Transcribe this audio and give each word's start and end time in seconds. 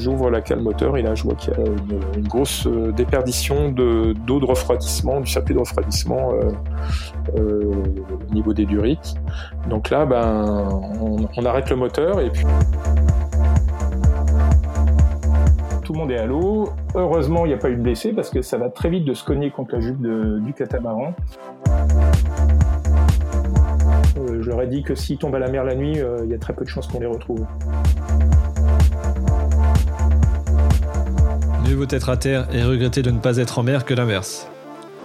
j'ouvre 0.00 0.30
la 0.30 0.40
cale 0.40 0.60
moteur 0.60 0.96
et 0.96 1.02
là 1.02 1.14
je 1.14 1.24
vois 1.24 1.34
qu'il 1.34 1.52
y 1.52 1.56
a 1.56 1.64
une, 2.16 2.26
grosse 2.28 2.66
déperdition 2.96 3.70
d'eau 3.70 4.14
de, 4.14 4.44
refroidissement, 4.44 5.20
du 5.20 5.30
circuit 5.30 5.54
de 5.54 5.60
refroidissement 5.60 6.30
au 7.36 8.34
niveau 8.34 8.52
des 8.52 8.66
durites. 8.66 9.14
Donc 9.68 9.90
là, 9.90 10.06
ben, 10.06 10.68
on, 11.36 11.44
arrête 11.44 11.70
le 11.70 11.76
moteur 11.76 12.20
et 12.20 12.30
puis 12.30 12.44
tout 15.84 15.92
le 15.92 15.98
monde 15.98 16.10
est 16.10 16.18
à 16.18 16.26
l'eau. 16.26 16.68
Heureusement, 16.94 17.46
il 17.46 17.48
n'y 17.48 17.54
a 17.54 17.58
pas 17.58 17.70
eu 17.70 17.76
de 17.76 17.82
blessés 17.82 18.12
parce 18.12 18.30
que 18.30 18.42
ça 18.42 18.58
va 18.58 18.68
très 18.68 18.90
vite 18.90 19.04
de 19.04 19.14
se 19.14 19.24
cogner 19.24 19.50
contre 19.50 19.74
la 19.74 19.80
jupe 19.80 20.00
du 20.00 20.52
catamaran. 20.52 21.14
Euh, 24.18 24.42
je 24.42 24.48
leur 24.48 24.62
ai 24.62 24.66
dit 24.66 24.82
que 24.82 24.94
s'ils 24.94 25.18
tombent 25.18 25.34
à 25.34 25.38
la 25.38 25.48
mer 25.48 25.64
la 25.64 25.74
nuit, 25.74 26.00
euh, 26.00 26.20
il 26.24 26.30
y 26.30 26.34
a 26.34 26.38
très 26.38 26.52
peu 26.52 26.64
de 26.64 26.70
chances 26.70 26.86
qu'on 26.86 27.00
les 27.00 27.06
retrouve. 27.06 27.44
Mieux 31.70 31.86
être 31.90 32.08
à 32.08 32.16
terre 32.16 32.48
et 32.52 32.64
regretter 32.64 33.00
de 33.00 33.12
ne 33.12 33.20
pas 33.20 33.36
être 33.36 33.60
en 33.60 33.62
mer 33.62 33.84
que 33.84 33.94
l'inverse. 33.94 34.48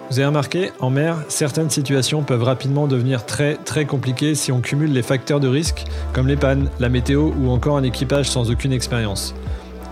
Vous 0.10 0.18
avez 0.18 0.26
remarqué, 0.26 0.72
en 0.80 0.90
mer, 0.90 1.18
certaines 1.28 1.70
situations 1.70 2.24
peuvent 2.24 2.42
rapidement 2.42 2.88
devenir 2.88 3.24
très 3.24 3.54
très 3.54 3.86
compliquées 3.86 4.34
si 4.34 4.52
on 4.52 4.62
cumule 4.62 4.92
les 4.92 5.04
facteurs 5.04 5.40
de 5.40 5.48
risque, 5.48 5.86
comme 6.12 6.28
les 6.28 6.38
pannes, 6.38 6.72
la 6.80 6.90
météo 6.90 7.32
ou 7.40 7.52
encore 7.52 7.78
un 7.78 7.84
équipage 7.84 8.28
sans 8.28 8.50
aucune 8.50 8.74
expérience. 8.74 9.36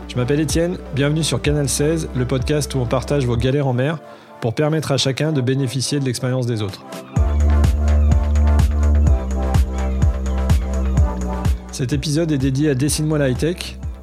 Je 0.07 0.15
m'appelle 0.15 0.39
Étienne, 0.39 0.77
bienvenue 0.95 1.23
sur 1.23 1.43
Canal 1.43 1.69
16, 1.69 2.09
le 2.15 2.25
podcast 2.25 2.73
où 2.73 2.79
on 2.79 2.87
partage 2.87 3.27
vos 3.27 3.37
galères 3.37 3.67
en 3.67 3.73
mer 3.73 3.99
pour 4.41 4.55
permettre 4.55 4.91
à 4.91 4.97
chacun 4.97 5.31
de 5.31 5.41
bénéficier 5.41 5.99
de 5.99 6.05
l'expérience 6.05 6.47
des 6.47 6.63
autres. 6.63 6.83
Cet 11.71 11.93
épisode 11.93 12.31
est 12.31 12.39
dédié 12.39 12.71
à 12.71 12.73
Dessine-moi 12.73 13.19
la 13.19 13.29
high-tech. 13.29 13.77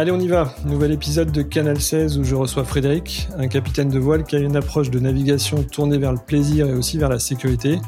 Allez, 0.00 0.12
on 0.12 0.18
y 0.18 0.28
va. 0.28 0.54
Nouvel 0.64 0.92
épisode 0.92 1.30
de 1.30 1.42
Canal 1.42 1.78
16 1.78 2.16
où 2.16 2.24
je 2.24 2.34
reçois 2.34 2.64
Frédéric, 2.64 3.28
un 3.36 3.48
capitaine 3.48 3.90
de 3.90 3.98
voile 3.98 4.24
qui 4.24 4.34
a 4.34 4.38
une 4.38 4.56
approche 4.56 4.88
de 4.88 4.98
navigation 4.98 5.62
tournée 5.62 5.98
vers 5.98 6.12
le 6.12 6.18
plaisir 6.18 6.66
et 6.66 6.72
aussi 6.72 6.96
vers 6.96 7.10
la 7.10 7.18
sécurité. 7.18 7.78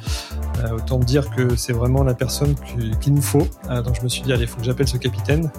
Euh, 0.59 0.77
autant 0.77 0.99
dire 0.99 1.31
que 1.35 1.57
c'est 1.57 1.73
vraiment 1.73 2.03
la 2.03 2.13
personne 2.13 2.55
qu'il 3.01 3.15
nous 3.15 3.23
faut. 3.23 3.49
Euh, 3.71 3.81
donc 3.81 3.95
je 3.95 4.03
me 4.03 4.11
suis 4.11 4.21
dit, 4.21 4.31
allez, 4.31 4.43
il 4.43 4.47
faut 4.47 4.59
que 4.59 4.65
j'appelle 4.65 4.89
ce 4.89 4.99
capitaine. 4.99 5.51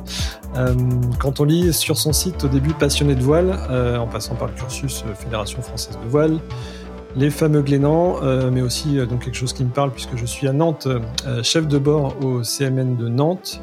Euh, 0.55 0.75
quand 1.17 1.39
on 1.39 1.45
lit 1.45 1.73
sur 1.73 1.97
son 1.97 2.13
site 2.13 2.43
au 2.43 2.49
début 2.49 2.75
passionné 2.75 3.15
de 3.15 3.23
voile, 3.23 3.57
en 3.99 4.05
passant 4.05 4.35
par 4.35 4.47
le 4.47 4.53
cursus 4.53 5.03
Fédération 5.15 5.59
française 5.63 5.97
de 6.03 6.07
voile, 6.07 6.37
les 7.15 7.31
fameux 7.31 7.63
Glénans, 7.63 8.19
mais 8.51 8.61
aussi 8.61 8.97
donc 9.07 9.25
quelque 9.25 9.37
chose 9.37 9.53
qui 9.53 9.63
me 9.63 9.71
parle 9.71 9.91
puisque 9.91 10.17
je 10.17 10.25
suis 10.27 10.47
à 10.47 10.53
Nantes, 10.53 10.87
chef 11.41 11.67
de 11.67 11.79
bord 11.79 12.15
au 12.23 12.43
CMN 12.43 12.95
de 12.95 13.09
Nantes. 13.09 13.59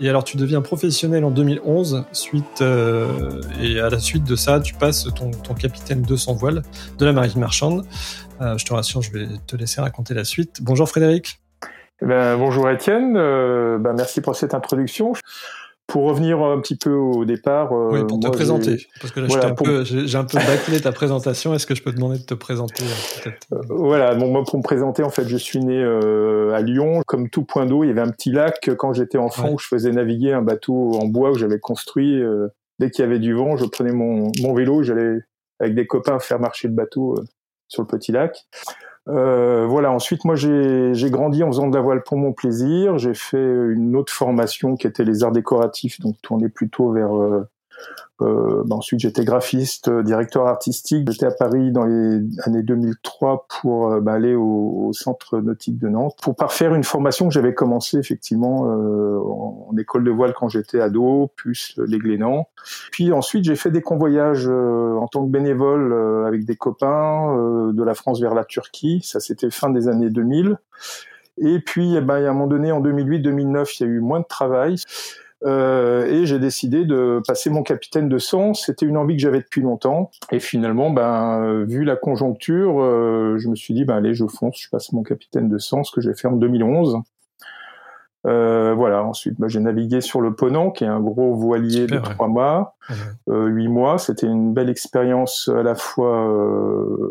Et 0.00 0.08
alors, 0.08 0.22
tu 0.22 0.36
deviens 0.36 0.60
professionnel 0.60 1.24
en 1.24 1.30
2011, 1.30 2.04
suite, 2.12 2.62
euh, 2.62 3.40
et 3.60 3.80
à 3.80 3.90
la 3.90 3.98
suite 3.98 4.22
de 4.22 4.36
ça, 4.36 4.60
tu 4.60 4.74
passes 4.74 5.08
ton, 5.16 5.32
ton 5.32 5.54
capitaine 5.54 6.02
200 6.02 6.34
voiles 6.34 6.62
de 6.98 7.04
la 7.04 7.12
marine 7.12 7.40
marchande. 7.40 7.84
Euh, 8.40 8.56
je 8.56 8.64
te 8.64 8.72
rassure, 8.72 9.02
je 9.02 9.10
vais 9.10 9.26
te 9.48 9.56
laisser 9.56 9.80
raconter 9.80 10.14
la 10.14 10.22
suite. 10.22 10.58
Bonjour 10.62 10.88
Frédéric. 10.88 11.40
Eh 12.00 12.06
ben, 12.06 12.36
bonjour 12.38 12.70
Étienne, 12.70 13.16
euh, 13.16 13.78
ben, 13.78 13.92
merci 13.92 14.20
pour 14.20 14.36
cette 14.36 14.54
introduction. 14.54 15.14
Pour 15.88 16.04
revenir 16.04 16.40
un 16.42 16.60
petit 16.60 16.76
peu 16.76 16.92
au 16.92 17.24
départ. 17.24 17.72
Euh, 17.72 17.88
oui, 17.90 18.06
pour 18.06 18.20
te 18.20 18.28
présenter. 18.28 18.86
Parce 19.00 19.12
que 19.12 19.20
là, 19.20 19.26
j'ai 19.28 19.38
un, 19.38 19.54
peu, 19.54 19.80
un 19.80 20.24
peu 20.24 20.38
bâclé 20.38 20.80
ta 20.80 20.92
présentation. 20.92 21.54
Est-ce 21.54 21.66
que 21.66 21.74
je 21.74 21.82
peux 21.82 21.90
te 21.90 21.96
demander 21.96 22.18
de 22.18 22.24
te 22.24 22.34
présenter 22.34 22.84
euh, 23.26 23.30
euh, 23.54 23.60
Voilà, 23.70 24.14
bon, 24.14 24.30
moi, 24.30 24.44
pour 24.44 24.58
me 24.58 24.62
présenter, 24.62 25.02
en 25.02 25.08
fait, 25.08 25.26
je 25.26 25.36
suis 25.36 25.60
né 25.60 25.82
à 25.82 26.60
Lyon. 26.60 27.00
Comme 27.06 27.30
tout 27.30 27.42
point 27.42 27.64
d'eau, 27.64 27.84
il 27.84 27.88
y 27.88 27.90
avait 27.90 28.02
un 28.02 28.10
petit 28.10 28.30
lac 28.30 28.70
quand 28.76 28.92
j'étais 28.92 29.18
enfant 29.18 29.52
où 29.52 29.58
je 29.58 29.66
faisais 29.66 29.90
naviguer 29.90 30.32
un 30.34 30.42
bateau 30.42 30.92
en 31.00 31.06
bois 31.06 31.32
que 31.32 31.38
j'avais 31.38 31.58
construit. 31.58 32.22
dès 32.78 32.90
qu'il 32.90 33.02
y 33.02 33.08
avait 33.08 33.18
du 33.18 33.32
vent, 33.32 33.56
je 33.56 33.64
prenais 33.64 33.92
mon, 33.92 34.30
mon 34.42 34.52
vélo, 34.52 34.82
j'allais 34.82 35.20
avec 35.58 35.74
des 35.74 35.86
copains 35.86 36.18
faire 36.18 36.38
marcher 36.38 36.68
le 36.68 36.74
bateau 36.74 37.16
sur 37.66 37.82
le 37.82 37.88
petit 37.88 38.12
lac. 38.12 38.46
Euh, 39.08 39.66
voilà. 39.66 39.90
Ensuite, 39.92 40.24
moi, 40.24 40.34
j'ai 40.36 41.10
grandi 41.10 41.42
en 41.42 41.48
faisant 41.48 41.68
de 41.68 41.74
la 41.74 41.82
voile 41.82 42.02
pour 42.02 42.16
mon 42.18 42.32
plaisir. 42.32 42.98
J'ai 42.98 43.14
fait 43.14 43.38
une 43.38 43.96
autre 43.96 44.12
formation 44.12 44.76
qui 44.76 44.86
était 44.86 45.04
les 45.04 45.24
arts 45.24 45.32
décoratifs, 45.32 46.00
donc 46.00 46.16
tourné 46.22 46.48
plutôt 46.48 46.92
vers 46.92 47.16
euh, 47.16 47.48
euh, 48.20 48.62
bah, 48.64 48.76
ensuite, 48.76 49.00
j'étais 49.00 49.24
graphiste, 49.24 49.88
euh, 49.88 50.02
directeur 50.02 50.46
artistique. 50.46 51.08
J'étais 51.10 51.26
à 51.26 51.30
Paris 51.30 51.70
dans 51.70 51.84
les 51.84 52.20
années 52.44 52.62
2003 52.62 53.46
pour 53.60 53.92
euh, 53.92 54.00
bah, 54.00 54.14
aller 54.14 54.34
au, 54.34 54.90
centre 54.92 55.38
nautique 55.38 55.78
de 55.78 55.88
Nantes 55.88 56.16
pour 56.22 56.34
parfaire 56.34 56.74
une 56.74 56.82
formation 56.82 57.28
que 57.28 57.34
j'avais 57.34 57.54
commencé 57.54 57.98
effectivement 57.98 58.66
euh, 58.66 59.18
en, 59.18 59.76
école 59.78 60.02
de 60.02 60.10
voile 60.10 60.34
quand 60.34 60.48
j'étais 60.48 60.80
ado, 60.80 61.30
plus 61.36 61.78
les 61.86 61.98
Glénans. 61.98 62.48
Puis 62.90 63.12
ensuite, 63.12 63.44
j'ai 63.44 63.54
fait 63.54 63.70
des 63.70 63.82
convoyages 63.82 64.48
en 64.48 65.06
tant 65.06 65.24
que 65.24 65.30
bénévole 65.30 65.92
avec 66.26 66.44
des 66.44 66.56
copains 66.56 67.72
de 67.72 67.82
la 67.84 67.94
France 67.94 68.20
vers 68.20 68.34
la 68.34 68.44
Turquie. 68.44 69.00
Ça, 69.04 69.20
c'était 69.20 69.50
fin 69.50 69.70
des 69.70 69.86
années 69.86 70.10
2000. 70.10 70.56
Et 71.40 71.60
puis, 71.60 71.94
eh 71.94 72.00
ben, 72.00 72.14
à 72.14 72.30
un 72.30 72.32
moment 72.32 72.48
donné, 72.48 72.72
en 72.72 72.80
2008-2009, 72.80 73.76
il 73.78 73.86
y 73.86 73.88
a 73.88 73.92
eu 73.92 74.00
moins 74.00 74.20
de 74.20 74.26
travail. 74.26 74.76
Euh, 75.44 76.06
et 76.06 76.26
j'ai 76.26 76.38
décidé 76.38 76.84
de 76.84 77.22
passer 77.26 77.50
mon 77.50 77.62
capitaine 77.62 78.08
de 78.08 78.18
sang. 78.18 78.54
C'était 78.54 78.86
une 78.86 78.96
envie 78.96 79.16
que 79.16 79.22
j'avais 79.22 79.40
depuis 79.40 79.60
longtemps. 79.60 80.10
Et 80.32 80.40
finalement, 80.40 80.90
ben, 80.90 81.42
euh, 81.42 81.64
vu 81.64 81.84
la 81.84 81.96
conjoncture, 81.96 82.80
euh, 82.80 83.36
je 83.38 83.48
me 83.48 83.54
suis 83.54 83.74
dit, 83.74 83.84
ben 83.84 83.96
allez, 83.96 84.14
je 84.14 84.26
fonce, 84.26 84.60
je 84.60 84.68
passe 84.68 84.92
mon 84.92 85.02
capitaine 85.02 85.48
de 85.48 85.58
sang, 85.58 85.84
ce 85.84 85.92
que 85.92 86.00
j'ai 86.00 86.14
fait 86.14 86.28
en 86.28 86.36
2011. 86.36 86.98
Euh, 88.26 88.74
voilà. 88.74 89.04
Ensuite, 89.04 89.38
ben, 89.38 89.46
j'ai 89.46 89.60
navigué 89.60 90.00
sur 90.00 90.20
le 90.20 90.34
Ponant, 90.34 90.72
qui 90.72 90.82
est 90.82 90.88
un 90.88 91.00
gros 91.00 91.34
voilier 91.34 91.86
de 91.86 91.98
trois 91.98 92.26
mois, 92.26 92.74
huit 93.28 93.68
mois. 93.68 93.98
C'était 93.98 94.26
une 94.26 94.52
belle 94.52 94.68
expérience 94.68 95.48
à 95.54 95.62
la 95.62 95.76
fois, 95.76 96.26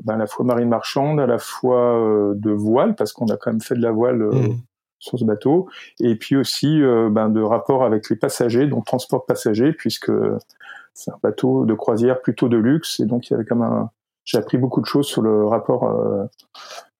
ben, 0.04 0.16
à 0.16 0.18
la 0.18 0.28
fois 0.28 0.46
marine 0.46 0.68
marchande, 0.68 1.22
à 1.22 1.28
la 1.28 1.38
fois 1.38 2.34
de 2.36 2.52
voile, 2.52 2.96
parce 2.96 3.14
qu'on 3.14 3.28
a 3.28 3.38
quand 3.38 3.52
même 3.52 3.62
fait 3.62 3.76
de 3.76 3.82
la 3.82 3.92
voile 3.92 4.18
mmh 4.18 4.58
sur 5.00 5.19
ce 5.19 5.25
bateau, 5.25 5.68
et 6.00 6.16
puis 6.16 6.35
aussi 6.35 6.81
euh, 6.81 7.09
ben, 7.09 7.30
de 7.30 7.41
rapport 7.41 7.84
avec 7.84 8.09
les 8.09 8.16
passagers, 8.16 8.68
donc 8.68 8.85
transport 8.85 9.25
passagers, 9.25 9.74
puisque 9.74 10.12
c'est 10.94 11.12
un 11.12 11.19
bateau 11.22 11.66
de 11.66 11.74
croisière 11.74 12.22
plutôt 12.22 12.50
de 12.50 12.58
luxe, 12.58 13.00
et 13.00 13.06
donc 13.06 13.28
il 13.28 13.34
y 13.34 13.36
avait 13.36 13.46
comme 13.46 13.62
un... 13.62 13.91
J'ai 14.25 14.38
appris 14.38 14.57
beaucoup 14.57 14.81
de 14.81 14.86
choses 14.86 15.06
sur 15.06 15.22
le 15.22 15.46
rapport 15.46 15.86
euh, 15.86 16.25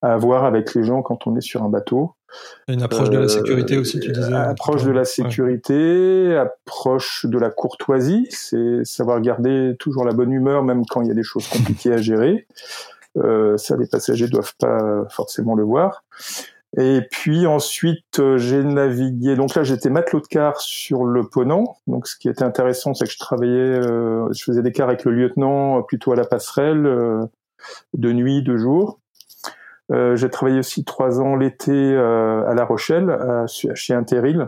à 0.00 0.14
avoir 0.14 0.44
avec 0.44 0.74
les 0.74 0.82
gens 0.82 1.02
quand 1.02 1.26
on 1.26 1.36
est 1.36 1.42
sur 1.42 1.62
un 1.62 1.68
bateau. 1.68 2.14
Une 2.68 2.82
approche 2.82 3.10
de 3.10 3.18
la 3.18 3.28
sécurité 3.28 3.76
aussi, 3.76 4.00
tu 4.00 4.12
disais. 4.12 4.32
Approche 4.32 4.84
de 4.84 4.92
la 4.92 5.04
sécurité, 5.04 6.36
approche 6.36 7.26
de 7.26 7.38
la 7.38 7.50
courtoisie, 7.50 8.26
c'est 8.30 8.84
savoir 8.84 9.20
garder 9.20 9.76
toujours 9.78 10.04
la 10.04 10.12
bonne 10.12 10.32
humeur 10.32 10.62
même 10.62 10.86
quand 10.86 11.02
il 11.02 11.08
y 11.08 11.10
a 11.10 11.14
des 11.14 11.22
choses 11.22 11.46
compliquées 11.48 11.92
à 11.92 11.98
gérer. 11.98 12.46
Euh, 13.18 13.56
ça, 13.56 13.76
les 13.76 13.86
passagers 13.86 14.28
doivent 14.28 14.54
pas 14.58 15.06
forcément 15.10 15.54
le 15.54 15.64
voir. 15.64 16.04
Et 16.76 17.00
puis 17.10 17.46
ensuite, 17.46 18.18
euh, 18.18 18.36
j'ai 18.36 18.62
navigué. 18.62 19.36
Donc 19.36 19.54
là, 19.54 19.62
j'étais 19.62 19.88
matelot 19.88 20.20
de 20.20 20.26
car 20.26 20.60
sur 20.60 21.04
le 21.04 21.24
Ponant. 21.24 21.78
Donc 21.86 22.06
ce 22.06 22.16
qui 22.16 22.28
était 22.28 22.42
intéressant, 22.42 22.92
c'est 22.92 23.06
que 23.06 23.10
je 23.10 23.18
travaillais, 23.18 23.52
euh, 23.52 24.28
je 24.32 24.44
faisais 24.44 24.62
des 24.62 24.72
cars 24.72 24.88
avec 24.88 25.04
le 25.04 25.12
lieutenant 25.12 25.78
euh, 25.78 25.82
plutôt 25.82 26.12
à 26.12 26.16
la 26.16 26.24
passerelle, 26.24 26.82
de 27.94 28.12
nuit, 28.12 28.42
de 28.42 28.56
jour. 28.56 29.00
j'ai 29.90 30.30
travaillé 30.30 30.58
aussi 30.58 30.84
trois 30.84 31.20
ans 31.20 31.34
l'été 31.34 31.96
à 31.96 32.54
La 32.54 32.64
Rochelle, 32.64 33.18
chez 33.46 33.94
Interil. 33.94 34.46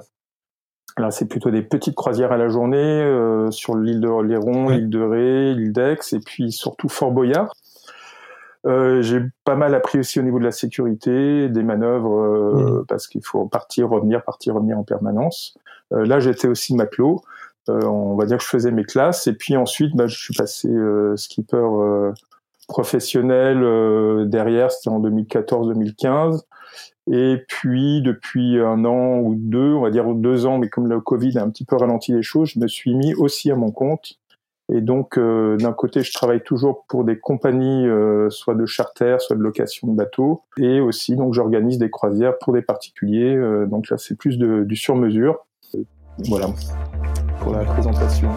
Là, 0.98 1.10
c'est 1.10 1.26
plutôt 1.26 1.50
des 1.50 1.62
petites 1.62 1.94
croisières 1.94 2.32
à 2.32 2.36
la 2.36 2.48
journée 2.48 3.48
sur 3.50 3.74
l'île 3.74 4.00
de 4.00 4.22
Léron, 4.22 4.68
l'île 4.68 4.90
de 4.90 5.00
Ré, 5.00 5.54
l'île 5.54 5.72
d'Aix, 5.72 5.98
et 6.12 6.20
puis 6.20 6.52
surtout 6.52 6.88
Fort 6.88 7.10
Boyard. 7.10 7.52
Euh, 8.66 9.00
j'ai 9.00 9.20
pas 9.44 9.56
mal 9.56 9.74
appris 9.74 9.98
aussi 9.98 10.20
au 10.20 10.22
niveau 10.22 10.38
de 10.38 10.44
la 10.44 10.52
sécurité, 10.52 11.48
des 11.48 11.62
manœuvres, 11.62 12.20
euh, 12.20 12.80
mmh. 12.82 12.86
parce 12.86 13.08
qu'il 13.08 13.24
faut 13.24 13.46
partir, 13.46 13.88
revenir, 13.88 14.22
partir, 14.22 14.54
revenir 14.54 14.78
en 14.78 14.84
permanence. 14.84 15.56
Euh, 15.92 16.04
là, 16.04 16.20
j'étais 16.20 16.48
aussi 16.48 16.74
matelot. 16.74 17.22
on 17.68 18.16
va 18.16 18.26
dire 18.26 18.38
que 18.38 18.44
je 18.44 18.48
faisais 18.48 18.70
mes 18.70 18.84
classes. 18.84 19.26
Et 19.26 19.32
puis 19.32 19.56
ensuite, 19.56 19.96
bah, 19.96 20.06
je 20.06 20.16
suis 20.16 20.34
passé 20.34 20.68
skipper 21.16 21.66
professionnel 22.68 24.28
derrière, 24.28 24.70
c'était 24.70 24.90
en 24.90 25.00
2014-2015. 25.00 26.42
Et 27.12 27.38
puis 27.48 28.02
depuis 28.02 28.60
un 28.60 28.84
an 28.84 29.18
ou 29.18 29.34
deux, 29.36 29.74
on 29.74 29.80
va 29.80 29.90
dire 29.90 30.04
deux 30.14 30.46
ans, 30.46 30.58
mais 30.58 30.68
comme 30.68 30.86
le 30.86 31.00
Covid 31.00 31.38
a 31.38 31.42
un 31.42 31.50
petit 31.50 31.64
peu 31.64 31.76
ralenti 31.76 32.12
les 32.12 32.22
choses, 32.22 32.50
je 32.50 32.60
me 32.60 32.68
suis 32.68 32.94
mis 32.94 33.14
aussi 33.14 33.50
à 33.50 33.56
mon 33.56 33.72
compte. 33.72 34.19
Et 34.72 34.80
donc 34.80 35.18
euh, 35.18 35.56
d'un 35.56 35.72
côté, 35.72 36.02
je 36.02 36.12
travaille 36.12 36.42
toujours 36.42 36.84
pour 36.88 37.04
des 37.04 37.18
compagnies, 37.18 37.86
euh, 37.86 38.30
soit 38.30 38.54
de 38.54 38.66
charter, 38.66 39.16
soit 39.18 39.36
de 39.36 39.42
location 39.42 39.88
de 39.88 39.96
bateaux, 39.96 40.42
et 40.58 40.80
aussi 40.80 41.16
donc 41.16 41.34
j'organise 41.34 41.78
des 41.78 41.90
croisières 41.90 42.38
pour 42.38 42.52
des 42.52 42.62
particuliers. 42.62 43.34
Euh, 43.34 43.66
donc 43.66 43.90
là, 43.90 43.98
c'est 43.98 44.16
plus 44.16 44.38
de, 44.38 44.64
du 44.64 44.76
sur-mesure. 44.76 45.44
Voilà 46.28 46.48
pour 47.40 47.52
la 47.52 47.64
présentation. 47.64 48.28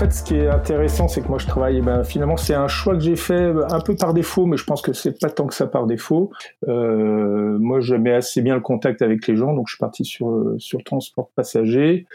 Fait, 0.00 0.12
ce 0.12 0.22
qui 0.22 0.34
est 0.36 0.48
intéressant, 0.48 1.08
c'est 1.08 1.20
que 1.20 1.28
moi, 1.28 1.36
je 1.36 1.46
travaille. 1.46 1.76
Eh 1.78 1.82
ben, 1.82 2.04
finalement, 2.04 2.38
c'est 2.38 2.54
un 2.54 2.68
choix 2.68 2.94
que 2.94 3.00
j'ai 3.00 3.16
fait 3.16 3.52
un 3.68 3.80
peu 3.80 3.94
par 3.94 4.14
défaut, 4.14 4.46
mais 4.46 4.56
je 4.56 4.64
pense 4.64 4.80
que 4.80 4.94
c'est 4.94 5.20
pas 5.20 5.28
tant 5.28 5.46
que 5.46 5.52
ça 5.52 5.66
par 5.66 5.86
défaut. 5.86 6.30
Euh, 6.68 7.58
moi, 7.58 7.80
j'aimais 7.80 8.14
assez 8.14 8.40
bien 8.40 8.54
le 8.54 8.62
contact 8.62 9.02
avec 9.02 9.26
les 9.26 9.36
gens, 9.36 9.52
donc 9.52 9.68
je 9.68 9.74
suis 9.74 9.78
parti 9.80 10.06
sur 10.06 10.30
euh, 10.30 10.56
sur 10.58 10.82
transport 10.84 11.30
passager, 11.36 12.06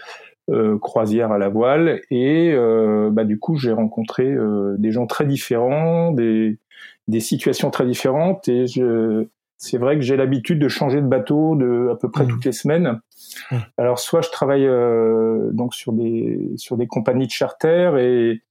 euh, 0.50 0.80
croisière 0.80 1.32
à 1.32 1.38
la 1.38 1.50
voile, 1.50 2.02
et 2.10 2.52
euh, 2.54 3.12
bah, 3.12 3.24
du 3.24 3.38
coup, 3.38 3.56
j'ai 3.56 3.72
rencontré 3.72 4.24
euh, 4.26 4.76
des 4.80 4.92
gens 4.92 5.06
très 5.06 5.26
différents, 5.26 6.12
des 6.12 6.58
des 7.08 7.20
situations 7.20 7.70
très 7.70 7.86
différentes, 7.86 8.48
et 8.48 8.66
je 8.66 9.28
c'est 9.58 9.78
vrai 9.78 9.96
que 9.96 10.02
j'ai 10.02 10.18
l'habitude 10.18 10.60
de 10.60 10.68
changer 10.68 11.02
de 11.02 11.08
bateau 11.08 11.56
de 11.56 11.90
à 11.92 11.96
peu 11.96 12.10
près 12.10 12.26
mmh. 12.26 12.28
toutes 12.28 12.46
les 12.46 12.52
semaines. 12.52 13.00
Mmh. 13.52 13.58
Alors 13.78 14.00
soit 14.00 14.22
je 14.22 14.30
travaille 14.30 14.66
euh, 14.66 15.52
donc 15.52 15.74
sur 15.74 15.94
des 15.94 16.52
sur 16.58 16.78
des 16.78 16.88
compagnies 16.88 17.28
de 17.28 17.32
charter 17.32 17.94
et 18.00 18.42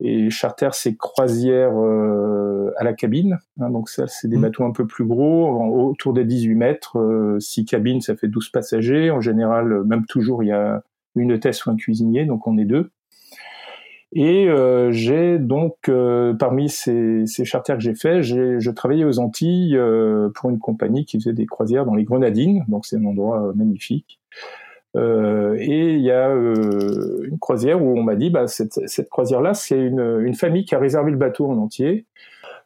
et 0.00 0.30
charter 0.30 0.70
c'est 0.72 0.96
croisière 0.96 1.72
euh, 1.74 2.72
à 2.78 2.84
la 2.84 2.94
cabine. 2.94 3.38
Hein, 3.60 3.70
donc 3.70 3.88
ça 3.90 4.06
c'est 4.06 4.28
des 4.28 4.38
mmh. 4.38 4.42
bateaux 4.42 4.64
un 4.64 4.72
peu 4.72 4.86
plus 4.86 5.04
gros, 5.04 5.88
autour 5.90 6.14
des 6.14 6.24
18 6.24 6.54
mètres. 6.54 6.98
Euh, 6.98 7.38
six 7.40 7.64
cabines 7.64 8.00
ça 8.00 8.16
fait 8.16 8.28
12 8.28 8.48
passagers. 8.48 9.10
En 9.10 9.20
général 9.20 9.84
même 9.84 10.06
toujours 10.06 10.42
il 10.42 10.48
y 10.48 10.52
a 10.52 10.82
une 11.14 11.32
hôtesse 11.32 11.66
ou 11.66 11.70
un 11.70 11.76
cuisinier 11.76 12.24
donc 12.24 12.46
on 12.46 12.56
est 12.56 12.64
deux. 12.64 12.90
Et 14.12 14.48
euh, 14.48 14.90
j'ai 14.90 15.38
donc, 15.38 15.76
euh, 15.88 16.32
parmi 16.32 16.70
ces, 16.70 17.26
ces 17.26 17.44
charters 17.44 17.76
que 17.76 17.82
j'ai 17.82 17.94
fait, 17.94 18.22
j'ai, 18.22 18.58
je 18.58 18.70
travaillais 18.70 19.04
aux 19.04 19.18
Antilles 19.18 19.76
euh, 19.76 20.30
pour 20.34 20.48
une 20.48 20.58
compagnie 20.58 21.04
qui 21.04 21.18
faisait 21.18 21.34
des 21.34 21.44
croisières 21.44 21.84
dans 21.84 21.94
les 21.94 22.04
Grenadines, 22.04 22.64
donc 22.68 22.86
c'est 22.86 22.96
un 22.96 23.04
endroit 23.04 23.52
magnifique. 23.54 24.18
et 24.96 25.94
il 25.94 26.00
y 26.00 26.10
a 26.10 26.30
une 26.30 27.38
croisière 27.38 27.82
où 27.82 27.98
on 27.98 28.02
m'a 28.02 28.16
dit, 28.16 28.30
bah, 28.30 28.46
cette, 28.48 28.80
cette 28.88 29.10
croisière-là, 29.10 29.52
c'est 29.54 29.78
une, 29.78 30.20
une 30.22 30.34
famille 30.34 30.64
qui 30.64 30.74
a 30.74 30.78
réservé 30.78 31.10
le 31.10 31.18
bateau 31.18 31.46
en 31.46 31.58
entier. 31.58 32.06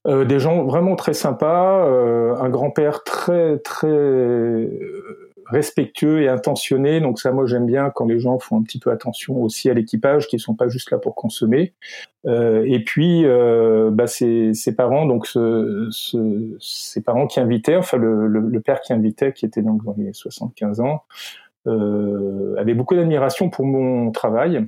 des 0.06 0.38
gens 0.38 0.64
vraiment 0.64 0.94
très 0.96 1.12
sympas, 1.12 1.84
un 1.84 2.48
grand-père 2.48 3.02
très 3.02 3.58
très 3.58 4.70
respectueux 5.52 6.22
et 6.22 6.28
intentionné. 6.28 7.00
Donc 7.00 7.20
ça, 7.20 7.30
moi, 7.32 7.46
j'aime 7.46 7.66
bien 7.66 7.90
quand 7.90 8.06
les 8.06 8.18
gens 8.18 8.38
font 8.38 8.58
un 8.58 8.62
petit 8.62 8.78
peu 8.78 8.90
attention 8.90 9.42
aussi 9.42 9.70
à 9.70 9.74
l'équipage, 9.74 10.26
qui 10.26 10.38
sont 10.38 10.54
pas 10.54 10.68
juste 10.68 10.90
là 10.90 10.98
pour 10.98 11.14
consommer. 11.14 11.74
Euh, 12.26 12.64
et 12.66 12.82
puis, 12.82 13.24
euh, 13.24 13.90
bah, 13.92 14.06
ses, 14.06 14.52
parents, 14.76 15.06
donc 15.06 15.26
ce, 15.26 15.88
ce, 15.90 16.56
ses 16.60 17.02
parents 17.02 17.26
qui 17.26 17.40
invitaient, 17.40 17.76
enfin 17.76 17.98
le, 17.98 18.26
le, 18.26 18.60
père 18.60 18.80
qui 18.80 18.92
invitait, 18.92 19.32
qui 19.32 19.44
était 19.44 19.62
donc 19.62 19.84
dans 19.84 19.94
les 19.96 20.12
75 20.12 20.80
ans, 20.80 21.02
euh, 21.66 22.56
avait 22.58 22.74
beaucoup 22.74 22.94
d'admiration 22.94 23.50
pour 23.50 23.66
mon 23.66 24.10
travail. 24.10 24.66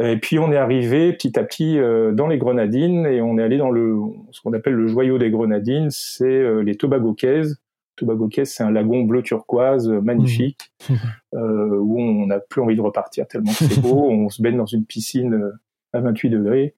Et 0.00 0.16
puis 0.16 0.38
on 0.38 0.52
est 0.52 0.56
arrivé 0.56 1.12
petit 1.12 1.38
à 1.38 1.42
petit 1.42 1.78
euh, 1.78 2.12
dans 2.12 2.28
les 2.28 2.38
Grenadines 2.38 3.04
et 3.06 3.20
on 3.20 3.36
est 3.36 3.42
allé 3.42 3.56
dans 3.56 3.70
le 3.70 3.96
ce 4.30 4.40
qu'on 4.40 4.52
appelle 4.52 4.74
le 4.74 4.86
joyau 4.86 5.18
des 5.18 5.30
Grenadines, 5.30 5.90
c'est 5.90 6.24
euh, 6.24 6.60
les 6.60 6.76
Tobago 6.76 7.14
Cays, 7.14 7.54
Tobago 7.98 8.28
Cay, 8.28 8.44
c'est 8.44 8.62
un 8.62 8.70
lagon 8.70 9.02
bleu 9.02 9.22
turquoise 9.22 9.88
euh, 9.88 10.00
magnifique 10.00 10.70
mmh. 10.88 10.94
euh, 11.34 11.78
où 11.78 12.00
on 12.00 12.26
n'a 12.26 12.38
plus 12.38 12.62
envie 12.62 12.76
de 12.76 12.80
repartir 12.80 13.26
tellement 13.26 13.52
c'est 13.52 13.80
beau. 13.80 14.04
on 14.10 14.28
se 14.28 14.40
baigne 14.40 14.56
dans 14.56 14.66
une 14.66 14.84
piscine 14.84 15.34
euh, 15.34 15.52
à 15.92 16.00
28 16.00 16.30
degrés 16.30 16.74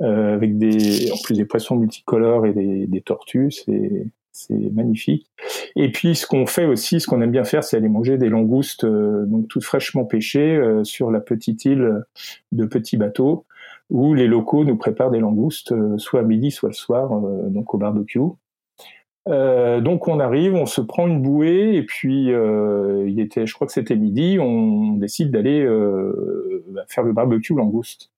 avec 0.00 0.58
des, 0.58 1.10
en 1.12 1.16
plus 1.22 1.36
des 1.36 1.44
poissons 1.46 1.76
multicolores 1.76 2.46
et 2.46 2.52
des, 2.52 3.00
tortues. 3.00 3.50
C'est 3.52 4.06
c'est 4.32 4.72
magnifique. 4.72 5.30
Et 5.76 5.92
puis 5.92 6.16
ce 6.16 6.26
qu'on 6.26 6.46
fait 6.46 6.66
aussi, 6.66 6.98
ce 6.98 7.06
qu'on 7.06 7.22
aime 7.22 7.30
bien 7.30 7.44
faire, 7.44 7.62
c'est 7.62 7.76
aller 7.76 7.88
manger 7.88 8.18
des 8.18 8.28
langoustes 8.28 8.84
donc 8.84 9.46
toutes 9.46 9.62
fraîchement 9.62 10.04
pêchées 10.04 10.60
sur 10.82 11.12
la 11.12 11.20
petite 11.20 11.64
île 11.64 12.02
de 12.50 12.66
petits 12.66 12.96
bateaux 12.96 13.46
où 13.88 14.12
les 14.12 14.26
locaux 14.26 14.64
nous 14.64 14.76
préparent 14.76 15.12
des 15.12 15.20
langoustes 15.20 15.72
soit 15.98 16.20
à 16.20 16.24
midi, 16.24 16.50
soit 16.50 16.70
le 16.70 16.74
soir, 16.74 17.10
donc 17.48 17.72
au 17.72 17.78
barbecue. 17.78 18.18
Euh, 19.26 19.80
donc 19.80 20.06
on 20.06 20.20
arrive, 20.20 20.54
on 20.54 20.66
se 20.66 20.80
prend 20.80 21.06
une 21.06 21.22
bouée 21.22 21.76
et 21.76 21.82
puis 21.82 22.32
euh, 22.32 23.08
il 23.08 23.20
était, 23.20 23.46
je 23.46 23.54
crois 23.54 23.66
que 23.66 23.72
c'était 23.72 23.96
midi, 23.96 24.38
on 24.38 24.92
décide 24.94 25.30
d'aller 25.30 25.62
euh, 25.62 26.62
bah, 26.68 26.82
faire 26.88 27.04
le 27.04 27.12
barbecue 27.12 27.54
langouste. 27.54 28.10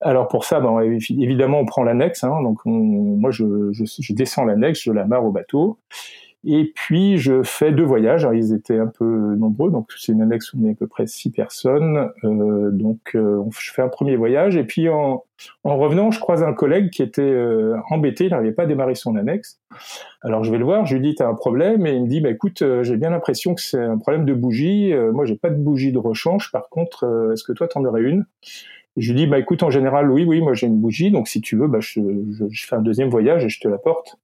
Alors 0.00 0.28
pour 0.28 0.46
ça, 0.46 0.60
ben, 0.60 0.80
évidemment 0.80 1.60
on 1.60 1.66
prend 1.66 1.82
l'annexe, 1.82 2.24
hein, 2.24 2.42
donc 2.42 2.58
moi 2.64 3.30
je, 3.30 3.70
je, 3.72 3.84
je 3.84 4.12
descends 4.14 4.46
l'annexe, 4.46 4.80
je 4.82 4.92
la 4.92 5.04
marre 5.04 5.26
au 5.26 5.30
bateau 5.30 5.78
et 6.44 6.72
puis 6.74 7.18
je 7.18 7.42
fais 7.42 7.72
deux 7.72 7.84
voyages. 7.84 8.24
Alors, 8.24 8.34
ils 8.34 8.52
étaient 8.52 8.78
un 8.78 8.86
peu 8.86 9.04
nombreux, 9.04 9.70
donc 9.70 9.90
c'est 9.96 10.12
une 10.12 10.22
annexe 10.22 10.52
où 10.52 10.58
on 10.62 10.68
est 10.68 10.72
à 10.72 10.74
peu 10.74 10.86
près 10.86 11.06
six 11.06 11.30
personnes. 11.30 12.10
Euh, 12.24 12.70
donc 12.70 13.14
euh, 13.14 13.42
je 13.58 13.72
fais 13.72 13.82
un 13.82 13.88
premier 13.88 14.16
voyage 14.16 14.56
et 14.56 14.64
puis 14.64 14.88
en, 14.88 15.24
en 15.64 15.76
revenant, 15.76 16.10
je 16.10 16.20
croise 16.20 16.42
un 16.42 16.52
collègue 16.52 16.90
qui 16.90 17.02
était 17.02 17.22
euh, 17.22 17.76
embêté, 17.90 18.24
il 18.24 18.30
n'arrivait 18.30 18.52
pas 18.52 18.64
à 18.64 18.66
démarrer 18.66 18.94
son 18.94 19.16
annexe. 19.16 19.60
Alors 20.22 20.44
je 20.44 20.50
vais 20.50 20.58
le 20.58 20.64
voir, 20.64 20.86
je 20.86 20.96
lui 20.96 21.02
dis 21.02 21.14
t'as 21.14 21.28
un 21.28 21.34
problème? 21.34 21.86
Et 21.86 21.92
il 21.92 22.02
me 22.02 22.08
dit 22.08 22.20
bah 22.20 22.30
écoute 22.30 22.62
euh, 22.62 22.82
j'ai 22.82 22.96
bien 22.96 23.10
l'impression 23.10 23.54
que 23.54 23.60
c'est 23.60 23.82
un 23.82 23.98
problème 23.98 24.24
de 24.24 24.34
bougie. 24.34 24.92
Euh, 24.92 25.12
moi 25.12 25.24
j'ai 25.24 25.36
pas 25.36 25.50
de 25.50 25.56
bougie 25.56 25.92
de 25.92 25.98
rechange. 25.98 26.50
Par 26.52 26.68
contre 26.68 27.30
est-ce 27.32 27.44
que 27.44 27.52
toi 27.52 27.68
t'en 27.68 27.84
aurais 27.84 28.02
une? 28.02 28.26
Je 28.96 29.12
lui 29.12 29.20
dis 29.20 29.26
bah 29.26 29.38
écoute 29.38 29.62
en 29.62 29.70
général 29.70 30.10
oui 30.10 30.24
oui 30.24 30.40
moi 30.40 30.54
j'ai 30.54 30.66
une 30.66 30.80
bougie 30.80 31.10
donc 31.10 31.28
si 31.28 31.40
tu 31.40 31.56
veux 31.56 31.68
bah 31.68 31.78
je, 31.80 32.00
je, 32.50 32.66
fais 32.66 32.76
un 32.76 32.82
deuxième 32.82 33.08
voyage 33.08 33.44
et 33.44 33.48
je 33.48 33.60
te 33.60 33.68
l'apporte. 33.68 34.16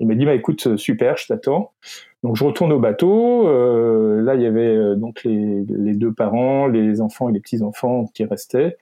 Il 0.00 0.06
m'a 0.06 0.14
dit 0.14 0.24
bah 0.24 0.34
écoute 0.34 0.66
euh, 0.66 0.76
super, 0.76 1.16
je 1.18 1.26
t'attends. 1.26 1.72
Donc 2.22 2.36
je 2.36 2.44
retourne 2.44 2.72
au 2.72 2.78
bateau. 2.78 3.46
Euh, 3.48 4.20
là 4.22 4.34
il 4.34 4.42
y 4.42 4.46
avait 4.46 4.74
euh, 4.74 4.94
donc 4.94 5.24
les, 5.24 5.64
les, 5.68 5.94
deux 5.94 6.12
parents, 6.12 6.66
les 6.66 7.00
enfants 7.00 7.28
et 7.28 7.32
les 7.32 7.40
petits 7.40 7.62
enfants 7.62 8.06
qui 8.14 8.24
restaient. 8.24 8.78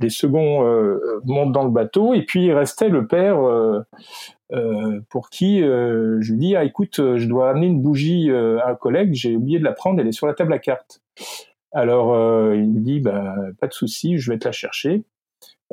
Les 0.00 0.10
seconds 0.10 0.66
euh, 0.66 1.20
montent 1.24 1.52
dans 1.52 1.64
le 1.64 1.70
bateau 1.70 2.14
et 2.14 2.22
puis 2.22 2.46
il 2.46 2.52
restait 2.52 2.88
le 2.88 3.06
père 3.06 3.40
euh, 3.40 3.80
pour 5.10 5.28
qui 5.30 5.60
je 5.60 6.32
lui 6.32 6.38
dis 6.38 6.56
ah 6.56 6.64
écoute 6.64 7.16
je 7.16 7.26
dois 7.26 7.50
amener 7.50 7.66
une 7.66 7.82
bougie 7.82 8.30
à 8.30 8.68
un 8.68 8.74
collègue, 8.74 9.12
j'ai 9.12 9.36
oublié 9.36 9.58
de 9.58 9.64
la 9.64 9.72
prendre, 9.72 10.00
elle 10.00 10.08
est 10.08 10.12
sur 10.12 10.26
la 10.26 10.34
table 10.34 10.52
à 10.52 10.58
cartes. 10.58 11.02
Alors 11.72 12.14
il 12.54 12.70
me 12.70 12.80
dit 12.80 13.00
bah 13.00 13.34
pas 13.60 13.66
de 13.66 13.74
souci, 13.74 14.18
je 14.18 14.30
vais 14.30 14.38
te 14.38 14.46
la 14.46 14.52
chercher. 14.52 15.02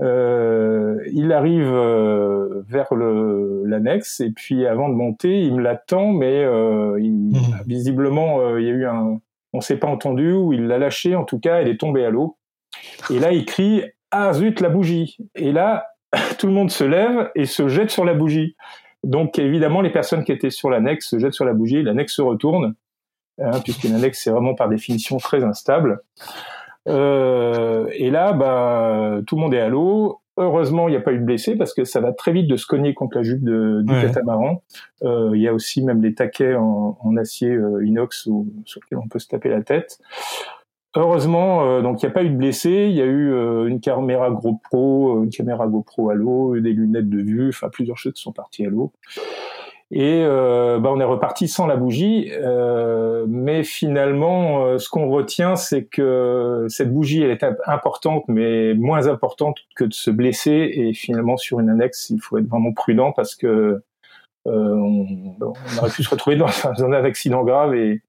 Euh, 0.02 0.98
il 1.14 1.32
arrive 1.32 1.72
euh, 1.72 2.64
vers 2.68 2.94
l'annexe 2.94 4.20
et 4.20 4.32
puis 4.32 4.66
avant 4.68 4.90
de 4.90 4.94
monter, 4.94 5.42
il 5.42 5.56
me 5.56 5.62
l'attend, 5.62 6.12
mais 6.12 6.44
euh, 6.44 7.00
il, 7.00 7.32
mmh. 7.32 7.64
visiblement 7.66 8.42
euh, 8.42 8.60
il 8.60 8.68
y 8.68 8.70
a 8.70 8.74
eu 8.74 8.86
un, 8.86 9.20
on 9.54 9.62
s'est 9.62 9.78
pas 9.78 9.88
entendu 9.88 10.34
ou 10.34 10.54
il 10.54 10.68
l'a 10.68 10.78
lâché. 10.78 11.16
En 11.16 11.24
tout 11.24 11.40
cas, 11.40 11.62
elle 11.62 11.70
est 11.70 11.80
tombée 11.80 12.06
à 12.06 12.10
l'eau. 12.10 12.38
Et 13.10 13.20
là, 13.20 13.32
il 13.32 13.46
crie 13.46 13.84
ah 14.12 14.34
zut 14.34 14.60
la 14.60 14.70
bougie. 14.70 15.18
Et 15.36 15.52
là, 15.52 15.88
tout 16.40 16.48
le 16.48 16.54
monde 16.54 16.72
se 16.72 16.84
lève 16.84 17.32
et 17.36 17.46
se 17.46 17.68
jette 17.68 17.90
sur 17.90 18.06
la 18.06 18.14
bougie. 18.14 18.56
Donc 19.04 19.40
évidemment, 19.40 19.82
les 19.82 19.92
personnes 19.92 20.24
qui 20.24 20.32
étaient 20.32 20.50
sur 20.50 20.70
l'annexe 20.70 21.10
se 21.10 21.20
jettent 21.20 21.34
sur 21.34 21.46
la 21.46 21.54
bougie. 21.54 21.84
L'annexe 21.84 22.16
se 22.16 22.22
retourne, 22.22 22.76
hein, 23.40 23.60
puisqu'une 23.64 23.94
annexe 23.94 24.22
c'est 24.24 24.32
vraiment 24.32 24.56
par 24.56 24.68
définition 24.68 25.18
très 25.18 25.44
instable. 25.44 26.02
Euh, 26.88 27.88
et 27.94 28.12
là, 28.12 28.34
bah, 28.34 29.20
tout 29.26 29.36
le 29.36 29.42
monde 29.42 29.54
est 29.54 29.60
à 29.60 29.70
l'eau. 29.70 30.22
Heureusement, 30.38 30.90
il 30.90 30.92
n'y 30.92 30.98
a 30.98 31.02
pas 31.02 31.14
eu 31.14 31.20
de 31.20 31.24
blessés 31.24 31.56
parce 31.56 31.74
que 31.74 31.86
ça 31.86 32.02
va 32.02 32.12
très 32.12 32.34
vite 32.34 32.48
de 32.48 32.58
se 32.58 32.66
cogner 32.66 32.94
contre 32.94 33.18
la 33.18 33.24
jupe 33.24 33.44
de, 33.44 33.82
du 33.84 33.94
catamaran. 34.02 34.64
Euh, 35.04 35.32
il 35.34 35.42
y 35.42 35.48
a 35.48 35.54
aussi 35.54 35.82
même 35.82 36.02
des 36.02 36.14
taquets 36.14 36.56
en, 36.56 36.98
en 37.00 37.18
acier 37.18 37.52
euh, 37.52 37.86
inox 37.86 38.28
sur 38.66 38.82
lesquels 38.82 38.98
on 38.98 39.08
peut 39.08 39.20
se 39.20 39.30
taper 39.30 39.50
la 39.50 39.62
tête. 39.62 40.00
Heureusement, 40.98 41.66
euh, 41.66 41.82
donc 41.82 42.02
il 42.02 42.06
n'y 42.06 42.12
a 42.12 42.14
pas 42.14 42.24
eu 42.24 42.30
de 42.30 42.36
blessés. 42.36 42.88
Il 42.90 42.96
y 42.96 43.02
a 43.02 43.06
eu 43.06 43.32
une 43.68 43.80
caméra 43.80 44.30
GoPro, 44.30 45.24
une 45.24 45.30
caméra 45.30 45.68
GoPro 45.68 46.10
à 46.10 46.16
l'eau, 46.16 46.60
des 46.60 46.74
lunettes 46.74 47.10
de 47.10 47.22
vue, 47.22 47.50
enfin 47.50 47.70
plusieurs 47.70 47.98
choses 47.98 48.14
qui 48.14 48.22
sont 48.22 48.34
parties 48.34 48.66
à 48.66 48.70
l'eau. 48.70 48.92
Et 49.98 50.26
euh, 50.26 50.78
bah, 50.78 50.90
on 50.92 51.00
est 51.00 51.06
reparti 51.06 51.48
sans 51.48 51.68
la 51.68 51.78
bougie, 51.78 52.30
euh, 52.34 53.26
mais 53.30 53.64
finalement, 53.64 54.66
euh, 54.66 54.78
ce 54.78 54.90
qu'on 54.90 55.08
retient, 55.08 55.56
c'est 55.56 55.86
que 55.86 56.66
cette 56.68 56.94
bougie, 56.94 57.22
elle 57.22 57.32
est 57.32 57.46
importante, 57.66 58.26
mais 58.28 58.74
moins 58.74 59.08
importante 59.08 59.60
que 59.74 59.86
de 59.86 59.94
se 59.94 60.12
blesser. 60.12 60.70
Et 60.74 60.94
finalement, 60.94 61.38
sur 61.38 61.62
une 61.62 61.70
annexe, 61.70 62.10
il 62.10 62.20
faut 62.20 62.38
être 62.38 62.48
vraiment 62.48 62.74
prudent 62.74 63.14
parce 63.14 63.36
que 63.36 63.48
euh, 63.48 63.82
on, 64.48 65.08
on, 65.40 65.54
aurait 65.78 65.90
pu 65.90 66.04
se 66.04 66.10
retrouver 66.10 66.36
dans, 66.36 66.48
un 66.78 66.92
accident 66.92 67.46
grave. 67.46 67.74
Et, 67.74 68.02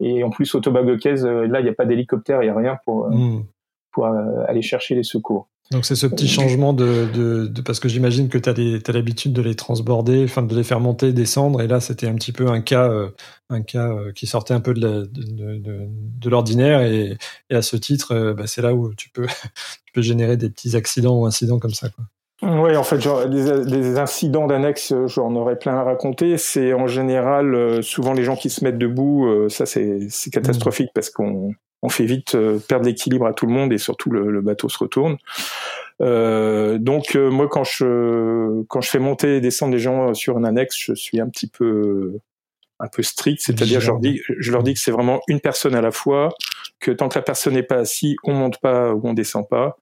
et 0.00 0.24
en 0.24 0.30
plus, 0.30 0.54
au 0.54 0.60
Tobago 0.60 0.96
Case, 0.96 1.26
là, 1.26 1.60
il 1.60 1.64
n'y 1.64 1.68
a 1.68 1.74
pas 1.74 1.84
d'hélicoptère, 1.84 2.42
il 2.42 2.46
n'y 2.46 2.52
a 2.52 2.56
rien 2.56 2.78
pour, 2.86 3.10
mmh. 3.10 3.44
pour 3.92 4.06
aller 4.06 4.62
chercher 4.62 4.94
les 4.94 5.02
secours. 5.02 5.46
Donc 5.70 5.86
c'est 5.86 5.94
ce 5.94 6.06
petit 6.06 6.28
changement 6.28 6.72
de, 6.72 7.08
de, 7.12 7.46
de 7.46 7.62
parce 7.62 7.80
que 7.80 7.88
j'imagine 7.88 8.28
que 8.28 8.38
tu 8.38 8.50
as, 8.50 8.92
l'habitude 8.92 9.32
de 9.32 9.40
les 9.40 9.54
transborder, 9.54 10.24
enfin 10.24 10.42
de 10.42 10.54
les 10.54 10.62
faire 10.62 10.78
monter, 10.78 11.12
descendre, 11.12 11.62
et 11.62 11.66
là 11.66 11.80
c'était 11.80 12.06
un 12.06 12.14
petit 12.14 12.32
peu 12.32 12.48
un 12.48 12.60
cas, 12.60 12.90
un 13.48 13.62
cas 13.62 13.90
qui 14.14 14.26
sortait 14.26 14.54
un 14.54 14.60
peu 14.60 14.74
de, 14.74 16.28
l'ordinaire, 16.28 16.82
et, 16.82 17.16
et, 17.48 17.54
à 17.54 17.62
ce 17.62 17.76
titre, 17.76 18.34
bah, 18.34 18.46
c'est 18.46 18.60
là 18.60 18.74
où 18.74 18.94
tu 18.94 19.08
peux, 19.08 19.26
tu 19.86 19.92
peux 19.94 20.02
générer 20.02 20.36
des 20.36 20.50
petits 20.50 20.76
accidents 20.76 21.18
ou 21.18 21.26
incidents 21.26 21.58
comme 21.58 21.74
ça. 21.74 21.88
Quoi. 21.88 22.04
Oui, 22.42 22.76
en 22.76 22.82
fait, 22.82 23.00
genre, 23.00 23.26
des, 23.26 23.98
incidents 23.98 24.46
d'annexe, 24.46 24.92
j'en 25.06 25.34
aurais 25.34 25.56
plein 25.56 25.76
à 25.76 25.82
raconter. 25.82 26.36
C'est 26.36 26.74
en 26.74 26.86
général 26.86 27.54
euh, 27.54 27.80
souvent 27.80 28.12
les 28.12 28.24
gens 28.24 28.36
qui 28.36 28.50
se 28.50 28.64
mettent 28.64 28.78
debout. 28.78 29.26
Euh, 29.26 29.48
ça, 29.48 29.66
c'est 29.66 30.08
catastrophique 30.30 30.90
parce 30.94 31.10
qu'on 31.10 31.54
on 31.84 31.88
fait 31.88 32.06
vite 32.06 32.34
euh, 32.34 32.58
perdre 32.58 32.86
l'équilibre 32.86 33.26
à 33.26 33.32
tout 33.32 33.46
le 33.46 33.52
monde 33.52 33.72
et 33.72 33.78
surtout 33.78 34.10
le, 34.10 34.30
le 34.30 34.40
bateau 34.40 34.68
se 34.68 34.78
retourne. 34.78 35.16
donc 36.00 37.14
moi, 37.14 37.46
quand 37.48 37.64
je 37.64 38.62
quand 38.64 38.80
je 38.80 38.90
fais 38.90 38.98
monter 38.98 39.36
et 39.36 39.40
descendre 39.40 39.72
les 39.72 39.78
gens 39.78 40.12
sur 40.14 40.36
un 40.36 40.44
annexe, 40.44 40.76
je 40.76 40.94
suis 40.94 41.20
un 41.20 41.28
petit 41.28 41.46
peu 41.46 42.18
un 42.80 42.88
peu 42.88 43.02
strict, 43.02 43.40
c'est-à-dire 43.40 43.80
je 43.80 43.86
leur 43.86 44.00
dis, 44.00 44.20
je 44.26 44.52
leur 44.52 44.62
dis 44.62 44.74
que 44.74 44.80
c'est 44.80 44.90
vraiment 44.90 45.20
une 45.28 45.40
personne 45.40 45.74
à 45.74 45.80
la 45.80 45.92
fois, 45.92 46.34
que 46.80 46.90
tant 46.90 47.08
que 47.08 47.18
la 47.18 47.22
personne 47.22 47.54
n'est 47.54 47.62
pas 47.62 47.76
assise, 47.76 48.16
on 48.24 48.34
monte 48.34 48.58
pas 48.58 48.92
ou 48.92 49.00
on 49.04 49.14
descend 49.14 49.48
pas, 49.48 49.76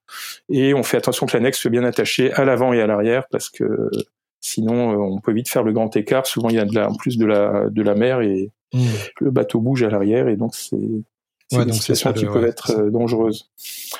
et 0.49 0.73
on 0.73 0.83
fait 0.83 0.97
attention 0.97 1.25
que 1.25 1.35
l'annexe 1.35 1.59
soit 1.59 1.71
bien 1.71 1.83
attaché 1.83 2.31
à 2.33 2.45
l'avant 2.45 2.71
et 2.73 2.81
à 2.81 2.87
l'arrière 2.87 3.27
parce 3.31 3.49
que 3.49 3.89
sinon 4.41 4.93
euh, 4.93 4.97
on 4.97 5.19
peut 5.19 5.33
vite 5.33 5.49
faire 5.49 5.63
le 5.63 5.73
grand 5.73 5.95
écart. 5.95 6.27
Souvent 6.27 6.49
il 6.49 6.55
y 6.55 6.59
a 6.59 6.65
de 6.65 6.75
la, 6.75 6.89
en 6.89 6.95
plus 6.95 7.17
de 7.17 7.25
la 7.25 7.69
de 7.69 7.81
la 7.81 7.95
mer 7.95 8.21
et 8.21 8.51
hmm. 8.73 8.79
le 9.19 9.31
bateau 9.31 9.59
bouge 9.59 9.83
à 9.83 9.89
l'arrière 9.89 10.27
et 10.27 10.35
donc 10.35 10.55
c'est 10.55 10.77
c'est 11.53 11.63
une 11.63 11.73
situation 11.73 12.13
qui 12.13 12.25
peut 12.25 12.45
être 12.45 12.71
euh, 12.71 12.89
dangereuse. 12.89 13.49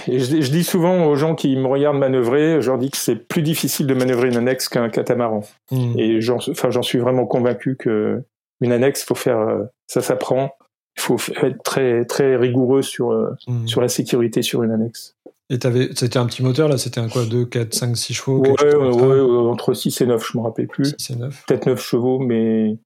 Et 0.07 0.19
je, 0.19 0.41
je, 0.41 0.51
dis 0.51 0.63
souvent 0.63 1.05
aux 1.05 1.15
gens 1.15 1.35
qui 1.35 1.55
me 1.55 1.67
regardent 1.67 1.97
manœuvrer, 1.97 2.61
je 2.61 2.69
leur 2.69 2.77
dis 2.77 2.89
que 2.89 2.97
c'est 2.97 3.15
plus 3.15 3.41
difficile 3.41 3.87
de 3.87 3.93
manœuvrer 3.93 4.29
une 4.29 4.37
annexe 4.37 4.69
qu'un 4.69 4.89
catamaran. 4.89 5.43
Hmm. 5.71 5.97
Et 5.97 6.21
j'en, 6.21 6.37
enfin, 6.37 6.69
j'en 6.69 6.81
suis 6.81 6.99
vraiment 6.99 7.25
convaincu 7.25 7.75
que 7.77 8.21
une 8.61 8.71
annexe, 8.71 9.03
faut 9.03 9.15
faire, 9.15 9.39
euh, 9.39 9.63
ça 9.87 10.01
s'apprend. 10.01 10.51
Il 10.97 11.01
faut 11.01 11.17
être 11.41 11.63
très 11.63 12.05
très 12.05 12.35
rigoureux 12.35 12.83
sur 12.83 13.09
mmh. 13.47 13.67
sur 13.67 13.81
la 13.81 13.87
sécurité 13.87 14.43
sur 14.43 14.61
une 14.61 14.71
annexe. 14.71 15.15
Et 15.49 15.59
c'était 15.95 16.17
un 16.17 16.25
petit 16.25 16.41
moteur 16.41 16.69
là, 16.69 16.77
c'était 16.77 16.99
un 16.99 17.09
quoi 17.09 17.25
2, 17.25 17.45
4, 17.45 17.73
5, 17.73 17.97
6 17.97 18.13
chevaux 18.13 18.39
Ouais, 18.39 18.75
ouais, 18.75 19.49
entre 19.49 19.73
6 19.73 20.01
et 20.01 20.05
9, 20.05 20.31
je 20.31 20.37
me 20.37 20.43
rappelle 20.43 20.67
plus. 20.67 20.95
6 20.97 21.11
et 21.11 21.15
9. 21.17 21.43
Peut-être 21.47 21.65
9 21.67 21.81
chevaux, 21.81 22.19
mais 22.19 22.77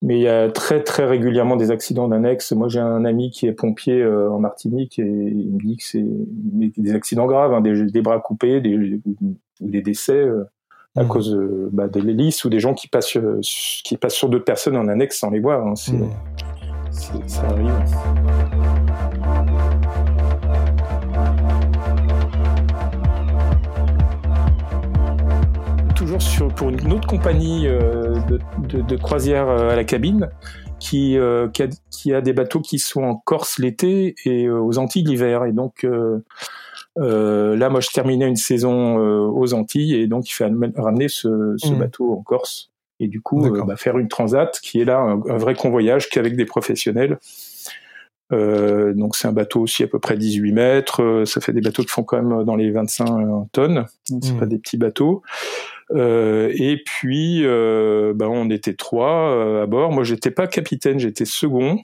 mais 0.00 0.18
il 0.18 0.22
y 0.22 0.28
a 0.28 0.48
très 0.50 0.82
très 0.82 1.04
régulièrement 1.04 1.56
des 1.56 1.70
accidents 1.70 2.08
d'annexe. 2.08 2.52
Moi, 2.52 2.68
j'ai 2.68 2.80
un 2.80 3.04
ami 3.04 3.30
qui 3.30 3.46
est 3.46 3.52
pompier 3.52 4.00
euh, 4.00 4.30
en 4.30 4.38
Martinique 4.38 4.98
et 4.98 5.02
il 5.02 5.52
me 5.54 5.58
dit 5.58 5.76
que 5.76 5.84
c'est 5.84 6.04
des 6.76 6.94
accidents 6.94 7.26
graves, 7.26 7.52
hein, 7.52 7.60
des, 7.60 8.02
bras 8.02 8.20
coupés, 8.20 8.60
des, 8.60 9.00
ou 9.60 9.68
des 9.68 9.82
décès 9.82 10.24
à 10.96 11.04
mmh. 11.04 11.08
cause 11.08 11.38
bah, 11.72 11.88
des 11.88 12.00
hélices 12.00 12.44
ou 12.44 12.50
des 12.50 12.60
gens 12.60 12.74
qui 12.74 12.88
passent, 12.88 13.16
euh, 13.16 13.40
qui 13.42 13.96
passent 13.96 14.14
sur 14.14 14.28
d'autres 14.28 14.44
personnes 14.44 14.76
en 14.76 14.88
annexe 14.88 15.18
sans 15.18 15.30
les 15.30 15.40
voir. 15.40 15.66
Hein. 15.66 15.74
Mmh. 15.74 16.08
ça 17.26 17.42
arrive. 17.42 18.77
Toujours 26.08 26.22
sur, 26.22 26.48
pour 26.48 26.70
une 26.70 26.90
autre 26.90 27.06
compagnie 27.06 27.66
euh, 27.66 28.14
de, 28.30 28.80
de, 28.80 28.96
croisière 28.96 29.46
euh, 29.46 29.68
à 29.68 29.76
la 29.76 29.84
cabine 29.84 30.30
qui, 30.80 31.18
qui, 31.52 31.62
a, 31.62 31.68
qui, 31.90 32.14
a, 32.14 32.22
des 32.22 32.32
bateaux 32.32 32.62
qui 32.62 32.78
sont 32.78 33.02
en 33.02 33.14
Corse 33.14 33.58
l'été 33.58 34.14
et 34.24 34.48
aux 34.48 34.78
Antilles 34.78 35.04
l'hiver. 35.04 35.44
Et 35.44 35.52
donc, 35.52 35.84
euh, 35.84 37.56
là, 37.56 37.68
moi, 37.68 37.80
je 37.80 37.88
terminais 37.88 38.26
une 38.26 38.36
saison 38.36 38.98
euh, 38.98 39.20
aux 39.20 39.52
Antilles 39.52 39.96
et 39.96 40.06
donc 40.06 40.30
il 40.30 40.32
fait 40.32 40.50
ramener 40.76 41.08
ce, 41.08 41.54
ce 41.58 41.72
mmh. 41.72 41.78
bateau 41.78 42.12
en 42.12 42.22
Corse 42.22 42.70
et 43.00 43.06
du 43.06 43.20
coup 43.20 43.44
euh, 43.44 43.64
bah, 43.64 43.76
faire 43.76 43.98
une 43.98 44.08
transat 44.08 44.58
qui 44.60 44.80
est 44.80 44.86
là 44.86 44.98
un, 45.00 45.36
vrai 45.36 45.54
convoyage 45.54 46.08
qu'avec 46.08 46.36
des 46.36 46.46
professionnels. 46.46 47.18
Euh, 48.32 48.92
donc 48.94 49.14
c'est 49.14 49.28
un 49.28 49.32
bateau 49.32 49.60
aussi 49.60 49.82
à 49.82 49.86
peu 49.86 49.98
près 49.98 50.16
18 50.16 50.52
mètres. 50.52 51.22
Ça 51.26 51.42
fait 51.42 51.52
des 51.52 51.60
bateaux 51.60 51.82
qui 51.82 51.90
font 51.90 52.02
quand 52.02 52.22
même 52.22 52.44
dans 52.44 52.56
les 52.56 52.70
25 52.70 53.50
tonnes. 53.52 53.84
C'est 54.04 54.32
mmh. 54.32 54.38
pas 54.38 54.46
des 54.46 54.58
petits 54.58 54.78
bateaux. 54.78 55.22
Euh, 55.92 56.52
et 56.54 56.76
puis, 56.84 57.40
euh, 57.44 58.12
ben, 58.14 58.26
on 58.26 58.50
était 58.50 58.74
trois 58.74 59.30
euh, 59.30 59.62
à 59.62 59.66
bord. 59.66 59.92
Moi, 59.92 60.04
j'étais 60.04 60.30
pas 60.30 60.46
capitaine, 60.46 60.98
j'étais 60.98 61.24
second. 61.24 61.78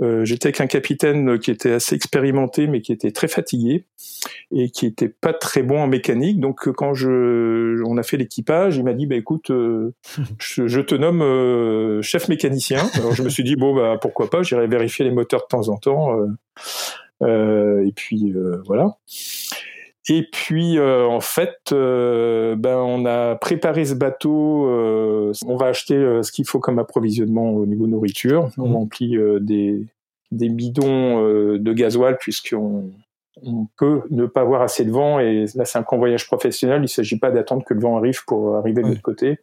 Euh, 0.00 0.24
j'étais 0.24 0.48
avec 0.48 0.60
un 0.60 0.66
capitaine 0.66 1.38
qui 1.38 1.50
était 1.50 1.72
assez 1.72 1.94
expérimenté, 1.94 2.66
mais 2.66 2.80
qui 2.80 2.92
était 2.92 3.10
très 3.10 3.28
fatigué 3.28 3.86
et 4.52 4.70
qui 4.70 4.86
était 4.86 5.08
pas 5.08 5.32
très 5.32 5.62
bon 5.62 5.80
en 5.80 5.86
mécanique. 5.88 6.40
Donc, 6.40 6.70
quand 6.72 6.94
je, 6.94 7.82
on 7.84 7.96
a 7.96 8.02
fait 8.02 8.16
l'équipage, 8.16 8.76
il 8.76 8.84
m'a 8.84 8.92
dit, 8.92 9.06
bah 9.06 9.16
écoute, 9.16 9.48
je, 10.38 10.66
je, 10.66 10.80
te 10.80 10.94
nomme 10.94 12.02
chef 12.02 12.28
mécanicien. 12.28 12.88
Alors, 12.94 13.14
je 13.14 13.22
me 13.22 13.28
suis 13.28 13.44
dit, 13.44 13.56
bon, 13.56 13.74
bah 13.74 13.98
pourquoi 14.00 14.30
pas, 14.30 14.42
j'irai 14.42 14.66
vérifier 14.68 15.04
les 15.04 15.10
moteurs 15.10 15.42
de 15.42 15.46
temps 15.48 15.68
en 15.68 15.76
temps. 15.76 16.16
et 17.22 17.92
puis 17.94 18.34
voilà. 18.66 18.96
Et 20.08 20.24
puis 20.32 20.78
euh, 20.78 21.06
en 21.06 21.20
fait, 21.20 21.56
euh, 21.70 22.56
ben 22.56 22.76
on 22.76 23.06
a 23.06 23.36
préparé 23.36 23.84
ce 23.84 23.94
bateau. 23.94 24.66
Euh, 24.66 25.32
on 25.46 25.56
va 25.56 25.66
acheter 25.66 25.94
ce 26.22 26.32
qu'il 26.32 26.46
faut 26.46 26.58
comme 26.58 26.78
approvisionnement 26.78 27.50
au 27.50 27.66
niveau 27.66 27.86
nourriture. 27.86 28.50
On 28.58 28.68
mmh. 28.68 28.74
remplit 28.74 29.16
des 29.40 29.86
des 30.32 30.48
bidons 30.48 31.20
de 31.58 31.72
gasoil 31.72 32.16
puisqu'on 32.18 32.90
on 33.44 33.66
peut 33.76 34.02
ne 34.10 34.26
pas 34.26 34.40
avoir 34.40 34.62
assez 34.62 34.84
de 34.84 34.90
vent 34.90 35.18
et 35.18 35.46
là 35.54 35.64
c'est 35.64 35.78
un 35.78 35.82
convoyage 35.82 36.26
professionnel. 36.26 36.78
Il 36.78 36.82
ne 36.82 36.86
s'agit 36.86 37.18
pas 37.18 37.30
d'attendre 37.30 37.64
que 37.64 37.74
le 37.74 37.80
vent 37.80 37.96
arrive 37.96 38.24
pour 38.24 38.56
arriver 38.56 38.82
de 38.82 38.88
l'autre 38.88 39.02
côté. 39.02 39.38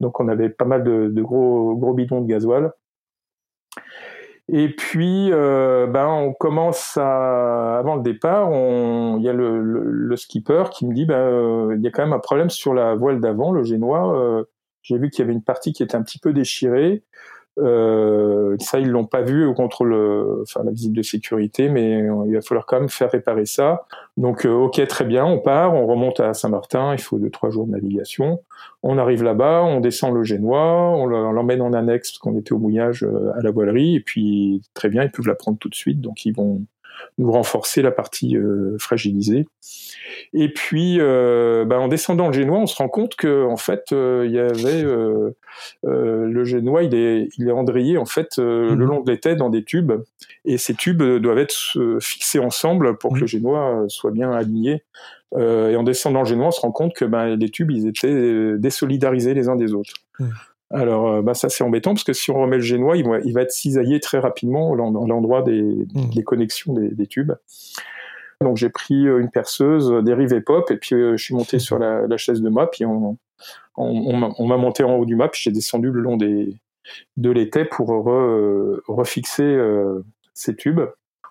Donc 0.00 0.20
on 0.20 0.28
avait 0.28 0.50
pas 0.50 0.64
mal 0.66 0.84
de, 0.84 1.08
de 1.08 1.22
gros 1.22 1.74
gros 1.76 1.94
bidons 1.94 2.20
de 2.20 2.28
gasoil. 2.28 2.72
Et 4.50 4.68
puis, 4.70 5.30
euh, 5.30 5.86
ben, 5.86 6.06
on 6.06 6.32
commence 6.32 6.96
à, 6.96 7.78
avant 7.78 7.96
le 7.96 8.02
départ, 8.02 8.50
il 8.50 9.22
y 9.22 9.28
a 9.28 9.32
le, 9.34 9.60
le, 9.62 10.16
skipper 10.16 10.64
qui 10.72 10.86
me 10.86 10.94
dit, 10.94 11.04
ben, 11.04 11.18
euh, 11.18 11.74
il 11.76 11.82
y 11.82 11.86
a 11.86 11.90
quand 11.90 12.02
même 12.02 12.14
un 12.14 12.18
problème 12.18 12.48
sur 12.48 12.72
la 12.72 12.94
voile 12.94 13.20
d'avant, 13.20 13.52
le 13.52 13.62
génois. 13.62 14.18
Euh, 14.18 14.44
j'ai 14.80 14.96
vu 14.96 15.10
qu'il 15.10 15.20
y 15.20 15.24
avait 15.24 15.34
une 15.34 15.42
partie 15.42 15.74
qui 15.74 15.82
était 15.82 15.96
un 15.96 16.02
petit 16.02 16.18
peu 16.18 16.32
déchirée. 16.32 17.04
Euh, 17.60 18.56
ça, 18.60 18.78
ils 18.78 18.88
l'ont 18.88 19.06
pas 19.06 19.22
vu 19.22 19.44
au 19.44 19.54
contrôle, 19.54 19.94
enfin 20.42 20.62
la 20.64 20.70
visite 20.70 20.92
de 20.92 21.02
sécurité, 21.02 21.68
mais 21.68 22.06
il 22.26 22.34
va 22.34 22.40
falloir 22.40 22.66
quand 22.66 22.80
même 22.80 22.88
faire 22.88 23.10
réparer 23.10 23.46
ça. 23.46 23.84
Donc, 24.16 24.44
euh, 24.44 24.52
ok, 24.52 24.84
très 24.86 25.04
bien, 25.04 25.24
on 25.24 25.38
part, 25.38 25.74
on 25.74 25.86
remonte 25.86 26.20
à 26.20 26.34
Saint-Martin. 26.34 26.92
Il 26.94 27.00
faut 27.00 27.18
deux 27.18 27.30
trois 27.30 27.50
jours 27.50 27.66
de 27.66 27.72
navigation. 27.72 28.40
On 28.82 28.98
arrive 28.98 29.22
là-bas, 29.22 29.62
on 29.64 29.80
descend 29.80 30.14
le 30.14 30.24
Génois, 30.24 30.90
on 30.96 31.06
l'emmène 31.06 31.62
en 31.62 31.72
annexe 31.72 32.12
parce 32.12 32.18
qu'on 32.18 32.36
était 32.38 32.52
au 32.52 32.58
mouillage 32.58 33.04
euh, 33.04 33.32
à 33.38 33.42
la 33.42 33.50
voilerie, 33.50 33.96
et 33.96 34.00
puis 34.00 34.62
très 34.74 34.88
bien, 34.88 35.04
ils 35.04 35.10
peuvent 35.10 35.26
la 35.26 35.34
prendre 35.34 35.58
tout 35.58 35.68
de 35.68 35.74
suite. 35.74 36.00
Donc, 36.00 36.24
ils 36.26 36.34
vont 36.34 36.62
nous 37.18 37.32
renforcer 37.32 37.82
la 37.82 37.90
partie 37.90 38.36
euh, 38.36 38.76
fragilisée. 38.78 39.46
Et 40.32 40.52
puis, 40.52 40.98
euh, 41.00 41.64
bah, 41.64 41.78
en 41.78 41.88
descendant 41.88 42.28
le 42.28 42.32
génois, 42.32 42.58
on 42.58 42.66
se 42.66 42.76
rend 42.76 42.88
compte 42.88 43.16
que 43.16 43.44
en 43.44 43.56
fait, 43.56 43.92
euh, 43.92 44.24
il 44.26 44.32
y 44.32 44.38
avait 44.38 44.82
le 45.82 46.44
génois, 46.44 46.82
il 46.82 46.94
est, 46.94 47.28
il 47.38 47.48
est 47.48 47.52
endrayé 47.52 47.98
en 47.98 48.06
fait 48.06 48.38
le 48.38 48.74
mhm. 48.74 48.82
long 48.82 49.00
de 49.00 49.10
l'été 49.10 49.36
dans 49.36 49.50
des 49.50 49.64
tubes, 49.64 49.92
et 50.44 50.58
ces 50.58 50.74
tubes 50.74 51.02
doivent 51.02 51.38
être 51.38 51.98
fixés 52.00 52.38
ensemble 52.38 52.96
pour 52.96 53.10
que 53.10 53.16
mhm. 53.16 53.20
le 53.22 53.26
génois 53.26 53.84
soit 53.88 54.10
bien 54.10 54.30
aligné. 54.30 54.82
et 55.36 55.76
en 55.76 55.82
descendant 55.82 56.20
le 56.20 56.26
génois, 56.26 56.48
on 56.48 56.52
se 56.52 56.60
rend 56.60 56.72
compte 56.72 56.94
que 56.94 57.04
ben, 57.04 57.36
les 57.36 57.50
tubes, 57.50 57.70
ils 57.70 57.86
étaient 57.86 58.56
désolidarisés 58.58 59.34
les 59.34 59.48
uns 59.48 59.56
des 59.56 59.74
autres. 59.74 59.94
Mhm. 60.18 60.30
Alors, 60.70 61.22
bah, 61.22 61.34
ça 61.34 61.48
c'est 61.48 61.64
embêtant 61.64 61.94
parce 61.94 62.04
que 62.04 62.12
si 62.12 62.30
on 62.30 62.40
remet 62.40 62.56
le 62.56 62.62
génois, 62.62 62.96
il 62.96 63.08
va, 63.08 63.20
il 63.20 63.32
va 63.32 63.42
être 63.42 63.52
cisaillé 63.52 64.00
très 64.00 64.18
rapidement 64.18 64.76
dans 64.76 65.06
l'endroit 65.06 65.42
des, 65.42 65.86
des, 66.14 66.22
connexions 66.22 66.74
des, 66.74 66.90
des 66.90 67.06
tubes. 67.06 67.32
Donc 68.40 68.56
j'ai 68.56 68.68
pris 68.68 69.08
euh, 69.08 69.18
une 69.18 69.30
perceuse, 69.30 69.90
euh, 69.90 70.02
des 70.02 70.14
rivets 70.14 70.40
pop, 70.40 70.70
et 70.70 70.76
puis 70.76 70.94
euh, 70.94 71.16
je 71.16 71.24
suis 71.24 71.34
monté 71.34 71.58
sur 71.58 71.78
la, 71.78 72.06
la 72.06 72.16
chaise 72.16 72.40
de 72.40 72.48
mât, 72.48 72.68
puis 72.70 72.84
on, 72.84 73.18
on, 73.76 74.32
on 74.38 74.46
m'a 74.46 74.56
monté 74.56 74.84
en 74.84 74.94
haut 74.96 75.04
du 75.04 75.16
mât, 75.16 75.28
puis 75.28 75.40
j'ai 75.42 75.50
descendu 75.50 75.90
le 75.90 76.00
long 76.00 76.16
des, 76.16 76.54
de 77.16 77.30
l'étai 77.30 77.64
pour 77.64 77.88
re, 77.88 78.80
refixer 78.86 79.58
ces 80.34 80.54
tubes. 80.54 80.82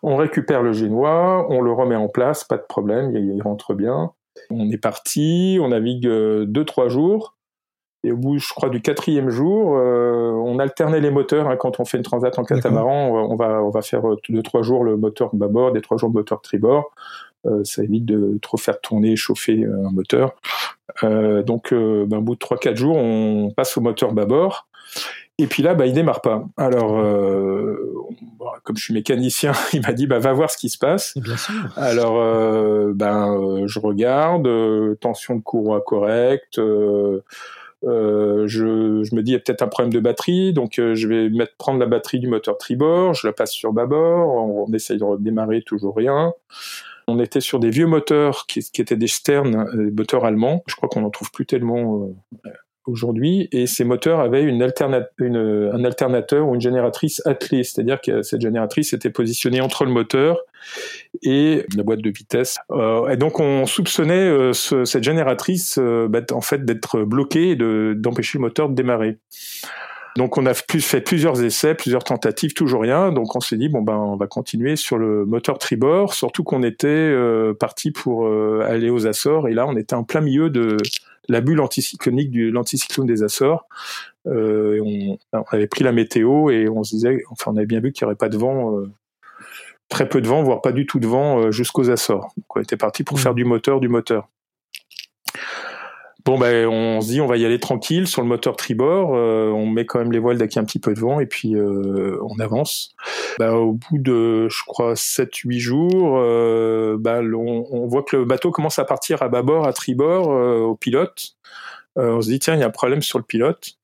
On 0.03 0.17
récupère 0.17 0.63
le 0.63 0.73
génois, 0.73 1.47
on 1.49 1.61
le 1.61 1.71
remet 1.71 1.95
en 1.95 2.09
place, 2.09 2.43
pas 2.43 2.57
de 2.57 2.65
problème, 2.67 3.15
il, 3.15 3.35
il 3.35 3.41
rentre 3.41 3.73
bien. 3.73 4.11
On 4.49 4.69
est 4.69 4.77
parti, 4.77 5.59
on 5.61 5.69
navigue 5.69 6.07
deux 6.07 6.65
trois 6.65 6.89
jours. 6.89 7.36
Et 8.03 8.11
au 8.11 8.17
bout, 8.17 8.37
je 8.37 8.49
crois, 8.49 8.69
du 8.69 8.81
quatrième 8.81 9.29
jour, 9.29 9.75
euh, 9.77 10.31
on 10.31 10.59
alternait 10.59 10.99
les 10.99 11.11
moteurs. 11.11 11.49
Hein, 11.49 11.57
quand 11.57 11.79
on 11.79 11.85
fait 11.85 11.97
une 11.97 12.03
transat 12.03 12.37
en 12.37 12.43
catamaran, 12.43 13.09
on 13.09 13.35
va, 13.35 13.63
on 13.63 13.69
va 13.69 13.81
faire 13.81 14.07
euh, 14.07 14.15
deux, 14.29 14.43
trois 14.43 14.61
jours 14.61 14.83
le 14.83 14.97
moteur 14.97 15.35
bâbord, 15.35 15.75
et 15.75 15.81
trois 15.81 15.97
jours 15.97 16.09
le 16.09 16.13
moteur 16.13 16.41
tribord. 16.41 16.91
Euh, 17.45 17.63
ça 17.63 17.83
évite 17.83 18.05
de 18.05 18.37
trop 18.41 18.57
faire 18.57 18.79
tourner, 18.81 19.15
chauffer 19.15 19.65
un 19.65 19.91
moteur. 19.91 20.35
donc, 21.01 21.73
ben, 21.73 22.17
au 22.17 22.21
bout 22.21 22.35
de 22.35 22.39
trois, 22.39 22.57
quatre 22.57 22.77
jours, 22.77 22.97
on 22.97 23.51
passe 23.55 23.77
au 23.77 23.81
moteur 23.81 24.13
bâbord. 24.13 24.67
Et 25.39 25.45
puis 25.45 25.61
là, 25.61 25.75
bah, 25.75 25.85
il 25.85 25.93
démarre 25.93 26.21
pas. 26.21 26.45
Alors, 26.57 26.97
euh, 26.97 27.75
comme 28.63 28.75
je 28.75 28.83
suis 28.83 28.93
mécanicien, 28.93 29.51
il 29.73 29.81
m'a 29.81 29.93
dit, 29.93 30.07
bah, 30.07 30.19
va 30.19 30.33
voir 30.33 30.49
ce 30.49 30.57
qui 30.57 30.69
se 30.69 30.77
passe. 30.77 31.15
Bien 31.17 31.37
sûr. 31.37 31.53
Alors, 31.75 32.19
euh, 32.19 32.91
ben, 32.93 33.37
euh, 33.37 33.67
je 33.67 33.79
regarde, 33.79 34.47
euh, 34.47 34.95
tension 34.95 35.35
de 35.35 35.41
courroie 35.41 35.81
correcte. 35.81 36.59
Euh, 37.83 38.47
je, 38.47 39.03
je, 39.03 39.15
me 39.15 39.21
dis, 39.21 39.31
il 39.31 39.33
y 39.33 39.37
a 39.37 39.39
peut-être 39.39 39.61
un 39.61 39.67
problème 39.67 39.93
de 39.93 39.99
batterie, 39.99 40.53
donc 40.53 40.73
je 40.75 41.07
vais 41.07 41.29
mettre, 41.29 41.55
prendre 41.57 41.79
la 41.79 41.85
batterie 41.85 42.19
du 42.19 42.27
moteur 42.27 42.57
tribord, 42.57 43.13
je 43.13 43.27
la 43.27 43.33
passe 43.33 43.51
sur 43.51 43.71
bâbord, 43.71 44.27
on, 44.27 44.73
essaye 44.73 44.97
de 44.97 45.03
redémarrer, 45.03 45.61
toujours 45.61 45.95
rien. 45.95 46.33
On 47.07 47.19
était 47.19 47.39
sur 47.39 47.59
des 47.59 47.69
vieux 47.69 47.87
moteurs 47.87 48.45
qui, 48.47 48.59
étaient 48.59 48.97
des 48.97 49.07
Stern, 49.07 49.69
des 49.75 49.91
moteurs 49.91 50.25
allemands. 50.25 50.63
Je 50.67 50.75
crois 50.75 50.89
qu'on 50.89 51.01
n'en 51.01 51.09
trouve 51.09 51.31
plus 51.31 51.45
tellement 51.45 52.09
aujourd'hui, 52.85 53.47
et 53.51 53.67
ces 53.67 53.83
moteurs 53.83 54.19
avaient 54.19 54.43
une, 54.43 54.65
une 55.19 55.71
un 55.73 55.83
alternateur 55.83 56.47
ou 56.47 56.55
une 56.55 56.61
génératrice 56.61 57.21
attelée, 57.25 57.63
c'est-à-dire 57.63 58.01
que 58.01 58.23
cette 58.23 58.41
génératrice 58.41 58.93
était 58.93 59.09
positionnée 59.09 59.61
entre 59.61 59.85
le 59.85 59.91
moteur 59.91 60.39
et 61.23 61.65
la 61.75 61.83
boîte 61.83 62.01
de 62.01 62.09
vitesse. 62.09 62.57
Euh, 62.71 63.09
et 63.09 63.17
donc 63.17 63.39
on 63.39 63.65
soupçonnait 63.65 64.13
euh, 64.13 64.53
ce, 64.53 64.85
cette 64.85 65.03
génératrice 65.03 65.77
euh, 65.79 66.07
bah, 66.07 66.21
en 66.31 66.41
fait 66.41 66.65
d'être 66.65 67.03
bloquée 67.03 67.51
et 67.51 67.55
d'empêcher 67.95 68.37
le 68.37 68.41
moteur 68.43 68.69
de 68.69 68.75
démarrer. 68.75 69.17
Donc 70.15 70.37
on 70.39 70.47
a 70.47 70.55
fait 70.55 71.01
plusieurs 71.01 71.43
essais, 71.43 71.75
plusieurs 71.75 72.03
tentatives, 72.03 72.53
toujours 72.53 72.81
rien. 72.81 73.11
Donc 73.11 73.35
on 73.35 73.39
s'est 73.39 73.57
dit 73.57 73.69
bon 73.69 73.83
ben 73.83 73.95
on 73.95 74.15
va 74.15 74.25
continuer 74.25 74.75
sur 74.75 74.97
le 74.97 75.25
moteur 75.25 75.59
tribord, 75.59 76.13
surtout 76.13 76.43
qu'on 76.43 76.63
était 76.63 77.15
parti 77.59 77.91
pour 77.91 78.27
aller 78.63 78.89
aux 78.89 79.05
Açores 79.05 79.47
et 79.47 79.53
là 79.53 79.67
on 79.67 79.77
était 79.77 79.93
en 79.93 80.03
plein 80.03 80.21
milieu 80.21 80.49
de 80.49 80.77
la 81.29 81.41
bulle 81.41 81.61
anticyclonique 81.61 82.31
de 82.31 82.49
l'anticyclone 82.49 83.05
des 83.05 83.21
Açores. 83.21 83.67
On, 84.25 85.19
on, 85.33 85.43
avait 85.51 85.67
pris 85.67 85.83
la 85.83 85.91
météo 85.91 86.49
et 86.49 86.67
on 86.67 86.83
se 86.83 86.95
disait, 86.95 87.23
enfin, 87.29 87.51
on 87.53 87.57
avait 87.57 87.67
bien 87.67 87.79
vu 87.79 87.91
qu'il 87.91 88.03
n'y 88.03 88.07
aurait 88.07 88.17
pas 88.17 88.29
de 88.29 88.37
vent, 88.37 88.73
très 89.89 90.07
peu 90.09 90.21
de 90.21 90.27
vent, 90.27 90.43
voire 90.43 90.61
pas 90.61 90.71
du 90.71 90.85
tout 90.85 90.99
de 90.99 91.07
vent 91.07 91.39
euh, 91.39 91.51
jusqu'aux 91.51 91.89
Açores. 91.89 92.33
Donc, 92.37 92.55
on 92.55 92.61
était 92.61 92.77
parti 92.77 93.03
pour 93.03 93.17
mmh. 93.17 93.21
faire 93.21 93.33
du 93.33 93.45
moteur, 93.45 93.79
du 93.79 93.89
moteur. 93.89 94.27
Bon 96.27 96.37
ben 96.37 96.67
on 96.67 96.99
se 96.99 97.07
dit 97.07 97.21
on 97.21 97.25
va 97.25 97.37
y 97.37 97.45
aller 97.45 97.57
tranquille 97.57 98.05
sur 98.05 98.21
le 98.21 98.27
moteur 98.27 98.57
tribord, 98.57 99.15
euh, 99.15 99.49
on 99.49 99.65
met 99.65 99.85
quand 99.85 99.99
même 99.99 100.11
les 100.11 100.19
voiles 100.19 100.37
dès 100.37 100.49
qu'il 100.49 100.57
y 100.57 100.59
a 100.59 100.61
un 100.61 100.65
petit 100.65 100.77
peu 100.77 100.93
de 100.93 100.99
vent 100.99 101.21
et 101.21 101.25
puis 101.25 101.55
euh, 101.55 102.19
on 102.21 102.37
avance. 102.41 102.93
Ben, 103.39 103.53
au 103.53 103.71
bout 103.71 103.97
de 103.97 104.49
je 104.49 104.61
crois 104.67 104.95
7-8 104.95 105.59
jours, 105.59 106.17
euh, 106.19 106.97
ben, 106.99 107.33
on, 107.33 107.65
on, 107.71 107.87
voit 107.87 108.03
que 108.03 108.17
le 108.17 108.25
bateau 108.25 108.51
commence 108.51 108.77
à 108.77 108.83
partir 108.83 109.23
à 109.23 109.29
bâbord, 109.29 109.65
à 109.65 109.71
tribord 109.71 110.27
au 110.27 110.75
pilote. 110.75 111.37
on 111.95 112.19
se 112.19 112.27
dit 112.27 112.39
tiens 112.39 112.55
il 112.55 112.59
y 112.59 112.63
a 112.63 112.67
un 112.67 112.71
problème 112.71 113.01
sur 113.01 113.19
le 113.19 113.23
pilote. 113.23 113.77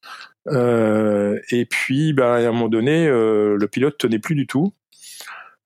et 0.51 1.65
puis 1.69 2.11
ben, 2.11 2.25
à 2.25 2.39
un 2.39 2.51
moment 2.51 2.67
donné 2.67 3.07
le 3.07 3.67
pilote 3.71 3.97
tenait 3.97 4.19
plus 4.19 4.35
du 4.35 4.47
tout. 4.47 4.73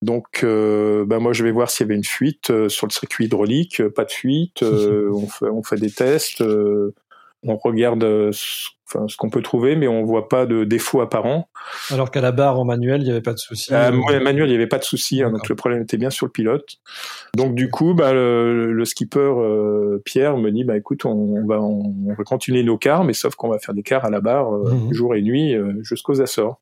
Donc, 0.01 0.43
euh, 0.43 1.05
bah 1.05 1.19
moi, 1.19 1.33
je 1.33 1.43
vais 1.43 1.51
voir 1.51 1.69
s'il 1.69 1.85
y 1.85 1.87
avait 1.87 1.95
une 1.95 2.03
fuite 2.03 2.51
euh, 2.51 2.69
sur 2.69 2.87
le 2.87 2.91
circuit 2.91 3.25
hydraulique. 3.25 3.81
Pas 3.89 4.05
de 4.05 4.11
fuite. 4.11 4.63
Euh, 4.63 5.09
on, 5.13 5.27
fait, 5.27 5.49
on 5.49 5.63
fait 5.63 5.77
des 5.77 5.91
tests. 5.91 6.41
Euh, 6.41 6.93
on 7.43 7.55
regarde 7.57 8.03
ce, 8.31 8.69
enfin, 8.87 9.07
ce 9.07 9.17
qu'on 9.17 9.29
peut 9.29 9.41
trouver, 9.41 9.75
mais 9.75 9.87
on 9.87 10.03
voit 10.03 10.29
pas 10.29 10.45
de 10.45 10.63
défaut 10.63 11.01
apparent. 11.01 11.49
Alors 11.91 12.11
qu'à 12.11 12.21
la 12.21 12.31
barre 12.31 12.59
en 12.59 12.65
manuel, 12.65 13.01
il 13.01 13.05
n'y 13.05 13.11
avait 13.11 13.21
pas 13.21 13.33
de 13.33 13.39
souci. 13.39 13.73
Euh, 13.73 13.91
ouais, 13.91 14.19
manuel, 14.19 14.47
il 14.47 14.51
n'y 14.51 14.55
avait 14.55 14.67
pas 14.67 14.79
de 14.79 14.83
souci. 14.83 15.21
Hein, 15.21 15.31
donc 15.31 15.47
le 15.47 15.55
problème 15.55 15.81
était 15.81 15.97
bien 15.97 16.09
sur 16.09 16.25
le 16.25 16.31
pilote. 16.31 16.77
Donc 17.35 17.55
du 17.55 17.69
coup, 17.69 17.93
bah, 17.93 18.13
le, 18.13 18.71
le 18.71 18.85
skipper 18.85 19.19
euh, 19.19 20.01
Pierre 20.05 20.37
me 20.37 20.51
dit, 20.51 20.63
bah 20.63 20.77
écoute, 20.77 21.05
on, 21.05 21.11
on 21.11 21.45
va 21.45 21.61
on, 21.61 21.93
on, 22.07 22.13
va 22.13 22.23
continuer 22.23 22.63
nos 22.63 22.77
cars, 22.77 23.03
mais 23.03 23.13
sauf 23.13 23.35
qu'on 23.35 23.49
va 23.49 23.59
faire 23.59 23.75
des 23.75 23.83
cars 23.83 24.05
à 24.05 24.09
la 24.09 24.21
barre 24.21 24.51
mmh. 24.51 24.93
jour 24.93 25.15
et 25.15 25.21
nuit 25.21 25.55
jusqu'aux 25.83 26.21
Açores. 26.21 26.59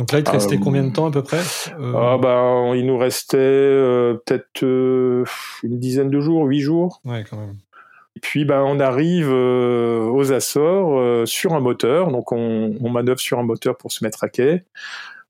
Donc 0.00 0.12
là, 0.12 0.20
il 0.20 0.24
te 0.24 0.30
restait 0.30 0.56
euh, 0.56 0.60
combien 0.62 0.82
de 0.82 0.90
temps 0.90 1.08
à 1.08 1.10
peu 1.10 1.22
près 1.22 1.42
euh... 1.78 1.92
ah 1.94 2.16
bah, 2.16 2.72
Il 2.74 2.86
nous 2.86 2.96
restait 2.96 3.36
euh, 3.36 4.14
peut-être 4.24 4.62
une 5.62 5.78
dizaine 5.78 6.08
de 6.08 6.20
jours, 6.20 6.46
huit 6.46 6.62
jours. 6.62 7.02
Ouais, 7.04 7.22
quand 7.28 7.36
même. 7.36 7.56
Et 8.16 8.20
puis 8.20 8.46
bah, 8.46 8.62
on 8.64 8.80
arrive 8.80 9.28
euh, 9.30 10.08
aux 10.08 10.32
Açores 10.32 11.28
sur 11.28 11.52
un 11.52 11.60
moteur, 11.60 12.10
donc 12.10 12.32
on, 12.32 12.74
on, 12.80 12.88
manœuvre 12.88 13.20
sur 13.20 13.38
un 13.38 13.42
moteur 13.42 13.76
pour 13.76 13.92
se 13.92 14.02
mettre 14.02 14.24
à 14.24 14.30
quai. 14.30 14.64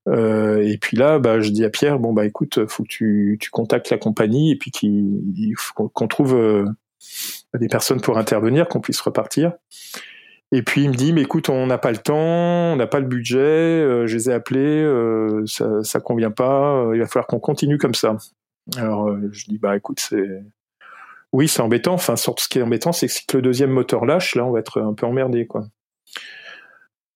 et 0.06 0.78
puis 0.80 0.96
là, 0.96 1.18
bah, 1.18 1.40
je 1.40 1.50
dis 1.50 1.64
à 1.64 1.70
Pierre, 1.70 1.98
bon 1.98 2.12
bah 2.12 2.24
écoute, 2.24 2.64
faut 2.68 2.84
que 2.84 2.88
tu, 2.88 3.38
tu 3.40 3.50
contactes 3.50 3.90
la 3.90 3.98
compagnie 3.98 4.52
et 4.52 4.56
puis 4.56 4.70
qu'on 5.74 6.06
trouve 6.06 6.64
des 7.58 7.68
personnes 7.68 8.00
pour 8.00 8.18
intervenir, 8.18 8.68
qu'on 8.68 8.80
puisse 8.80 9.00
repartir. 9.00 9.52
Et 10.52 10.62
puis 10.62 10.82
il 10.82 10.90
me 10.90 10.94
dit, 10.94 11.12
mais 11.12 11.22
écoute, 11.22 11.48
on 11.48 11.66
n'a 11.66 11.78
pas 11.78 11.92
le 11.92 11.98
temps, 11.98 12.16
on 12.72 12.76
n'a 12.76 12.88
pas 12.88 12.98
le 12.98 13.06
budget, 13.06 13.38
euh, 13.38 14.06
je 14.06 14.16
les 14.16 14.30
ai 14.30 14.32
appelés, 14.32 14.82
euh, 14.82 15.44
ça, 15.46 15.82
ça 15.84 16.00
convient 16.00 16.32
pas, 16.32 16.74
euh, 16.74 16.96
il 16.96 17.00
va 17.00 17.06
falloir 17.06 17.28
qu'on 17.28 17.38
continue 17.38 17.78
comme 17.78 17.94
ça. 17.94 18.16
Alors 18.76 19.16
je 19.30 19.44
dis, 19.46 19.58
bah 19.58 19.76
écoute, 19.76 20.00
c'est... 20.00 20.42
Oui, 21.32 21.46
c'est 21.46 21.62
embêtant, 21.62 21.94
enfin, 21.94 22.16
ce 22.16 22.48
qui 22.48 22.58
est 22.58 22.62
embêtant, 22.62 22.90
c'est 22.90 23.06
que 23.06 23.36
le 23.36 23.42
deuxième 23.42 23.70
moteur 23.70 24.04
lâche, 24.04 24.34
là, 24.34 24.44
on 24.44 24.50
va 24.50 24.58
être 24.58 24.80
un 24.80 24.94
peu 24.94 25.06
emmerdé, 25.06 25.46
quoi. 25.46 25.66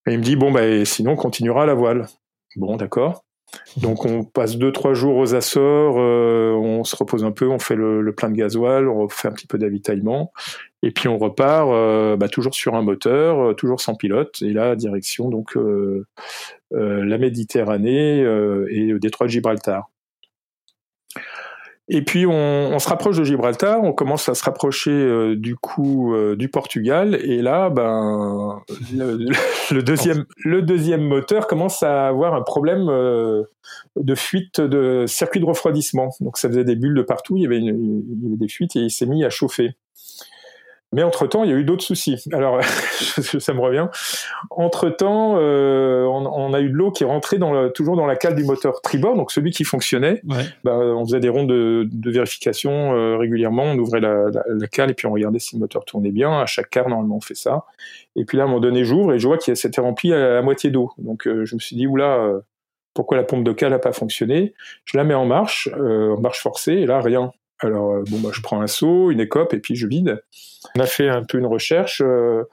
Et 0.07 0.13
il 0.13 0.19
me 0.19 0.23
dit, 0.23 0.37
bon, 0.37 0.53
bah 0.53 0.85
sinon, 0.85 1.13
on 1.13 1.17
continuera 1.17 1.65
à 1.65 1.67
la 1.67 1.75
voile. 1.75 2.07
Bon, 2.55 2.77
d'accord. 2.77 3.25
Donc 3.77 4.05
on 4.05 4.25
passe 4.25 4.57
deux 4.57 4.73
trois 4.73 4.95
jours 4.95 5.17
aux 5.17 5.35
Açores, 5.35 5.97
on 5.97 6.85
se 6.85 6.97
repose 6.97 7.25
un 7.25 7.33
peu, 7.33 7.49
on 7.49 7.59
fait 7.59 7.77
le, 7.77 8.03
le, 8.03 8.15
plein 8.15 8.31
de 8.31 8.35
gasoil, 8.35 8.89
on 8.89 9.09
fait 9.09 9.29
un 9.29 9.33
petit 9.33 9.47
peu 9.47 9.59
d'avitaillement, 9.59 10.33
et 10.85 10.91
puis 10.91 11.09
on 11.09 11.17
repart 11.17 11.69
euh, 11.71 12.17
bah, 12.17 12.29
toujours 12.29 12.55
sur 12.55 12.75
un 12.75 12.83
moteur, 12.83 13.41
euh, 13.41 13.53
toujours 13.55 13.81
sans 13.81 13.95
pilote, 13.95 14.43
et 14.43 14.53
là 14.53 14.77
direction 14.77 15.31
donc 15.31 15.57
euh, 15.57 16.05
la 16.71 17.19
Méditerranée 17.19 18.19
et 18.19 18.87
le 18.87 18.99
détroit 18.99 19.27
de 19.27 19.33
Gibraltar. 19.33 19.89
Et 21.89 22.03
puis 22.03 22.27
on, 22.27 22.79
se 22.79 22.89
rapproche 22.89 23.19
de 23.19 23.25
Gibraltar, 23.25 23.83
on 23.83 23.93
commence 23.93 24.29
à 24.29 24.35
se 24.35 24.43
rapprocher 24.43 25.37
du 25.37 25.55
coup 25.55 26.15
du 26.37 26.49
Portugal, 26.49 27.15
et 27.23 27.43
là, 27.43 27.71
ben 27.71 28.63
le, 28.91 30.61
deuxième 30.63 31.03
moteur 31.03 31.47
commence 31.47 31.83
à 31.83 32.09
avoir 32.09 32.35
un 32.35 32.43
problème 32.43 32.87
de 33.97 34.15
fuite 34.15 34.61
de 34.61 35.05
circuit 35.07 35.41
de 35.41 35.47
refroidissement. 35.47 36.11
Donc 36.21 36.39
ça 36.39 36.49
faisait 36.49 36.65
des 36.65 36.75
bulles 36.75 36.97
de 36.97 37.03
partout, 37.03 37.37
il 37.37 37.43
y 37.43 37.47
avait 37.47 37.61
des 37.63 38.49
fuites 38.49 38.75
et 38.75 38.81
il 38.81 38.91
s'est 38.91 39.07
mis 39.07 39.23
à 39.25 39.31
chauffer. 39.31 39.77
Mais 40.95 41.03
entre-temps, 41.03 41.45
il 41.45 41.51
y 41.51 41.53
a 41.53 41.57
eu 41.57 41.65
d'autres 41.65 41.83
soucis. 41.83 42.25
Alors, 42.33 42.61
ça 42.65 43.53
me 43.53 43.61
revient. 43.61 43.89
Entre-temps, 44.51 45.37
euh, 45.39 46.05
on, 46.05 46.25
on, 46.27 46.55
a 46.55 46.61
eu 46.61 46.71
de 46.71 46.75
l'eau 46.75 46.91
qui 46.91 47.03
est 47.03 47.07
rentrée 47.07 47.39
dans 47.39 47.53
le, 47.53 47.71
toujours 47.71 47.97
dans 47.97 48.07
la 48.07 48.17
cale 48.17 48.35
du 48.35 48.45
moteur 48.45 48.81
tribord, 48.81 49.17
donc 49.17 49.33
celui 49.33 49.51
qui 49.51 49.65
fonctionnait. 49.65 50.23
Ouais. 50.29 50.45
Bah, 50.63 50.77
on 50.77 51.05
faisait 51.05 51.21
des 51.21 51.29
rondes 51.29 51.49
de, 51.49 51.89
de 51.91 52.11
vérification 52.11 52.95
euh, 52.95 53.17
régulièrement, 53.17 53.65
on 53.65 53.79
ouvrait 53.79 54.01
la, 54.01 54.31
la, 54.31 54.43
la, 54.47 54.67
cale 54.69 54.91
et 54.91 54.95
puis 54.95 55.07
on 55.07 55.13
regardait 55.13 55.39
si 55.39 55.57
le 55.57 55.61
moteur 55.61 55.85
tournait 55.85 56.13
bien. 56.13 56.41
À 56.41 56.47
chaque 56.47 56.71
car, 56.71 56.89
normalement, 56.89 57.17
on 57.17 57.21
fait 57.21 57.35
ça. 57.35 57.65
Et 58.17 58.25
puis 58.25 58.39
là, 58.39 58.45
à 58.45 58.47
un 58.47 58.49
moment 58.49 58.61
donné, 58.61 58.85
j'ouvre 58.85 59.13
et 59.13 59.19
je 59.19 59.27
vois 59.27 59.39
qu'il 59.39 59.57
s'était 59.57 59.81
rempli 59.81 60.13
à, 60.13 60.39
à, 60.39 60.43
moitié 60.43 60.71
d'eau. 60.71 60.93
Donc, 60.99 61.27
euh, 61.27 61.45
je 61.45 61.55
me 61.55 61.61
suis 61.61 61.77
dit, 61.77 61.87
oula, 61.87 62.19
euh, 62.19 62.41
pourquoi 62.95 63.17
la 63.17 63.25
pompe 63.25 63.45
de 63.45 63.53
cale 63.53 63.71
n'a 63.71 63.79
pas 63.79 63.93
fonctionné? 63.93 64.55
Je 64.85 64.97
la 64.97 65.05
mets 65.05 65.15
en 65.15 65.27
marche, 65.27 65.69
euh, 65.77 66.15
en 66.15 66.21
marche 66.21 66.41
forcée, 66.41 66.73
et 66.73 66.87
là, 66.87 67.01
rien. 67.01 67.33
Alors, 67.61 67.93
euh, 67.93 68.05
bon, 68.11 68.21
bah, 68.21 68.31
je 68.33 68.41
prends 68.41 68.61
un 68.61 68.67
seau, 68.67 69.11
une 69.11 69.21
écope, 69.21 69.55
et 69.55 69.59
puis 69.59 69.77
je 69.77 69.87
vide. 69.87 70.23
On 70.77 70.81
a 70.81 70.87
fait 70.87 71.09
un 71.09 71.23
peu 71.23 71.39
une 71.39 71.47
recherche. 71.47 72.03
Euh, 72.05 72.45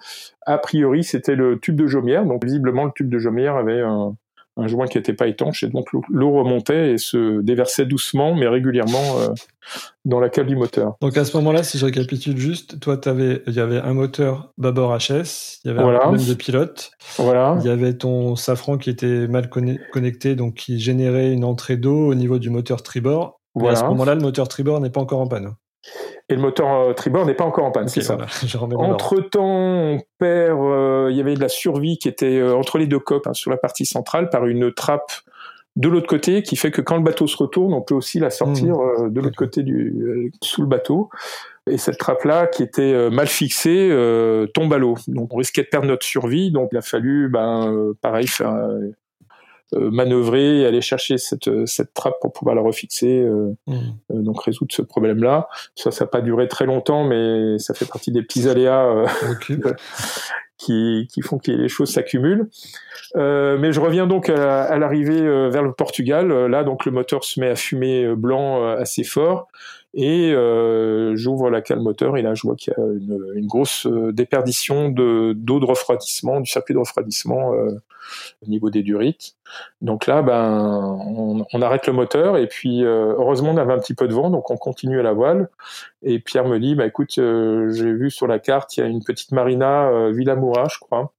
a 0.46 0.58
priori, 0.58 1.04
c'était 1.04 1.36
le 1.36 1.60
tube 1.60 1.76
de 1.76 1.88
jaumière. 1.88 2.26
Donc, 2.26 2.44
visiblement, 2.44 2.86
le 2.86 2.92
tube 2.94 3.10
de 3.10 3.20
jaumière 3.20 3.56
avait 3.56 3.82
un, 3.82 4.16
un 4.58 4.68
joint 4.68 4.88
qui 4.88 4.98
n'était 4.98 5.14
pas 5.14 5.28
étanche, 5.28 5.64
et 5.64 5.68
donc 5.68 5.88
l'eau 6.10 6.32
remontait 6.32 6.92
et 6.92 6.98
se 6.98 7.42
déversait 7.42 7.86
doucement, 7.86 8.36
mais 8.36 8.48
régulièrement 8.48 9.20
euh, 9.20 9.30
dans 10.04 10.20
la 10.20 10.30
cale 10.30 10.48
du 10.48 10.56
moteur. 10.56 10.96
Donc, 11.02 11.16
à 11.18 11.24
ce 11.24 11.36
moment-là, 11.38 11.64
si 11.64 11.78
je 11.78 11.86
récapitule 11.86 12.38
juste, 12.38 12.80
toi, 12.80 13.00
il 13.06 13.54
y 13.54 13.60
avait 13.60 13.80
un 13.80 13.94
moteur 13.94 14.52
bâbord 14.58 14.98
HS, 14.98 15.60
il 15.64 15.68
y 15.68 15.72
avait 15.72 15.82
voilà. 15.82 16.00
un 16.00 16.02
problème 16.02 16.28
de 16.28 16.34
pilote. 16.34 16.92
Voilà. 17.18 17.58
Il 17.62 17.66
y 17.66 17.70
avait 17.70 17.94
ton 17.94 18.36
safran 18.36 18.78
qui 18.78 18.90
était 18.90 19.28
mal 19.28 19.50
connecté, 19.50 20.36
donc 20.36 20.56
qui 20.56 20.80
générait 20.80 21.32
une 21.32 21.46
entrée 21.46 21.78
d'eau 21.78 22.08
au 22.08 22.16
niveau 22.16 22.38
du 22.38 22.50
moteur 22.50 22.84
tribord. 22.84 23.41
Voilà. 23.56 23.78
à 23.78 23.82
ce 23.82 23.86
moment-là, 23.86 24.16
le 24.16 24.22
moteur 24.22 24.48
tribord 24.48 24.80
n'est 24.80 24.90
pas 24.90 25.02
encore 25.02 25.20
en 25.20 25.28
panne. 25.28 25.54
Et 26.30 26.36
le 26.36 26.42
moteur 26.42 26.70
euh, 26.72 26.94
tribord 26.94 27.26
n'est 27.26 27.34
pas 27.34 27.44
encore 27.44 27.66
en 27.66 27.72
panne, 27.72 27.84
okay, 27.84 28.02
c'est 28.02 28.02
ça. 28.02 28.16
Voilà. 28.16 28.78
Entre 28.78 29.20
temps, 29.20 29.46
on 29.46 30.00
perd. 30.20 30.60
Euh, 30.60 31.08
il 31.12 31.18
y 31.18 31.20
avait 31.20 31.34
de 31.34 31.42
la 31.42 31.50
survie 31.50 31.98
qui 31.98 32.08
était 32.08 32.38
euh, 32.38 32.56
entre 32.56 32.78
les 32.78 32.88
deux 32.88 33.00
coques 33.00 33.28
hein, 33.28 33.34
sur 33.34 33.52
la 33.52 33.58
partie 33.58 33.86
centrale 33.86 34.30
par 34.30 34.46
une 34.46 34.72
trappe 34.72 35.12
de 35.76 35.90
l'autre 35.90 36.08
côté 36.08 36.44
qui 36.44 36.56
fait 36.56 36.70
que 36.70 36.82
quand 36.82 36.98
le 36.98 37.04
bateau 37.04 37.28
se 37.28 37.38
retourne, 37.38 37.74
on 37.74 37.82
peut 37.82 37.96
aussi 37.96 38.20
la 38.20 38.30
sortir 38.30 38.76
mmh. 38.76 39.14
de 39.14 39.22
l'autre 39.22 39.38
côté 39.38 39.64
du 39.64 40.32
sous 40.44 40.62
le 40.62 40.68
bateau. 40.68 41.10
Et 41.70 41.78
cette 41.78 41.98
trappe-là, 41.98 42.48
qui 42.48 42.62
était 42.62 43.10
mal 43.10 43.28
fixée, 43.28 43.90
tombe 44.54 44.74
à 44.74 44.78
l'eau. 44.78 44.98
Donc 45.08 45.34
on 45.34 45.38
risquait 45.38 45.64
de 45.64 45.68
perdre 45.68 45.88
notre 45.88 46.06
survie. 46.06 46.52
Donc 46.52 46.70
il 46.74 46.78
a 46.78 46.82
fallu, 46.82 47.30
ben, 47.30 47.94
pareil, 48.02 48.28
faire 48.28 48.54
euh, 48.54 48.90
manœuvrer 49.80 50.62
et 50.62 50.66
aller 50.66 50.82
chercher 50.82 51.18
cette, 51.18 51.48
euh, 51.48 51.66
cette 51.66 51.94
trappe 51.94 52.20
pour 52.22 52.34
pouvoir 52.34 52.56
la 52.56 52.62
refixer, 52.62 53.22
euh, 53.22 53.54
mmh. 53.68 54.24
donc 54.24 54.44
résoudre 54.44 54.74
ce 54.74 54.82
problème-là. 54.82 55.48
Ça, 55.76 55.92
ça 55.92 56.06
n'a 56.06 56.10
pas 56.10 56.22
duré 56.22 56.48
très 56.48 56.66
longtemps, 56.66 57.04
mais 57.04 57.58
ça 57.60 57.74
fait 57.74 57.86
partie 57.86 58.12
des 58.12 58.22
petits 58.22 58.50
aléas 58.50 59.06
okay. 59.30 59.58
qui, 60.58 61.08
qui 61.12 61.22
font 61.22 61.38
que 61.40 61.52
les 61.52 61.70
choses 61.70 61.92
s'accumulent. 61.92 62.48
Euh, 63.16 63.58
mais 63.58 63.74
je 63.74 63.80
reviens 63.80 64.08
donc 64.08 64.30
à, 64.30 64.78
l'arrivée 64.78 65.22
euh, 65.22 65.50
vers 65.50 65.64
le 65.64 65.74
Portugal. 65.74 66.32
Euh, 66.32 66.48
là, 66.48 66.64
donc 66.64 66.86
le 66.86 66.92
moteur 66.92 67.24
se 67.24 67.40
met 67.40 67.50
à 67.50 67.56
fumer 67.56 68.16
blanc 68.16 68.64
assez 68.64 69.04
fort 69.04 69.48
et 69.94 70.34
j'ouvre 71.16 71.50
la 71.50 71.62
cale 71.62 71.80
moteur 71.80 72.18
et 72.18 72.22
là 72.22 72.34
je 72.34 72.44
vois 72.44 72.56
qu'il 72.56 72.74
y 72.78 72.82
a 72.82 72.84
une, 72.84 73.34
une 73.36 73.48
grosse 73.48 73.88
déperdition 73.88 74.90
de 74.90 75.34
d'eau 75.36 75.60
de 75.60 75.66
refroidissement, 75.66 76.40
du 76.40 76.50
circuit 76.50 76.74
de 76.74 76.80
refroidissement 76.80 77.52
au 77.52 78.48
niveau 78.48 78.70
des 78.70 78.84
durites. 78.84 79.36
Donc 79.82 80.08
là, 80.08 80.22
ben, 80.22 80.98
on, 81.06 81.46
on, 81.52 81.62
arrête 81.62 81.88
le 81.88 81.94
moteur 81.94 82.38
et 82.38 82.48
puis 82.48 82.84
heureusement 82.84 83.52
on 83.52 83.58
avait 83.58 83.74
un 83.74 83.80
petit 83.80 83.94
peu 83.94 84.08
de 84.08 84.14
vent, 84.14 84.30
donc 84.30 84.50
on 84.50 84.58
continue 84.58 85.00
à 85.00 85.04
la 85.04 85.14
voile. 85.14 85.50
Et 86.04 86.20
Pierre 86.20 86.48
me 86.48 86.60
dit, 86.60 86.76
bah 86.76 86.86
écoute, 86.86 87.16
j'ai 87.16 87.94
vu 87.94 88.10
sur 88.10 88.28
la 88.28 88.40
carte, 88.40 88.76
il 88.78 88.80
y 88.80 88.84
a 88.84 88.88
une 88.88 89.04
petite 89.04 89.32
marina 89.32 90.10
Villa 90.12 90.36
Moura, 90.36 90.68
je 90.70 90.80
crois. 90.80 91.14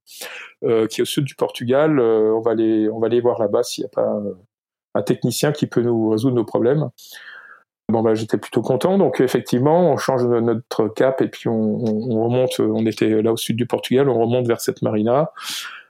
Euh, 0.64 0.86
qui 0.86 1.00
est 1.00 1.02
au 1.02 1.06
sud 1.06 1.24
du 1.24 1.34
Portugal. 1.34 1.98
Euh, 1.98 2.32
on 2.36 2.40
va 2.40 2.52
aller, 2.52 2.88
on 2.88 3.00
va 3.00 3.06
aller 3.06 3.20
voir 3.20 3.40
là-bas 3.40 3.64
s'il 3.64 3.82
n'y 3.82 3.86
a 3.86 3.88
pas 3.88 4.14
euh, 4.14 4.34
un 4.94 5.02
technicien 5.02 5.50
qui 5.50 5.66
peut 5.66 5.80
nous 5.80 6.10
résoudre 6.10 6.36
nos 6.36 6.44
problèmes. 6.44 6.90
Bon 7.88 8.02
bah 8.02 8.14
j'étais 8.14 8.38
plutôt 8.38 8.62
content. 8.62 8.98
Donc 8.98 9.20
effectivement, 9.20 9.92
on 9.92 9.96
change 9.96 10.24
notre 10.24 10.88
cap 10.88 11.20
et 11.20 11.28
puis 11.28 11.48
on, 11.48 11.78
remonte. 11.78 12.60
On 12.60 12.86
était 12.86 13.22
là 13.22 13.32
au 13.32 13.36
sud 13.36 13.56
du 13.56 13.66
Portugal, 13.66 14.08
on 14.08 14.18
remonte 14.18 14.46
vers 14.46 14.60
cette 14.60 14.82
marina. 14.82 15.30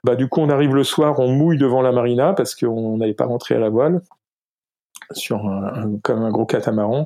Bah 0.05 0.17
du 0.17 0.29
coup 0.29 0.41
on 0.41 0.49
arrive 0.49 0.75
le 0.75 0.85
soir, 0.85 1.21
on 1.21 1.29
mouille 1.29 1.59
devant 1.59 1.83
la 1.83 1.93
marina 1.93 2.33
parce 2.33 2.55
qu'on 2.55 2.97
n'allait 2.97 3.15
pas 3.15 3.27
rentrer 3.27 3.55
à 3.55 3.59
la 3.59 3.69
voile 3.69 4.01
sur 5.13 5.47
un, 5.47 5.99
comme 6.03 6.23
un 6.23 6.31
gros 6.31 6.47
catamaran. 6.47 7.05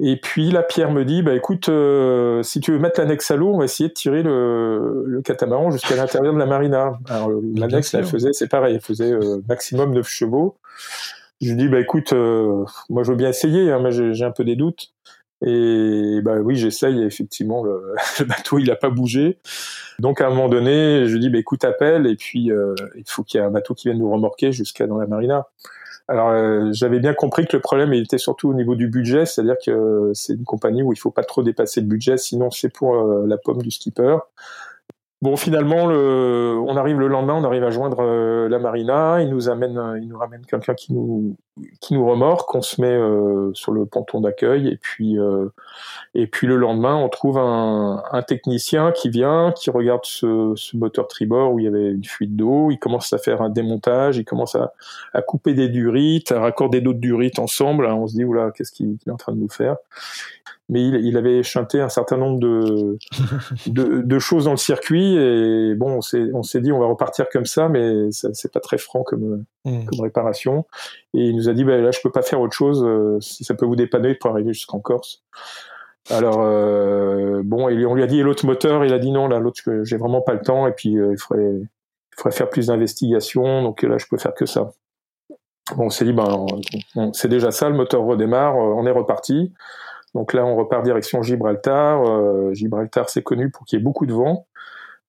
Et 0.00 0.16
puis 0.20 0.50
la 0.50 0.64
Pierre 0.64 0.90
me 0.90 1.04
dit, 1.04 1.22
bah 1.22 1.34
écoute, 1.34 1.68
euh, 1.68 2.42
si 2.42 2.58
tu 2.58 2.72
veux 2.72 2.80
mettre 2.80 3.00
l'annexe 3.00 3.30
à 3.30 3.36
l'eau, 3.36 3.54
on 3.54 3.58
va 3.58 3.64
essayer 3.64 3.88
de 3.88 3.94
tirer 3.94 4.24
le, 4.24 5.04
le 5.06 5.22
catamaran 5.22 5.70
jusqu'à 5.70 5.94
l'intérieur 5.94 6.34
de 6.34 6.38
la 6.38 6.46
marina. 6.46 6.98
Alors 7.08 7.30
l'annexe, 7.54 7.94
elle 7.94 8.04
faisait, 8.04 8.32
c'est 8.32 8.48
pareil, 8.48 8.74
elle 8.74 8.80
faisait 8.80 9.12
euh, 9.12 9.40
maximum 9.48 9.94
9 9.94 10.08
chevaux. 10.08 10.56
Je 11.44 11.50
lui 11.50 11.56
dis, 11.56 11.68
bah 11.68 11.80
écoute, 11.80 12.12
euh, 12.12 12.64
moi 12.88 13.02
je 13.02 13.10
veux 13.10 13.16
bien 13.16 13.30
essayer, 13.30 13.70
hein, 13.70 13.80
mais 13.82 13.90
j'ai 13.90 14.24
un 14.24 14.30
peu 14.30 14.44
des 14.44 14.56
doutes. 14.56 14.92
Et 15.44 16.20
bah 16.22 16.36
oui, 16.38 16.56
j'essaye. 16.56 17.02
Effectivement, 17.02 17.62
le, 17.64 18.24
bateau 18.26 18.58
il 18.58 18.70
a 18.70 18.76
pas 18.76 18.90
bougé. 18.90 19.38
Donc 19.98 20.20
à 20.20 20.26
un 20.26 20.30
moment 20.30 20.48
donné, 20.48 21.06
je 21.06 21.12
lui 21.12 21.20
dis, 21.20 21.30
bah 21.30 21.38
écoute, 21.38 21.64
appelle. 21.64 22.06
Et 22.06 22.16
puis 22.16 22.50
il 22.50 23.04
faut 23.06 23.22
qu'il 23.22 23.40
y 23.40 23.42
ait 23.42 23.46
un 23.46 23.50
bateau 23.50 23.74
qui 23.74 23.88
vienne 23.88 23.98
nous 23.98 24.10
remorquer 24.10 24.52
jusqu'à 24.52 24.86
dans 24.86 24.98
la 24.98 25.06
marina. 25.06 25.46
Alors 26.06 26.28
euh, 26.30 26.68
j'avais 26.72 27.00
bien 27.00 27.14
compris 27.14 27.46
que 27.46 27.56
le 27.56 27.62
problème 27.62 27.92
était 27.94 28.18
surtout 28.18 28.50
au 28.50 28.54
niveau 28.54 28.74
du 28.74 28.88
budget, 28.88 29.24
c'est-à-dire 29.24 29.56
que 29.64 30.10
c'est 30.12 30.34
une 30.34 30.44
compagnie 30.44 30.82
où 30.82 30.92
il 30.92 30.98
faut 30.98 31.10
pas 31.10 31.24
trop 31.24 31.42
dépasser 31.42 31.80
le 31.80 31.86
budget, 31.86 32.18
sinon 32.18 32.50
c'est 32.50 32.68
pour 32.68 32.94
euh, 32.94 33.26
la 33.26 33.38
pomme 33.38 33.62
du 33.62 33.70
skipper. 33.70 34.18
Bon, 35.24 35.36
finalement, 35.36 35.86
le, 35.86 36.62
on 36.68 36.76
arrive 36.76 37.00
le 37.00 37.08
lendemain, 37.08 37.32
on 37.32 37.44
arrive 37.44 37.64
à 37.64 37.70
joindre 37.70 38.00
euh, 38.00 38.46
la 38.46 38.58
marina. 38.58 39.22
Il 39.22 39.30
nous 39.30 39.48
amène, 39.48 39.80
il 40.02 40.06
nous 40.06 40.18
ramène 40.18 40.44
quelqu'un 40.44 40.74
qui 40.74 40.92
nous 40.92 41.34
qui 41.80 41.94
nous 41.94 42.06
remorque. 42.06 42.54
On 42.54 42.60
se 42.60 42.78
met 42.78 42.92
euh, 42.92 43.50
sur 43.54 43.72
le 43.72 43.86
ponton 43.86 44.20
d'accueil 44.20 44.68
et 44.68 44.76
puis 44.76 45.18
euh, 45.18 45.48
et 46.14 46.26
puis 46.26 46.46
le 46.46 46.56
lendemain, 46.56 46.96
on 46.96 47.08
trouve 47.08 47.38
un, 47.38 48.02
un 48.12 48.20
technicien 48.20 48.92
qui 48.92 49.08
vient, 49.08 49.52
qui 49.52 49.70
regarde 49.70 50.04
ce, 50.04 50.52
ce, 50.56 50.76
moteur 50.76 51.08
tribord 51.08 51.54
où 51.54 51.58
il 51.58 51.64
y 51.64 51.68
avait 51.68 51.92
une 51.92 52.04
fuite 52.04 52.36
d'eau. 52.36 52.70
Il 52.70 52.78
commence 52.78 53.10
à 53.14 53.18
faire 53.18 53.40
un 53.40 53.48
démontage. 53.48 54.18
Il 54.18 54.26
commence 54.26 54.54
à, 54.56 54.74
à 55.14 55.22
couper 55.22 55.54
des 55.54 55.70
durites, 55.70 56.32
à 56.32 56.40
raccorder 56.40 56.82
d'autres 56.82 57.00
durites 57.00 57.38
ensemble. 57.38 57.86
on 57.86 58.06
se 58.06 58.12
dit 58.12 58.24
oula, 58.24 58.50
qu'est-ce 58.54 58.72
qu'il 58.72 58.98
est 59.06 59.10
en 59.10 59.16
train 59.16 59.32
de 59.32 59.38
nous 59.38 59.48
faire? 59.48 59.76
Mais 60.68 60.82
il, 60.82 60.94
il, 60.96 61.16
avait 61.16 61.42
chanté 61.42 61.80
un 61.80 61.88
certain 61.88 62.16
nombre 62.16 62.40
de, 62.40 62.96
de, 63.66 64.00
de, 64.00 64.18
choses 64.18 64.44
dans 64.44 64.52
le 64.52 64.56
circuit 64.56 65.16
et 65.16 65.74
bon, 65.74 65.96
on 65.96 66.00
s'est, 66.00 66.30
on 66.32 66.42
s'est 66.42 66.60
dit 66.60 66.72
on 66.72 66.78
va 66.78 66.86
repartir 66.86 67.28
comme 67.30 67.44
ça, 67.44 67.68
mais 67.68 68.10
c'est 68.10 68.52
pas 68.52 68.60
très 68.60 68.78
franc 68.78 69.02
comme, 69.02 69.44
hmm. 69.64 69.84
comme 69.84 70.00
réparation. 70.00 70.64
Et 71.12 71.26
il 71.26 71.36
nous 71.36 71.48
a 71.48 71.52
dit 71.52 71.64
bah, 71.64 71.76
là 71.76 71.90
je 71.90 72.00
peux 72.02 72.10
pas 72.10 72.22
faire 72.22 72.40
autre 72.40 72.54
chose, 72.54 72.82
euh, 72.82 73.18
si 73.20 73.44
ça 73.44 73.54
peut 73.54 73.66
vous 73.66 73.76
dépanner 73.76 74.14
pour 74.14 74.30
arriver 74.30 74.54
jusqu'en 74.54 74.80
Corse. 74.80 75.22
Alors 76.10 76.40
euh, 76.40 77.42
bon, 77.44 77.68
et 77.68 77.84
on 77.84 77.94
lui 77.94 78.02
a 78.02 78.06
dit 78.06 78.20
et 78.20 78.22
l'autre 78.22 78.46
moteur, 78.46 78.84
il 78.84 78.92
a 78.92 78.98
dit 78.98 79.10
non 79.10 79.28
là 79.28 79.38
l'autre 79.38 79.62
j'ai 79.82 79.96
vraiment 79.96 80.22
pas 80.22 80.34
le 80.34 80.40
temps 80.40 80.66
et 80.66 80.72
puis 80.72 80.98
euh, 80.98 81.12
il 81.12 81.18
faudrait 81.18 81.52
il 81.52 82.16
faudrait 82.16 82.36
faire 82.36 82.48
plus 82.48 82.68
d'investigation, 82.68 83.62
donc 83.62 83.82
là 83.82 83.98
je 83.98 84.06
peux 84.08 84.18
faire 84.18 84.34
que 84.34 84.46
ça. 84.46 84.70
Bon, 85.76 85.86
on 85.86 85.90
s'est 85.90 86.04
dit 86.04 86.12
ben 86.12 86.46
c'est 87.12 87.28
déjà 87.28 87.50
ça, 87.50 87.68
le 87.68 87.74
moteur 87.74 88.02
redémarre, 88.02 88.56
on 88.56 88.86
est 88.86 88.90
reparti. 88.90 89.52
Donc 90.14 90.32
là, 90.32 90.44
on 90.44 90.56
repart 90.56 90.84
direction 90.84 91.22
Gibraltar. 91.22 92.02
Euh, 92.04 92.52
Gibraltar, 92.52 93.08
c'est 93.10 93.22
connu 93.22 93.50
pour 93.50 93.64
qu'il 93.66 93.78
y 93.78 93.82
ait 93.82 93.84
beaucoup 93.84 94.06
de 94.06 94.12
vent. 94.12 94.46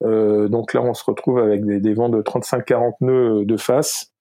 Euh, 0.03 0.47
donc 0.47 0.73
là, 0.73 0.81
on 0.81 0.93
se 0.93 1.03
retrouve 1.03 1.39
avec 1.39 1.65
des, 1.65 1.79
des 1.79 1.93
vents 1.93 2.09
de 2.09 2.21
35-40 2.21 2.95
nœuds 3.01 3.45
de 3.45 3.57
face. 3.57 4.11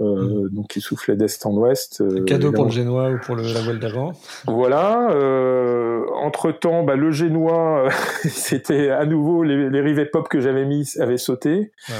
Euh, 0.00 0.46
mmh. 0.46 0.48
donc 0.54 0.68
qui 0.68 0.80
soufflait 0.80 1.16
d'est 1.16 1.44
en 1.44 1.52
ouest. 1.52 2.00
Euh, 2.00 2.24
cadeau 2.24 2.50
pour 2.50 2.64
le 2.64 2.70
génois 2.70 3.10
ou 3.10 3.18
pour 3.18 3.36
le, 3.36 3.42
la 3.42 3.60
voile 3.60 3.78
d'avant. 3.78 4.12
Voilà. 4.46 5.10
Euh, 5.10 6.06
entre 6.14 6.50
temps, 6.50 6.82
bah, 6.82 6.96
le 6.96 7.10
génois, 7.10 7.90
c'était 8.24 8.88
à 8.88 9.04
nouveau 9.04 9.42
les, 9.42 9.68
les 9.68 9.80
rivets 9.82 10.06
pop 10.06 10.28
que 10.28 10.40
j'avais 10.40 10.64
mis 10.64 10.88
avaient 10.98 11.18
sauté. 11.18 11.72
Ah 11.88 11.92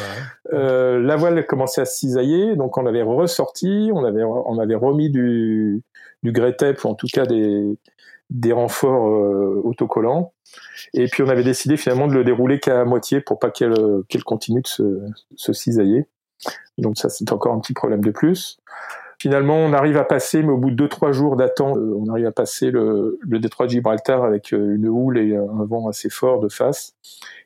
ouais. 0.54 1.00
la 1.02 1.16
voile 1.16 1.44
commençait 1.44 1.82
à 1.82 1.84
cisailler, 1.84 2.56
donc 2.56 2.78
on 2.78 2.86
avait 2.86 3.02
ressorti, 3.02 3.90
on 3.92 4.04
avait 4.04 4.24
on 4.24 4.58
avait 4.58 4.74
remis 4.74 5.10
du 5.10 5.82
du 6.22 6.32
Gretep 6.32 6.82
ou 6.84 6.88
en 6.88 6.94
tout 6.94 7.08
cas 7.12 7.26
des 7.26 7.76
des 8.32 8.52
renforts 8.52 9.08
euh, 9.08 9.60
autocollants. 9.64 10.32
Et 10.94 11.06
puis 11.06 11.22
on 11.22 11.28
avait 11.28 11.44
décidé 11.44 11.76
finalement 11.76 12.06
de 12.06 12.14
le 12.14 12.24
dérouler 12.24 12.60
qu'à 12.60 12.84
moitié 12.84 13.20
pour 13.20 13.38
pas 13.38 13.50
qu'elle 13.50 13.74
qu'elle 14.08 14.24
continue 14.24 14.62
de 14.62 15.12
se, 15.36 15.52
cisailler. 15.52 16.06
Donc 16.78 16.98
ça 16.98 17.08
c'est 17.08 17.30
encore 17.32 17.54
un 17.54 17.60
petit 17.60 17.74
problème 17.74 18.02
de 18.02 18.10
plus. 18.10 18.58
Finalement, 19.22 19.54
on 19.54 19.72
arrive 19.72 19.98
à 19.98 20.04
passer, 20.04 20.42
mais 20.42 20.50
au 20.50 20.58
bout 20.58 20.72
de 20.72 20.88
2-3 20.88 21.12
jours 21.12 21.36
d'attente, 21.36 21.76
euh, 21.76 21.96
on 21.96 22.10
arrive 22.10 22.26
à 22.26 22.32
passer 22.32 22.72
le, 22.72 23.20
détroit 23.24 23.66
de 23.66 23.70
Gibraltar 23.70 24.24
avec 24.24 24.52
euh, 24.52 24.74
une 24.74 24.88
houle 24.88 25.16
et 25.16 25.36
un 25.36 25.64
vent 25.64 25.88
assez 25.88 26.10
fort 26.10 26.40
de 26.40 26.48
face. 26.48 26.96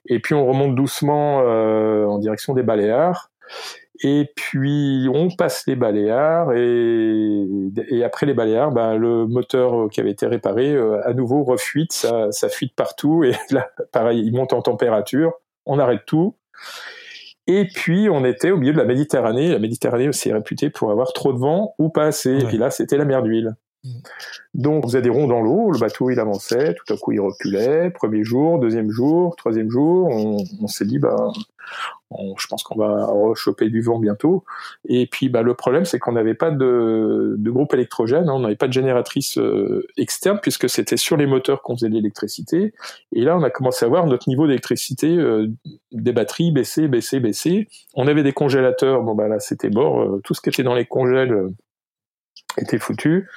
Et 0.07 0.19
puis 0.19 0.35
on 0.35 0.47
remonte 0.47 0.75
doucement 0.75 1.43
euh, 1.43 2.07
en 2.07 2.19
direction 2.19 2.55
des 2.55 2.63
Baléares. 2.63 3.31
Et 4.03 4.31
puis 4.37 5.09
on 5.13 5.31
passe 5.31 5.67
les 5.67 5.77
Baléares 5.77 6.53
et, 6.53 7.47
et 7.89 8.05
après 8.05 8.27
les 8.27 8.35
Baléares, 8.35 8.73
ben, 8.73 8.97
le 8.97 9.27
moteur 9.27 9.89
qui 9.91 10.01
avait 10.01 10.11
été 10.11 10.27
réparé 10.27 10.73
euh, 10.73 11.01
à 11.07 11.15
nouveau 11.15 11.45
refuite, 11.45 11.93
ça, 11.93 12.31
ça 12.31 12.49
fuite 12.49 12.75
partout 12.75 13.25
et 13.25 13.33
là 13.51 13.71
pareil, 13.93 14.23
il 14.25 14.33
monte 14.35 14.53
en 14.53 14.63
température, 14.63 15.33
on 15.65 15.79
arrête 15.79 16.05
tout. 16.07 16.37
Et 17.47 17.67
puis 17.67 18.09
on 18.11 18.25
était 18.25 18.51
au 18.51 18.57
milieu 18.57 18.73
de 18.73 18.79
la 18.79 18.85
Méditerranée. 18.85 19.49
La 19.49 19.59
Méditerranée 19.59 20.09
aussi 20.09 20.29
est 20.29 20.33
réputée 20.33 20.69
pour 20.69 20.91
avoir 20.91 21.13
trop 21.13 21.33
de 21.33 21.39
vent 21.39 21.75
ou 21.79 21.91
pas 21.91 22.07
assez. 22.07 22.39
Et 22.43 22.45
puis 22.45 22.59
là, 22.59 22.71
c'était 22.71 22.97
la 22.97 23.05
mer 23.05 23.23
d'huile. 23.23 23.55
Donc 24.55 24.85
on 24.85 24.89
faisait 24.89 25.03
des 25.03 25.11
ronds 25.11 25.27
dans 25.27 25.41
l'eau, 25.41 25.71
le 25.71 25.79
bateau 25.79 26.11
il 26.11 26.19
avançait, 26.21 26.75
tout 26.75 26.93
à 26.93 26.97
coup 26.97 27.13
il 27.13 27.21
reculait, 27.21 27.91
premier 27.91 28.25
jour, 28.25 28.59
deuxième 28.59 28.91
jour, 28.91 29.37
troisième 29.37 29.71
jour, 29.71 30.09
on, 30.61 30.67
s'est 30.67 30.87
dit 30.87 30.99
bah 30.99 31.33
je 32.39 32.47
pense 32.47 32.63
qu'on 32.63 32.79
va 32.79 33.07
rechoper 33.07 33.69
du 33.69 33.83
vent 33.83 33.99
bientôt. 33.99 34.45
Et 34.89 35.07
puis 35.07 35.29
bah, 35.29 35.43
le 35.43 35.55
problème, 35.55 35.85
c'est 35.85 35.99
qu'on 35.99 36.13
n'avait 36.13 36.35
pas 36.35 36.51
de, 36.51 37.37
groupe 37.39 37.75
électrogène, 37.75 38.29
hein. 38.29 38.35
on 38.35 38.41
n'avait 38.41 38.57
pas 38.57 38.69
de 38.69 38.73
génératrice 38.73 39.39
euh, 39.39 39.87
externe, 39.97 40.39
puisque 40.41 40.69
c'était 40.69 40.97
sur 40.97 41.17
les 41.17 41.27
moteurs 41.27 41.63
qu'on 41.63 41.77
faisait 41.77 41.89
l'électricité. 41.89 42.75
Et 43.15 43.23
là, 43.23 43.37
on 43.37 43.43
a 43.43 43.51
commencé 43.51 43.85
à 43.85 43.89
voir 43.89 44.07
notre 44.07 44.29
niveau 44.29 44.47
d'électricité 44.47 45.17
euh, 45.17 45.49
des 45.93 46.13
batteries 46.13 46.53
baisser, 46.53 46.89
baisser, 46.89 47.21
baisser. 47.21 47.69
On 47.95 48.07
avait 48.07 48.23
des 48.23 48.33
congélateurs, 48.33 49.03
bon 49.03 49.15
bah 49.15 49.29
là 49.29 49.41
c'était 49.41 49.71
mort, 49.71 50.01
euh, 50.01 50.21
tout 50.25 50.35
ce 50.35 50.41
qui 50.41 50.49
était 50.49 50.63
dans 50.63 50.75
les 50.75 50.87
congèles 50.87 51.49
était 52.59 52.79
foutu. 52.79 53.29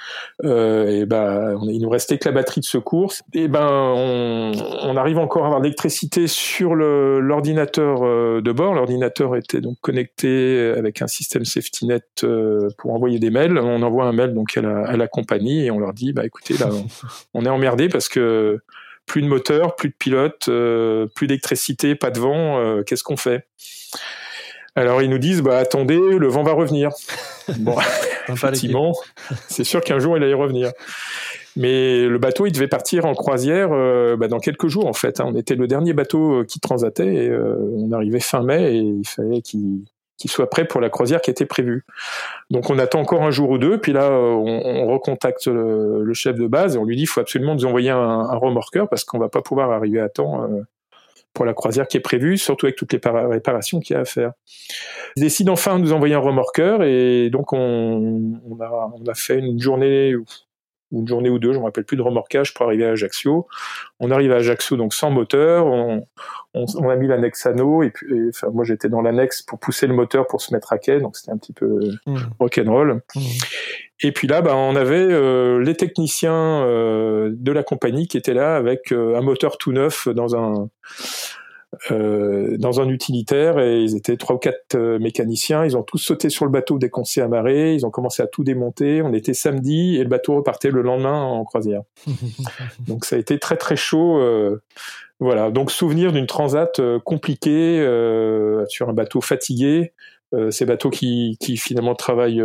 Euh, 0.43 0.88
et 0.88 1.05
ben, 1.05 1.60
il 1.67 1.82
nous 1.82 1.89
restait 1.89 2.17
que 2.17 2.27
la 2.27 2.34
batterie 2.34 2.62
de 2.62 2.65
secours. 2.65 3.13
Et 3.34 3.47
ben, 3.47 3.67
on, 3.69 4.51
on 4.84 4.97
arrive 4.97 5.17
encore 5.17 5.43
à 5.43 5.45
avoir 5.47 5.60
de 5.62 5.65
l'électricité 5.65 6.27
sur 6.27 6.75
l'ordinateur 6.75 8.03
euh, 8.03 8.41
de 8.41 8.51
bord. 8.51 8.73
L'ordinateur 8.73 9.36
était 9.36 9.62
donc 9.62 9.77
connecté 9.82 10.73
avec 10.77 11.01
un 11.01 11.08
système 11.08 11.45
SafetyNet 11.45 12.01
euh, 12.23 12.69
pour 12.77 12.93
envoyer 12.93 13.19
des 13.19 13.29
mails. 13.29 13.58
On 13.58 13.82
envoie 13.82 14.05
un 14.05 14.13
mail 14.13 14.34
donc 14.34 14.58
à 14.58 14.62
la, 14.62 14.86
à 14.86 14.97
la 14.97 15.08
compagnie 15.08 15.65
et 15.65 15.71
on 15.71 15.79
leur 15.79 15.93
dit, 15.93 16.13
bah 16.13 16.25
écoutez, 16.25 16.55
là, 16.58 16.69
on, 17.34 17.45
est 17.45 17.49
emmerdé 17.49 17.89
parce 17.89 18.10
que 18.10 18.60
plus 19.05 19.21
de 19.21 19.27
moteur, 19.27 19.75
plus 19.75 19.89
de 19.89 19.95
pilote, 19.97 20.45
euh, 20.47 21.08
plus 21.15 21.27
d'électricité, 21.27 21.95
pas 21.95 22.12
de 22.12 22.19
vent. 22.19 22.60
Euh, 22.60 22.84
qu'est-ce 22.84 23.03
qu'on 23.03 23.17
fait? 23.17 23.47
Alors 24.75 25.01
ils 25.01 25.10
nous 25.10 25.17
disent 25.17 25.41
bah 25.41 25.58
attendez, 25.58 25.97
le 25.97 26.27
vent 26.27 26.43
va 26.43 26.53
revenir. 26.53 26.91
Bon, 27.58 27.75
effectivement, 28.27 28.93
c'est 29.47 29.63
sûr 29.63 29.82
qu'un 29.82 29.97
jour 29.97 30.15
il 30.15 30.23
allait 30.23 30.36
revenir. 30.36 30.71
Mais 31.55 32.05
le 32.05 32.17
bateau, 32.19 32.45
il 32.45 32.51
devait 32.51 32.67
partir 32.67 33.05
en 33.05 33.15
croisière 33.15 33.69
euh, 33.71 34.15
bah, 34.15 34.27
dans 34.27 34.39
quelques 34.39 34.67
jours 34.67 34.86
en 34.86 34.93
fait. 34.93 35.19
Hein. 35.19 35.25
On 35.27 35.36
était 35.36 35.55
le 35.55 35.65
dernier 35.65 35.93
bateau 35.93 36.41
euh, 36.41 36.45
qui 36.45 36.60
transatait 36.60 37.12
et 37.15 37.27
euh, 37.27 37.55
on 37.75 37.91
arrivait 37.91 38.19
fin 38.19 38.43
mai 38.43 38.75
et 38.75 38.77
il 38.77 39.08
fallait 39.08 39.41
qu'il 39.41 39.82
soit 40.27 40.49
prêt 40.49 40.65
pour 40.65 40.79
la 40.79 40.89
croisière 40.89 41.21
qui 41.21 41.32
était 41.32 41.47
prévue. 41.47 41.86
Donc 42.51 42.69
on 42.69 42.77
attend 42.77 42.99
encore 42.99 43.23
un 43.23 43.32
jour 43.32 43.49
ou 43.49 43.58
deux, 43.58 43.79
puis 43.79 43.93
là 43.93 44.12
on, 44.12 44.86
recontacte 44.88 45.47
le, 45.47 46.13
chef 46.13 46.36
de 46.36 46.45
base 46.45 46.75
et 46.75 46.77
on 46.77 46.86
lui 46.86 46.95
dit 46.95 47.03
il 47.03 47.08
faut 47.08 47.19
absolument 47.19 47.55
nous 47.55 47.65
envoyer 47.65 47.89
un, 47.89 47.97
un 47.97 48.36
remorqueur 48.36 48.88
parce 48.88 49.03
qu'on 49.03 49.17
va 49.17 49.29
pas 49.29 49.41
pouvoir 49.41 49.71
arriver 49.71 49.99
à 49.99 50.10
temps 50.10 50.47
pour 51.33 51.45
la 51.45 51.53
croisière 51.53 51.87
qui 51.87 51.97
est 51.97 52.01
prévue, 52.01 52.37
surtout 52.37 52.65
avec 52.65 52.75
toutes 52.75 52.93
les 52.93 52.99
réparations 53.03 53.79
qu'il 53.79 53.95
y 53.95 53.97
a 53.97 54.01
à 54.01 54.05
faire. 54.05 54.31
Ils 55.15 55.21
décident 55.21 55.53
enfin 55.53 55.77
de 55.77 55.83
nous 55.83 55.93
envoyer 55.93 56.15
un 56.15 56.19
remorqueur 56.19 56.83
et 56.83 57.29
donc 57.29 57.53
on, 57.53 58.33
a, 58.59 58.91
on 58.95 59.05
a 59.05 59.13
fait 59.13 59.39
une 59.39 59.59
journée 59.59 60.15
une 60.91 61.08
journée 61.08 61.30
ou 61.30 61.39
deux, 61.39 61.54
je 61.54 61.60
me 61.60 61.63
rappelle 61.63 61.86
plus 61.86 61.97
de 61.97 62.02
remorquage 62.02 62.54
pour 62.54 62.65
arriver 62.65 62.86
à 62.86 62.91
Ajaccio. 62.91 63.47
On 63.99 64.12
arrive 64.12 64.32
à 64.32 64.38
Ajaccio 64.38 64.78
donc 64.78 64.93
sans 64.93 65.12
moteur, 65.12 65.65
on, 65.65 66.06
on, 66.54 66.89
a 66.89 66.95
mis 66.95 67.08
l'annexe 67.08 67.45
anneau 67.45 67.84
et 67.84 67.91
puis 67.91 68.08
enfin 68.30 68.49
moi 68.52 68.63
j'étais 68.65 68.89
dans 68.89 69.02
l'annexe 69.02 69.41
pour 69.41 69.60
pousser 69.60 69.88
le 69.88 69.93
moteur 69.93 70.28
pour 70.28 70.41
se 70.41 70.54
mettre 70.54 70.73
à 70.73 70.78
quai, 70.78 70.99
donc 70.99 71.15
c'était 71.15 71.32
un 71.32 71.38
petit 71.38 71.54
peu 71.54 71.80
mmh. 72.06 72.17
rock'n'roll. 72.39 73.02
Mmh. 73.15 73.19
Et 74.02 74.12
puis 74.12 74.28
là, 74.28 74.41
bah, 74.41 74.56
on 74.56 74.75
avait 74.75 74.95
euh, 74.95 75.60
les 75.60 75.75
techniciens 75.75 76.63
euh, 76.63 77.32
de 77.34 77.52
la 77.52 77.63
compagnie 77.63 78.08
qui 78.08 78.17
étaient 78.17 78.34
là 78.34 78.56
avec 78.56 78.93
euh, 78.93 79.17
un 79.17 79.21
moteur 79.21 79.58
tout 79.58 79.73
neuf 79.73 80.08
dans 80.08 80.36
un 80.36 80.69
euh, 81.91 82.58
dans 82.58 82.82
un 82.82 82.89
utilitaire 82.89 83.60
et 83.60 83.84
ils 83.84 83.95
étaient 83.95 84.17
trois 84.17 84.38
ou 84.38 84.39
quatre 84.39 84.73
euh, 84.73 84.97
mécaniciens. 84.97 85.63
Ils 85.63 85.77
ont 85.77 85.84
tous 85.84 85.99
sauté 85.99 86.29
sur 86.29 86.45
le 86.45 86.51
bateau 86.51 86.79
dès 86.79 86.89
qu'on 86.89 87.03
s'est 87.03 87.21
amarré. 87.21 87.75
Ils 87.75 87.86
ont 87.86 87.91
commencé 87.91 88.23
à 88.23 88.27
tout 88.27 88.43
démonter. 88.43 89.03
On 89.03 89.13
était 89.13 89.36
samedi 89.36 89.97
et 89.97 90.03
le 90.03 90.10
bateau 90.10 90.36
repartait 90.36 90.71
le 90.71 90.82
lendemain 90.82 91.21
en 91.21 91.43
croisière. 91.43 91.84
Donc 92.88 93.05
ça 93.05 93.17
a 93.17 93.19
été 93.19 93.38
très 93.38 93.55
très 93.55 93.75
chaud. 93.75 94.17
Euh, 94.17 94.63
voilà. 95.19 95.51
Donc 95.51 95.69
souvenir 95.69 96.12
d'une 96.12 96.25
transat 96.25 96.82
compliquée 97.05 97.77
sur 98.67 98.89
un 98.89 98.93
bateau 98.93 99.21
fatigué. 99.21 99.93
ces 100.49 100.65
bateaux 100.65 100.89
qui, 100.89 101.38
qui 101.39 101.58
finalement 101.58 101.93
travaillent 101.93 102.43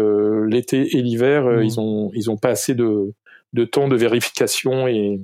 l'été 0.48 0.96
et 0.96 1.00
l'hiver, 1.00 1.44
mmh. 1.44 1.62
ils 1.62 1.80
ont 1.80 2.10
ils 2.14 2.30
ont 2.30 2.36
pas 2.36 2.50
assez 2.50 2.74
de 2.74 3.12
de 3.52 3.64
temps 3.64 3.86
de 3.86 3.96
vérification 3.96 4.88
et 4.88 5.20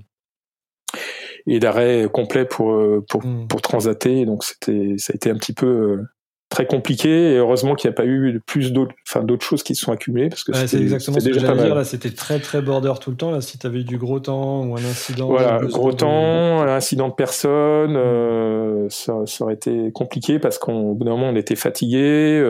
et 1.50 1.58
d'arrêt 1.58 2.08
complet 2.10 2.44
pour 2.44 2.72
euh, 2.72 3.04
pour, 3.08 3.26
hmm. 3.26 3.48
pour 3.48 3.60
transater. 3.60 4.24
Donc 4.24 4.44
c'était 4.44 4.94
ça 4.98 5.12
a 5.12 5.16
été 5.16 5.30
un 5.30 5.34
petit 5.34 5.52
peu 5.52 5.66
euh, 5.66 6.08
très 6.48 6.64
compliqué 6.64 7.32
et 7.32 7.36
heureusement 7.36 7.74
qu'il 7.74 7.90
n'y 7.90 7.94
a 7.94 7.96
pas 7.96 8.06
eu 8.06 8.40
plus 8.46 8.72
d'autres 8.72 8.94
enfin 9.08 9.24
d'autres 9.24 9.44
choses 9.44 9.64
qui 9.64 9.74
se 9.74 9.84
sont 9.84 9.92
accumulées 9.92 10.28
parce 10.28 10.44
que 10.44 10.52
c'est 10.52 10.80
exactement 10.80 11.18
ce 11.18 11.28
que 11.28 11.38
j'allais 11.38 11.62
dire 11.62 11.74
là 11.74 11.84
c'était 11.84 12.10
très 12.10 12.40
très 12.40 12.60
border 12.60 12.94
tout 13.00 13.10
le 13.10 13.16
temps 13.16 13.30
là 13.30 13.40
si 13.40 13.56
tu 13.56 13.66
avais 13.66 13.80
eu 13.80 13.84
du 13.84 13.98
gros 13.98 14.18
temps 14.18 14.64
ou 14.64 14.76
un 14.76 14.84
incident 14.84 15.28
voilà 15.28 15.60
gros 15.62 15.92
temps 15.92 16.60
un 16.60 16.74
incident 16.74 17.08
de 17.08 17.14
personne 17.14 17.96
euh, 17.96 18.88
ça, 18.88 19.14
ça, 19.26 19.44
aurait 19.44 19.54
été 19.54 19.92
compliqué 19.92 20.40
parce 20.40 20.58
qu'au 20.58 20.94
bout 20.94 21.04
d'un 21.04 21.12
moment 21.12 21.28
on 21.28 21.36
était 21.36 21.54
fatigué 21.54 22.42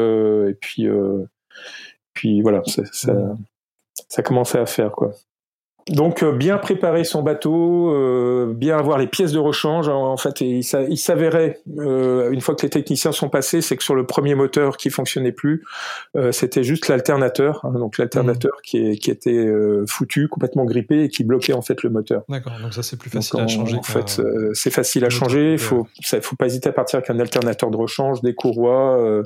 et 0.49 0.55
puis 0.55 0.89
puis 2.15 2.41
voilà 2.41 2.63
ça, 2.65 2.83
ça, 2.91 3.13
hmm. 3.13 3.37
ça 4.09 4.23
commençait 4.23 4.59
à 4.59 4.67
faire 4.67 4.93
quoi 4.93 5.13
donc 5.89 6.23
euh, 6.23 6.33
bien 6.33 6.59
préparer 6.59 7.05
son 7.05 7.23
bateau, 7.23 7.91
euh, 7.93 8.53
bien 8.55 8.77
avoir 8.77 8.99
les 8.99 9.07
pièces 9.07 9.33
de 9.33 9.39
rechange. 9.39 9.89
En, 9.89 10.17
fait, 10.17 10.41
il, 10.41 10.63
s'avérait 10.63 11.61
euh, 11.79 12.31
une 12.31 12.41
fois 12.41 12.55
que 12.55 12.63
les 12.63 12.71
techniciens 12.71 13.13
sont 13.13 13.29
passés, 13.29 13.61
c'est 13.61 13.77
que 13.77 13.83
sur 13.83 13.95
le 13.95 14.07
premier 14.07 14.35
moteur 14.35 14.77
qui 14.77 14.91
fonctionnait 14.91 15.33
plus, 15.33 15.65
c'était 16.33 16.63
juste 16.63 16.89
l'alternateur, 16.89 17.65
hein, 17.65 17.73
donc 17.73 17.99
l'alternateur 17.99 18.53
mmh. 18.53 18.63
qui, 18.65 18.99
qui, 18.99 19.11
était 19.11 19.49
foutu, 19.87 20.29
complètement 20.29 20.65
grippé 20.65 21.05
et 21.05 21.09
qui 21.09 21.25
bloquait 21.25 21.53
en 21.53 21.63
fait 21.63 21.83
le 21.83 21.91
moteur. 21.91 22.23
D'accord. 22.29 22.53
Donc 22.63 22.75
ça 22.75 22.83
c'est 22.83 22.99
plus 22.99 23.11
facile 23.11 23.41
à 23.41 23.47
changer. 23.47 23.77
En 23.77 23.83
fait, 23.83 24.21
c'est 24.53 24.71
facile 24.71 25.05
à 25.05 25.11
changer. 25.11 25.53
Il 25.53 25.59
faut, 25.59 25.87
ça, 26.03 26.21
faut 26.21 26.37
pas 26.37 26.47
hésiter 26.47 26.69
à 26.69 26.73
partir 26.73 26.99
avec 26.99 27.11
un 27.11 27.19
alternateur 27.19 27.71
de 27.71 27.77
rechange, 27.77 28.21
des 28.21 28.35
courroies. 28.35 29.23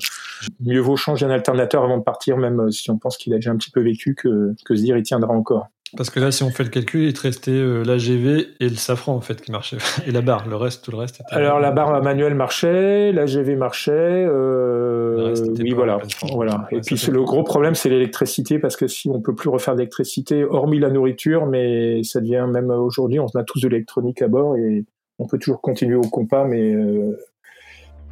mieux 0.60 0.80
vaut 0.80 0.96
changer 0.96 1.26
un 1.26 1.30
alternateur 1.30 1.84
avant 1.84 1.98
de 1.98 2.04
partir, 2.04 2.36
même 2.36 2.70
si 2.70 2.90
on 2.90 2.98
pense 2.98 3.16
qu'il 3.16 3.32
a 3.32 3.36
déjà 3.36 3.50
un 3.50 3.56
petit 3.56 3.70
peu 3.70 3.82
vécu, 3.82 4.14
que, 4.14 4.54
que 4.64 4.74
se 4.74 4.82
dire 4.82 4.96
il 4.96 5.02
tiendra 5.02 5.32
encore. 5.32 5.68
Parce 5.96 6.10
que 6.10 6.20
là, 6.20 6.30
si 6.30 6.42
on 6.42 6.50
fait 6.50 6.64
le 6.64 6.70
calcul, 6.70 7.04
il 7.04 7.12
te 7.12 7.22
restait 7.22 7.50
euh, 7.50 7.84
l'AGV 7.84 8.48
et 8.60 8.68
le 8.68 8.74
safran 8.74 9.14
en 9.14 9.20
fait 9.20 9.40
qui 9.40 9.52
marchait 9.52 9.78
et 10.06 10.10
la 10.10 10.20
barre. 10.20 10.48
Le 10.48 10.56
reste, 10.56 10.84
tout 10.84 10.90
le 10.90 10.96
reste. 10.96 11.20
Était... 11.20 11.34
Alors 11.34 11.60
la 11.60 11.70
barre 11.70 12.02
manuelle 12.02 12.34
marchait, 12.34 13.12
l'AGV 13.12 13.56
marchait. 13.56 13.92
Euh, 13.92 15.34
oui, 15.58 15.72
voilà, 15.72 15.98
voilà. 16.32 16.66
et 16.70 16.80
puis 16.80 17.00
le 17.10 17.22
gros 17.22 17.42
problème, 17.42 17.74
c'est 17.74 17.88
l'électricité 17.88 18.58
parce 18.58 18.76
que 18.76 18.88
si 18.88 19.08
on 19.08 19.20
peut 19.20 19.34
plus 19.34 19.48
refaire 19.48 19.76
d'électricité, 19.76 20.44
hormis 20.44 20.78
la 20.78 20.90
nourriture, 20.90 21.46
mais 21.46 22.02
ça 22.02 22.20
devient 22.20 22.46
même 22.52 22.70
aujourd'hui, 22.70 23.20
on 23.20 23.26
a 23.26 23.44
tous 23.44 23.60
de 23.60 23.68
l'électronique 23.68 24.22
à 24.22 24.28
bord 24.28 24.56
et 24.56 24.84
on 25.18 25.26
peut 25.26 25.38
toujours 25.38 25.60
continuer 25.60 25.94
au 25.94 26.02
compas, 26.02 26.44
mais 26.44 26.74
euh, 26.74 27.16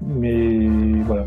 mais 0.05 0.68
voilà. 1.07 1.27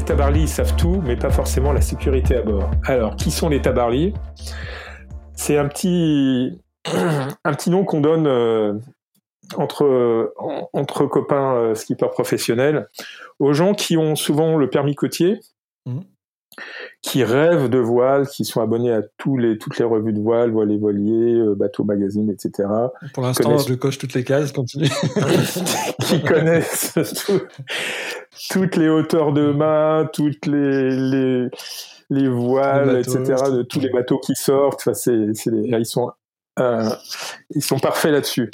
Les 0.00 0.06
tabarlis, 0.06 0.48
savent 0.48 0.76
tout, 0.76 1.02
mais 1.04 1.14
pas 1.14 1.28
forcément 1.28 1.74
la 1.74 1.82
sécurité 1.82 2.34
à 2.34 2.40
bord. 2.40 2.70
Alors, 2.86 3.16
qui 3.16 3.30
sont 3.30 3.50
les 3.50 3.60
tabarlis? 3.60 4.14
C'est 5.34 5.58
un 5.58 5.68
petit, 5.68 6.58
un 7.44 7.52
petit 7.52 7.68
nom 7.68 7.84
qu'on 7.84 8.00
donne 8.00 8.26
euh, 8.26 8.78
entre, 9.56 10.32
entre 10.72 11.04
copains 11.04 11.54
euh, 11.54 11.74
skippers 11.74 12.08
professionnels 12.12 12.88
aux 13.40 13.52
gens 13.52 13.74
qui 13.74 13.98
ont 13.98 14.16
souvent 14.16 14.56
le 14.56 14.70
permis 14.70 14.94
côtier, 14.94 15.38
mmh. 15.84 16.00
Qui 17.02 17.24
rêvent 17.24 17.70
de 17.70 17.78
voile, 17.78 18.28
qui 18.28 18.44
sont 18.44 18.60
abonnés 18.60 18.92
à 18.92 19.00
tous 19.16 19.38
les, 19.38 19.56
toutes 19.56 19.78
les 19.78 19.84
revues 19.84 20.12
de 20.12 20.20
voile, 20.20 20.50
voile 20.50 20.70
et 20.70 20.76
voiliers, 20.76 21.34
euh, 21.34 21.54
bateaux, 21.54 21.84
magazines, 21.84 22.30
etc. 22.30 22.68
Pour 23.14 23.22
l'instant, 23.22 23.56
je 23.56 23.74
coche 23.74 23.98
toutes 23.98 24.14
les 24.14 24.24
cases, 24.24 24.52
continue. 24.52 24.88
qui 26.02 26.22
connaissent 26.22 26.92
tout, 27.26 27.40
toutes 28.50 28.76
les 28.76 28.88
hauteurs 28.88 29.32
de 29.32 29.50
mât, 29.50 30.10
toutes 30.12 30.44
les, 30.44 30.90
les, 30.90 31.48
les 32.10 32.28
voiles, 32.28 32.98
etc., 32.98 33.44
de 33.50 33.62
tous 33.62 33.80
les 33.80 33.90
bateaux 33.90 34.18
qui 34.18 34.34
sortent. 34.34 34.80
Enfin, 34.80 34.94
c'est, 34.94 35.16
ils 35.16 35.86
sont 35.86 36.10
euh, 36.60 36.88
ils 37.50 37.62
sont 37.62 37.78
parfaits 37.78 38.12
là-dessus. 38.12 38.50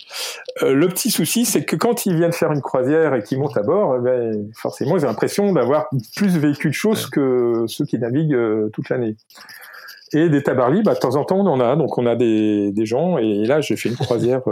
Euh, 0.62 0.74
le 0.74 0.88
petit 0.88 1.10
souci, 1.10 1.44
c'est 1.44 1.64
que 1.64 1.76
quand 1.76 2.06
ils 2.06 2.16
viennent 2.16 2.32
faire 2.32 2.52
une 2.52 2.62
croisière 2.62 3.14
et 3.14 3.22
qu'ils 3.22 3.38
montent 3.38 3.56
à 3.56 3.62
bord, 3.62 3.96
eh 3.98 4.02
ben, 4.02 4.50
forcément, 4.54 4.96
ils 4.96 5.04
ont 5.04 5.08
l'impression 5.08 5.52
d'avoir 5.52 5.88
plus 6.16 6.38
vécu 6.38 6.68
de 6.68 6.74
choses 6.74 7.06
que 7.06 7.64
ceux 7.66 7.84
qui 7.84 7.98
naviguent 7.98 8.34
euh, 8.34 8.70
toute 8.72 8.88
l'année. 8.88 9.16
Et 10.12 10.28
des 10.28 10.42
tabarlis, 10.42 10.82
bah, 10.82 10.94
de 10.94 10.98
temps 10.98 11.16
en 11.16 11.24
temps, 11.24 11.38
on 11.38 11.46
en 11.46 11.60
a. 11.60 11.76
Donc, 11.76 11.98
on 11.98 12.06
a 12.06 12.16
des, 12.16 12.72
des 12.72 12.86
gens. 12.86 13.18
Et 13.18 13.44
là, 13.44 13.60
j'ai 13.60 13.76
fait 13.76 13.88
une 13.88 13.96
croisière 13.96 14.42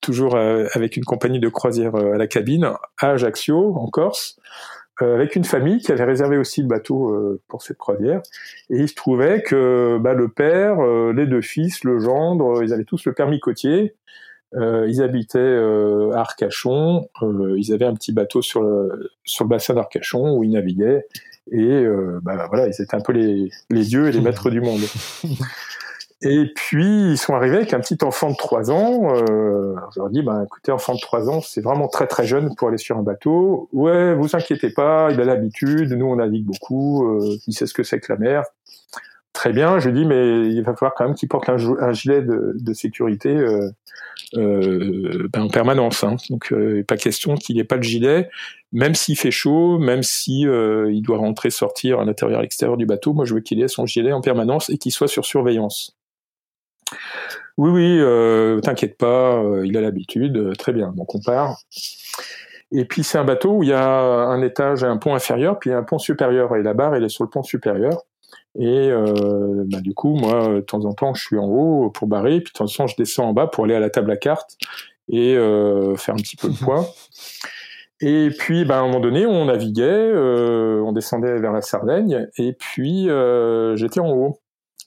toujours 0.00 0.34
euh, 0.34 0.66
avec 0.74 0.96
une 0.96 1.04
compagnie 1.04 1.40
de 1.40 1.48
croisière 1.48 1.94
à 1.94 2.16
la 2.16 2.26
cabine 2.26 2.72
à 3.00 3.10
Ajaccio, 3.10 3.76
en 3.76 3.88
Corse, 3.88 4.38
avec 5.02 5.36
une 5.36 5.44
famille 5.44 5.78
qui 5.78 5.92
avait 5.92 6.04
réservé 6.04 6.36
aussi 6.36 6.62
le 6.62 6.68
bateau 6.68 7.40
pour 7.48 7.62
cette 7.62 7.78
croisière. 7.78 8.20
Et 8.70 8.78
il 8.78 8.88
se 8.88 8.94
trouvait 8.94 9.42
que 9.42 9.98
bah, 10.00 10.14
le 10.14 10.28
père, 10.28 10.80
les 11.12 11.26
deux 11.26 11.40
fils, 11.40 11.84
le 11.84 11.98
gendre, 11.98 12.62
ils 12.62 12.72
avaient 12.72 12.84
tous 12.84 13.04
le 13.04 13.12
permis 13.12 13.40
côtier. 13.40 13.94
ils 14.54 15.02
habitaient 15.02 15.58
à 16.12 16.20
Arcachon. 16.20 17.08
ils 17.56 17.72
avaient 17.72 17.86
un 17.86 17.94
petit 17.94 18.12
bateau 18.12 18.42
sur 18.42 18.62
le, 18.62 19.10
sur 19.24 19.44
le 19.44 19.48
bassin 19.48 19.74
d'Arcachon 19.74 20.36
où 20.36 20.44
ils 20.44 20.50
naviguaient. 20.50 21.06
Et 21.50 21.84
bah, 22.22 22.46
voilà, 22.48 22.68
ils 22.68 22.82
étaient 22.82 22.94
un 22.94 23.00
peu 23.00 23.12
les, 23.12 23.50
les 23.70 23.84
dieux 23.84 24.08
et 24.08 24.12
les 24.12 24.20
maîtres 24.20 24.50
du 24.50 24.60
monde. 24.60 24.82
Et 26.22 26.52
puis, 26.54 27.12
ils 27.12 27.18
sont 27.18 27.34
arrivés 27.34 27.56
avec 27.56 27.72
un 27.72 27.80
petit 27.80 27.96
enfant 28.02 28.30
de 28.30 28.36
3 28.36 28.70
ans. 28.70 29.14
Euh, 29.14 29.74
je 29.94 30.00
leur 30.00 30.10
dis, 30.10 30.22
bah, 30.22 30.42
écoutez, 30.44 30.70
enfant 30.70 30.94
de 30.94 31.00
3 31.00 31.30
ans, 31.30 31.40
c'est 31.40 31.62
vraiment 31.62 31.88
très 31.88 32.06
très 32.06 32.26
jeune 32.26 32.54
pour 32.56 32.68
aller 32.68 32.78
sur 32.78 32.98
un 32.98 33.02
bateau. 33.02 33.68
Ouais, 33.72 34.14
vous 34.14 34.36
inquiétez 34.36 34.70
pas, 34.70 35.08
il 35.10 35.20
a 35.20 35.24
l'habitude, 35.24 35.92
nous 35.92 36.06
on 36.06 36.16
navigue 36.16 36.44
beaucoup, 36.44 37.06
euh, 37.06 37.36
il 37.46 37.54
sait 37.54 37.66
ce 37.66 37.72
que 37.72 37.82
c'est 37.82 38.00
que 38.00 38.12
la 38.12 38.18
mer. 38.18 38.44
Très 39.32 39.52
bien, 39.52 39.78
je 39.78 39.90
dis, 39.90 40.04
mais 40.04 40.48
il 40.48 40.60
va 40.62 40.74
falloir 40.74 40.92
quand 40.94 41.04
même 41.04 41.14
qu'il 41.14 41.28
porte 41.28 41.48
un, 41.48 41.92
gilet 41.92 42.20
de, 42.20 42.56
de 42.58 42.72
sécurité 42.74 43.30
euh, 43.30 43.70
euh 44.36 45.28
ben, 45.32 45.42
en 45.42 45.48
permanence. 45.48 46.02
Hein. 46.02 46.16
Donc, 46.30 46.52
euh, 46.52 46.82
pas 46.82 46.96
question 46.96 47.36
qu'il 47.36 47.56
n'ait 47.56 47.64
pas 47.64 47.76
le 47.76 47.82
gilet, 47.82 48.28
même 48.72 48.96
s'il 48.96 49.16
fait 49.16 49.30
chaud, 49.30 49.78
même 49.78 50.02
si 50.02 50.46
euh, 50.48 50.90
il 50.92 51.02
doit 51.02 51.18
rentrer, 51.18 51.50
sortir 51.50 52.00
à 52.00 52.04
l'intérieur, 52.04 52.40
à 52.40 52.42
l'extérieur 52.42 52.76
du 52.76 52.86
bateau. 52.86 53.14
Moi, 53.14 53.24
je 53.24 53.34
veux 53.34 53.40
qu'il 53.40 53.62
ait 53.62 53.68
son 53.68 53.86
gilet 53.86 54.12
en 54.12 54.20
permanence 54.20 54.68
et 54.68 54.78
qu'il 54.78 54.92
soit 54.92 55.08
sur 55.08 55.24
surveillance. 55.24 55.96
Oui, 57.60 57.70
oui, 57.70 57.98
euh, 58.00 58.58
t'inquiète 58.60 58.96
pas, 58.96 59.34
euh, 59.36 59.66
il 59.66 59.76
a 59.76 59.82
l'habitude, 59.82 60.34
euh, 60.38 60.54
très 60.54 60.72
bien. 60.72 60.94
Donc 60.96 61.14
on 61.14 61.20
part. 61.20 61.58
Et 62.72 62.86
puis 62.86 63.04
c'est 63.04 63.18
un 63.18 63.24
bateau 63.24 63.58
où 63.58 63.62
il 63.62 63.68
y 63.68 63.74
a 63.74 63.84
un 63.84 64.40
étage, 64.40 64.82
un 64.82 64.96
pont 64.96 65.14
inférieur, 65.14 65.58
puis 65.58 65.70
un 65.70 65.82
pont 65.82 65.98
supérieur. 65.98 66.56
Et 66.56 66.62
la 66.62 66.72
barre, 66.72 66.94
elle 66.94 67.04
est 67.04 67.10
sur 67.10 67.22
le 67.22 67.28
pont 67.28 67.42
supérieur. 67.42 68.04
Et 68.58 68.90
bah, 69.66 69.80
du 69.80 69.92
coup, 69.92 70.14
moi, 70.14 70.54
de 70.54 70.60
temps 70.60 70.84
en 70.84 70.92
temps, 70.92 71.12
je 71.12 71.22
suis 71.22 71.38
en 71.38 71.44
haut 71.44 71.90
pour 71.90 72.08
barrer, 72.08 72.40
puis 72.40 72.52
de 72.52 72.58
temps 72.58 72.64
en 72.64 72.68
temps, 72.68 72.86
je 72.86 72.96
descends 72.96 73.28
en 73.28 73.32
bas 73.32 73.46
pour 73.46 73.64
aller 73.64 73.74
à 73.74 73.80
la 73.80 73.90
table 73.90 74.10
à 74.10 74.16
cartes 74.16 74.56
et 75.08 75.34
faire 75.34 76.14
un 76.14 76.18
petit 76.18 76.36
peu 76.36 76.48
le 76.48 76.54
point. 76.64 76.86
Et 78.00 78.30
puis, 78.30 78.64
bah, 78.64 78.78
à 78.78 78.80
un 78.80 78.86
moment 78.86 79.00
donné, 79.00 79.26
on 79.26 79.44
naviguait, 79.44 80.12
on 80.14 80.92
descendait 80.92 81.38
vers 81.38 81.52
la 81.52 81.62
Sardaigne, 81.62 82.28
et 82.38 82.52
puis 82.54 83.08
j'étais 83.76 84.00
en 84.00 84.10
haut. 84.12 84.39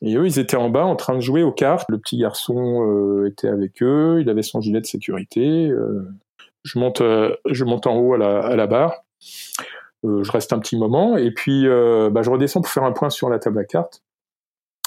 Et 0.04 0.18
eux, 0.18 0.26
ils 0.28 0.38
étaient 0.38 0.58
en 0.58 0.70
bas 0.70 0.86
en 0.86 0.98
train 0.98 1.16
de 1.16 1.22
jouer 1.22 1.44
aux 1.44 1.52
cartes. 1.54 1.86
Le 1.90 1.98
petit 1.98 2.18
garçon 2.18 2.86
euh, 2.90 3.28
était 3.28 3.48
avec 3.48 3.82
eux, 3.82 4.20
il 4.20 4.30
avait 4.30 4.44
son 4.44 4.60
gilet 4.60 4.82
de 4.82 4.86
sécurité. 4.86 5.70
Euh, 5.70 6.06
je 6.64 6.78
monte, 6.78 7.00
euh, 7.00 7.36
je 7.50 7.64
monte 7.64 7.88
en 7.88 7.96
haut 7.98 8.14
à 8.14 8.18
la, 8.18 8.40
à 8.40 8.56
la 8.58 8.68
barre. 8.68 9.06
je 10.04 10.32
reste 10.32 10.52
un 10.52 10.60
petit 10.60 10.78
moment 10.78 11.16
et 11.16 11.32
puis 11.32 11.66
bah, 11.66 12.22
je 12.22 12.30
redescends 12.30 12.62
pour 12.62 12.72
faire 12.72 12.84
un 12.84 12.92
point 12.92 13.10
sur 13.10 13.30
la 13.30 13.40
table 13.40 13.60
à 13.60 13.64
cartes. 13.64 14.04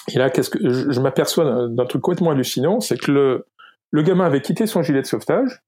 Et 0.09 0.19
là, 0.19 0.31
qu'est-ce 0.31 0.51
que 0.51 0.59
je, 0.71 1.01
m'aperçois 1.01 1.67
d'un 1.69 1.87
truc 1.87 2.03
complètement 2.03 2.31
hallucinant, 2.31 2.81
c'est 2.81 2.99
que 2.99 3.11
le, 3.11 3.47
le 3.91 4.03
gamin 4.03 4.25
avait 4.25 4.43
quitté 4.43 4.67
son 4.67 4.83
gilet 4.83 5.01
de 5.01 5.07
sauvetage, 5.07 5.63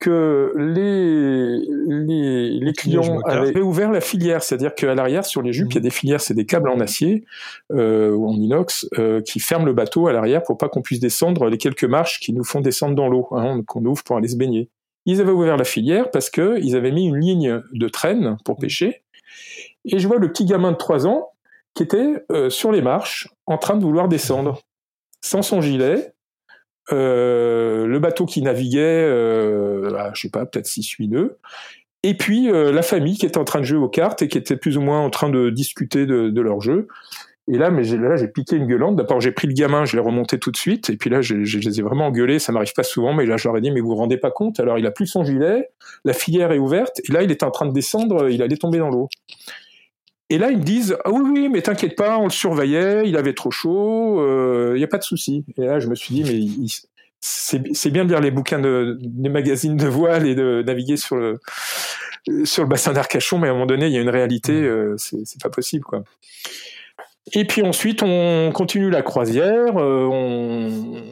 que 0.00 0.54
les, 0.56 1.58
les, 1.86 2.58
les 2.58 2.72
clients 2.72 3.20
avaient 3.20 3.60
ouvert 3.60 3.92
la 3.92 4.00
filière, 4.00 4.42
c'est-à-dire 4.42 4.74
qu'à 4.74 4.94
l'arrière, 4.94 5.26
sur 5.26 5.42
les 5.42 5.52
jupes, 5.52 5.72
il 5.72 5.74
y 5.74 5.78
a 5.78 5.82
des 5.82 5.90
filières, 5.90 6.22
c'est 6.22 6.34
des 6.34 6.46
câbles 6.46 6.70
en 6.70 6.80
acier 6.80 7.24
euh, 7.70 8.10
ou 8.10 8.26
en 8.26 8.34
inox 8.34 8.88
euh, 8.98 9.20
qui 9.20 9.40
ferment 9.40 9.66
le 9.66 9.74
bateau 9.74 10.08
à 10.08 10.12
l'arrière 10.12 10.42
pour 10.42 10.56
pas 10.56 10.70
qu'on 10.70 10.80
puisse 10.80 11.00
descendre 11.00 11.50
les 11.50 11.58
quelques 11.58 11.84
marches 11.84 12.18
qui 12.18 12.32
nous 12.32 12.44
font 12.44 12.60
descendre 12.60 12.94
dans 12.94 13.08
l'eau, 13.08 13.28
hein, 13.32 13.62
qu'on 13.66 13.84
ouvre 13.84 14.02
pour 14.02 14.16
aller 14.16 14.28
se 14.28 14.36
baigner. 14.36 14.70
Ils 15.04 15.20
avaient 15.20 15.32
ouvert 15.32 15.58
la 15.58 15.64
filière 15.64 16.10
parce 16.10 16.30
que 16.30 16.58
ils 16.62 16.76
avaient 16.76 16.92
mis 16.92 17.06
une 17.06 17.20
ligne 17.20 17.60
de 17.72 17.88
traîne 17.88 18.38
pour 18.44 18.56
pêcher. 18.56 19.02
Et 19.84 19.98
je 19.98 20.08
vois 20.08 20.18
le 20.18 20.32
petit 20.32 20.46
gamin 20.46 20.72
de 20.72 20.76
3 20.76 21.06
ans 21.06 21.28
qui 21.74 21.82
était 21.82 22.24
euh, 22.32 22.48
sur 22.48 22.72
les 22.72 22.82
marches 22.82 23.28
en 23.46 23.58
train 23.58 23.76
de 23.76 23.82
vouloir 23.82 24.08
descendre 24.08 24.62
sans 25.22 25.42
son 25.42 25.60
gilet, 25.60 26.14
le 26.96 27.98
bateau 27.98 28.26
qui 28.26 28.42
naviguait, 28.42 28.80
euh, 28.80 29.94
à, 29.94 30.12
je 30.14 30.22
sais 30.22 30.30
pas, 30.30 30.46
peut-être 30.46 30.66
6-8 30.66 31.08
nœuds, 31.08 31.38
et 32.02 32.14
puis 32.14 32.50
euh, 32.50 32.72
la 32.72 32.82
famille 32.82 33.16
qui 33.18 33.26
était 33.26 33.38
en 33.38 33.44
train 33.44 33.60
de 33.60 33.64
jouer 33.64 33.78
aux 33.78 33.88
cartes 33.88 34.22
et 34.22 34.28
qui 34.28 34.38
était 34.38 34.56
plus 34.56 34.76
ou 34.76 34.80
moins 34.80 35.00
en 35.00 35.10
train 35.10 35.28
de 35.28 35.50
discuter 35.50 36.06
de, 36.06 36.40
leur 36.40 36.60
jeu. 36.60 36.88
Et 37.52 37.58
là, 37.58 37.70
mais 37.70 37.82
là, 37.82 38.16
j'ai 38.16 38.28
piqué 38.28 38.56
une 38.56 38.66
gueulante. 38.66 38.96
D'abord, 38.96 39.20
j'ai 39.20 39.32
pris 39.32 39.48
le 39.48 39.54
gamin, 39.54 39.84
je 39.84 39.96
l'ai 39.96 40.02
remonté 40.02 40.38
tout 40.38 40.50
de 40.50 40.56
suite. 40.56 40.88
Et 40.88 40.96
puis 40.96 41.10
là, 41.10 41.20
je, 41.20 41.34
les 41.34 41.80
ai 41.80 41.82
vraiment 41.82 42.06
engueulés. 42.06 42.38
Ça 42.38 42.52
m'arrive 42.52 42.72
pas 42.72 42.84
souvent, 42.84 43.12
mais 43.12 43.26
là, 43.26 43.36
je 43.36 43.48
leur 43.48 43.56
ai 43.56 43.60
dit, 43.60 43.70
mais 43.70 43.80
vous 43.80 43.88
vous 43.88 43.96
rendez 43.96 44.16
pas 44.16 44.30
compte? 44.30 44.60
Alors, 44.60 44.78
il 44.78 44.86
a 44.86 44.90
plus 44.90 45.06
son 45.06 45.24
gilet, 45.24 45.68
la 46.04 46.12
filière 46.12 46.52
est 46.52 46.58
ouverte, 46.58 47.00
et 47.06 47.12
là, 47.12 47.22
il 47.22 47.30
était 47.30 47.44
en 47.44 47.50
train 47.50 47.66
de 47.66 47.72
descendre, 47.72 48.30
il 48.30 48.40
allait 48.42 48.56
tomber 48.56 48.78
dans 48.78 48.88
l'eau. 48.88 49.08
Et 50.30 50.38
là, 50.38 50.50
ils 50.50 50.58
me 50.58 50.62
disent 50.62 50.96
ah 51.04 51.10
oui, 51.10 51.20
oui, 51.32 51.48
mais 51.48 51.60
t'inquiète 51.60 51.96
pas, 51.96 52.16
on 52.18 52.24
le 52.24 52.30
surveillait, 52.30 53.02
il 53.06 53.16
avait 53.16 53.34
trop 53.34 53.50
chaud, 53.50 54.16
il 54.18 54.30
euh, 54.30 54.78
n'y 54.78 54.84
a 54.84 54.88
pas 54.88 54.98
de 54.98 55.02
souci. 55.02 55.44
Et 55.58 55.62
là, 55.62 55.80
je 55.80 55.88
me 55.88 55.94
suis 55.94 56.14
dit 56.14 56.24
mais 56.24 56.66
c'est 57.20 57.90
bien 57.90 58.04
de 58.04 58.10
lire 58.10 58.20
les 58.20 58.30
bouquins 58.30 58.60
de, 58.60 58.96
des 59.00 59.28
magazines 59.28 59.76
de 59.76 59.86
voile 59.86 60.26
et 60.26 60.34
de 60.34 60.62
naviguer 60.64 60.96
sur 60.96 61.16
le 61.16 61.38
sur 62.44 62.62
le 62.62 62.68
bassin 62.68 62.92
d'Arcachon, 62.92 63.38
mais 63.38 63.48
à 63.48 63.50
un 63.50 63.54
moment 63.54 63.66
donné, 63.66 63.86
il 63.86 63.92
y 63.92 63.98
a 63.98 64.00
une 64.00 64.10
réalité, 64.10 64.52
euh, 64.52 64.94
c'est 64.98 65.40
pas 65.42 65.50
possible, 65.50 65.84
quoi. 65.84 66.02
Et 67.32 67.46
puis 67.46 67.62
ensuite, 67.62 68.02
on 68.02 68.50
continue 68.52 68.90
la 68.90 69.02
croisière, 69.02 69.76
euh, 69.76 70.06
on, 70.06 71.02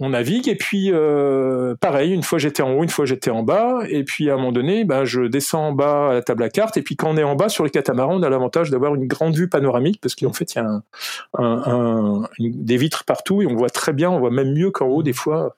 on 0.00 0.08
navigue 0.10 0.48
et 0.48 0.56
puis 0.56 0.90
euh, 0.92 1.74
pareil, 1.76 2.12
une 2.12 2.22
fois 2.22 2.38
j'étais 2.38 2.62
en 2.62 2.72
haut, 2.72 2.82
une 2.82 2.88
fois 2.88 3.04
j'étais 3.04 3.30
en 3.30 3.42
bas 3.42 3.80
et 3.88 4.02
puis 4.02 4.30
à 4.30 4.34
un 4.34 4.36
moment 4.36 4.50
donné, 4.50 4.84
ben 4.84 5.04
je 5.04 5.22
descends 5.22 5.68
en 5.68 5.72
bas 5.72 6.10
à 6.10 6.14
la 6.14 6.22
table 6.22 6.42
à 6.42 6.48
cartes 6.48 6.78
et 6.78 6.82
puis 6.82 6.96
quand 6.96 7.10
on 7.10 7.16
est 7.18 7.22
en 7.22 7.36
bas 7.36 7.50
sur 7.50 7.64
les 7.64 7.70
catamarans, 7.70 8.16
on 8.16 8.22
a 8.22 8.30
l'avantage 8.30 8.70
d'avoir 8.70 8.94
une 8.94 9.06
grande 9.06 9.36
vue 9.36 9.48
panoramique 9.48 10.00
parce 10.00 10.14
qu'en 10.14 10.32
fait 10.32 10.54
il 10.54 10.58
y 10.58 10.60
a 10.62 10.82
un, 11.38 12.22
des 12.38 12.76
vitres 12.78 13.04
partout 13.04 13.42
et 13.42 13.46
on 13.46 13.54
voit 13.54 13.70
très 13.70 13.92
bien, 13.92 14.10
on 14.10 14.18
voit 14.18 14.30
même 14.30 14.54
mieux 14.54 14.70
qu'en 14.70 14.86
haut 14.86 15.02
des 15.02 15.12
fois 15.12 15.56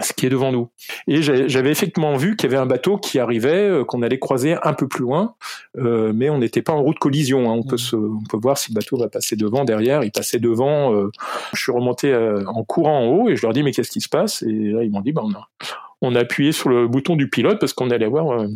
ce 0.00 0.12
qui 0.12 0.26
est 0.26 0.28
devant 0.28 0.52
nous. 0.52 0.70
Et 1.06 1.22
j'avais 1.22 1.70
effectivement 1.70 2.16
vu 2.16 2.36
qu'il 2.36 2.50
y 2.50 2.54
avait 2.54 2.62
un 2.62 2.66
bateau 2.66 2.98
qui 2.98 3.18
arrivait, 3.18 3.68
euh, 3.68 3.84
qu'on 3.84 4.02
allait 4.02 4.18
croiser 4.18 4.56
un 4.62 4.72
peu 4.72 4.88
plus 4.88 5.02
loin, 5.02 5.34
euh, 5.78 6.12
mais 6.14 6.30
on 6.30 6.38
n'était 6.38 6.62
pas 6.62 6.72
en 6.72 6.82
route 6.82 6.98
collision. 6.98 7.50
Hein. 7.50 7.54
On, 7.54 7.62
peut 7.62 7.76
se, 7.76 7.96
on 7.96 8.22
peut 8.28 8.38
voir 8.38 8.58
si 8.58 8.72
le 8.72 8.74
bateau 8.74 8.96
va 8.96 9.08
passer 9.08 9.36
devant, 9.36 9.64
derrière. 9.64 10.02
Il 10.02 10.12
passait 10.12 10.38
devant. 10.38 10.94
Euh, 10.94 11.10
je 11.52 11.60
suis 11.60 11.72
remonté 11.72 12.14
en 12.46 12.64
courant 12.64 13.00
en 13.00 13.06
haut 13.06 13.28
et 13.28 13.36
je 13.36 13.42
leur 13.42 13.52
dis 13.52 13.62
mais 13.62 13.72
qu'est-ce 13.72 13.90
qui 13.90 14.00
se 14.00 14.08
passe? 14.08 14.42
Et 14.42 14.52
là 14.70 14.84
ils 14.84 14.90
m'ont 14.90 15.00
dit 15.00 15.12
bah, 15.12 15.22
on, 15.24 15.32
a, 15.32 15.48
on 16.00 16.14
a 16.14 16.20
appuyé 16.20 16.52
sur 16.52 16.68
le 16.68 16.88
bouton 16.88 17.16
du 17.16 17.28
pilote 17.28 17.58
parce 17.58 17.72
qu'on 17.72 17.90
allait 17.90 18.06
voir 18.06 18.46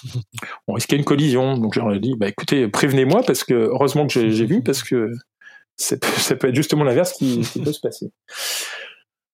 on 0.68 0.74
risquait 0.74 0.96
une 0.96 1.04
collision. 1.04 1.56
Donc 1.56 1.74
j'aurais 1.74 1.98
dit, 1.98 2.14
bah 2.16 2.28
écoutez, 2.28 2.68
prévenez-moi 2.68 3.22
parce 3.26 3.44
que 3.44 3.54
heureusement 3.54 4.06
que 4.06 4.30
j'ai 4.30 4.46
vu 4.46 4.62
parce 4.62 4.82
que 4.82 5.12
ça 5.76 5.96
peut, 5.96 6.48
être 6.48 6.54
justement 6.54 6.84
l'inverse 6.84 7.12
qui, 7.12 7.40
qui, 7.40 7.60
peut 7.60 7.72
se 7.72 7.80
passer. 7.80 8.10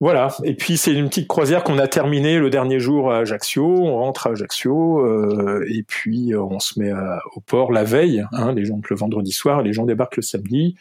Voilà. 0.00 0.28
Et 0.44 0.54
puis 0.54 0.76
c'est 0.76 0.92
une 0.92 1.08
petite 1.08 1.26
croisière 1.26 1.64
qu'on 1.64 1.78
a 1.78 1.88
terminée 1.88 2.38
le 2.38 2.50
dernier 2.50 2.78
jour 2.78 3.12
à 3.12 3.18
Ajaccio. 3.18 3.66
On 3.66 3.96
rentre 3.96 4.28
à 4.28 4.30
Ajaccio 4.30 5.00
euh, 5.00 5.66
et 5.68 5.82
puis 5.82 6.32
euh, 6.32 6.42
on 6.42 6.60
se 6.60 6.78
met 6.78 6.92
au 7.34 7.40
port 7.40 7.72
la 7.72 7.82
veille. 7.82 8.24
Hein, 8.32 8.52
les 8.52 8.64
gens 8.64 8.80
le 8.88 8.96
vendredi 8.96 9.32
soir, 9.32 9.62
les 9.62 9.72
gens 9.72 9.84
débarquent 9.84 10.16
le 10.16 10.22
samedi. 10.22 10.76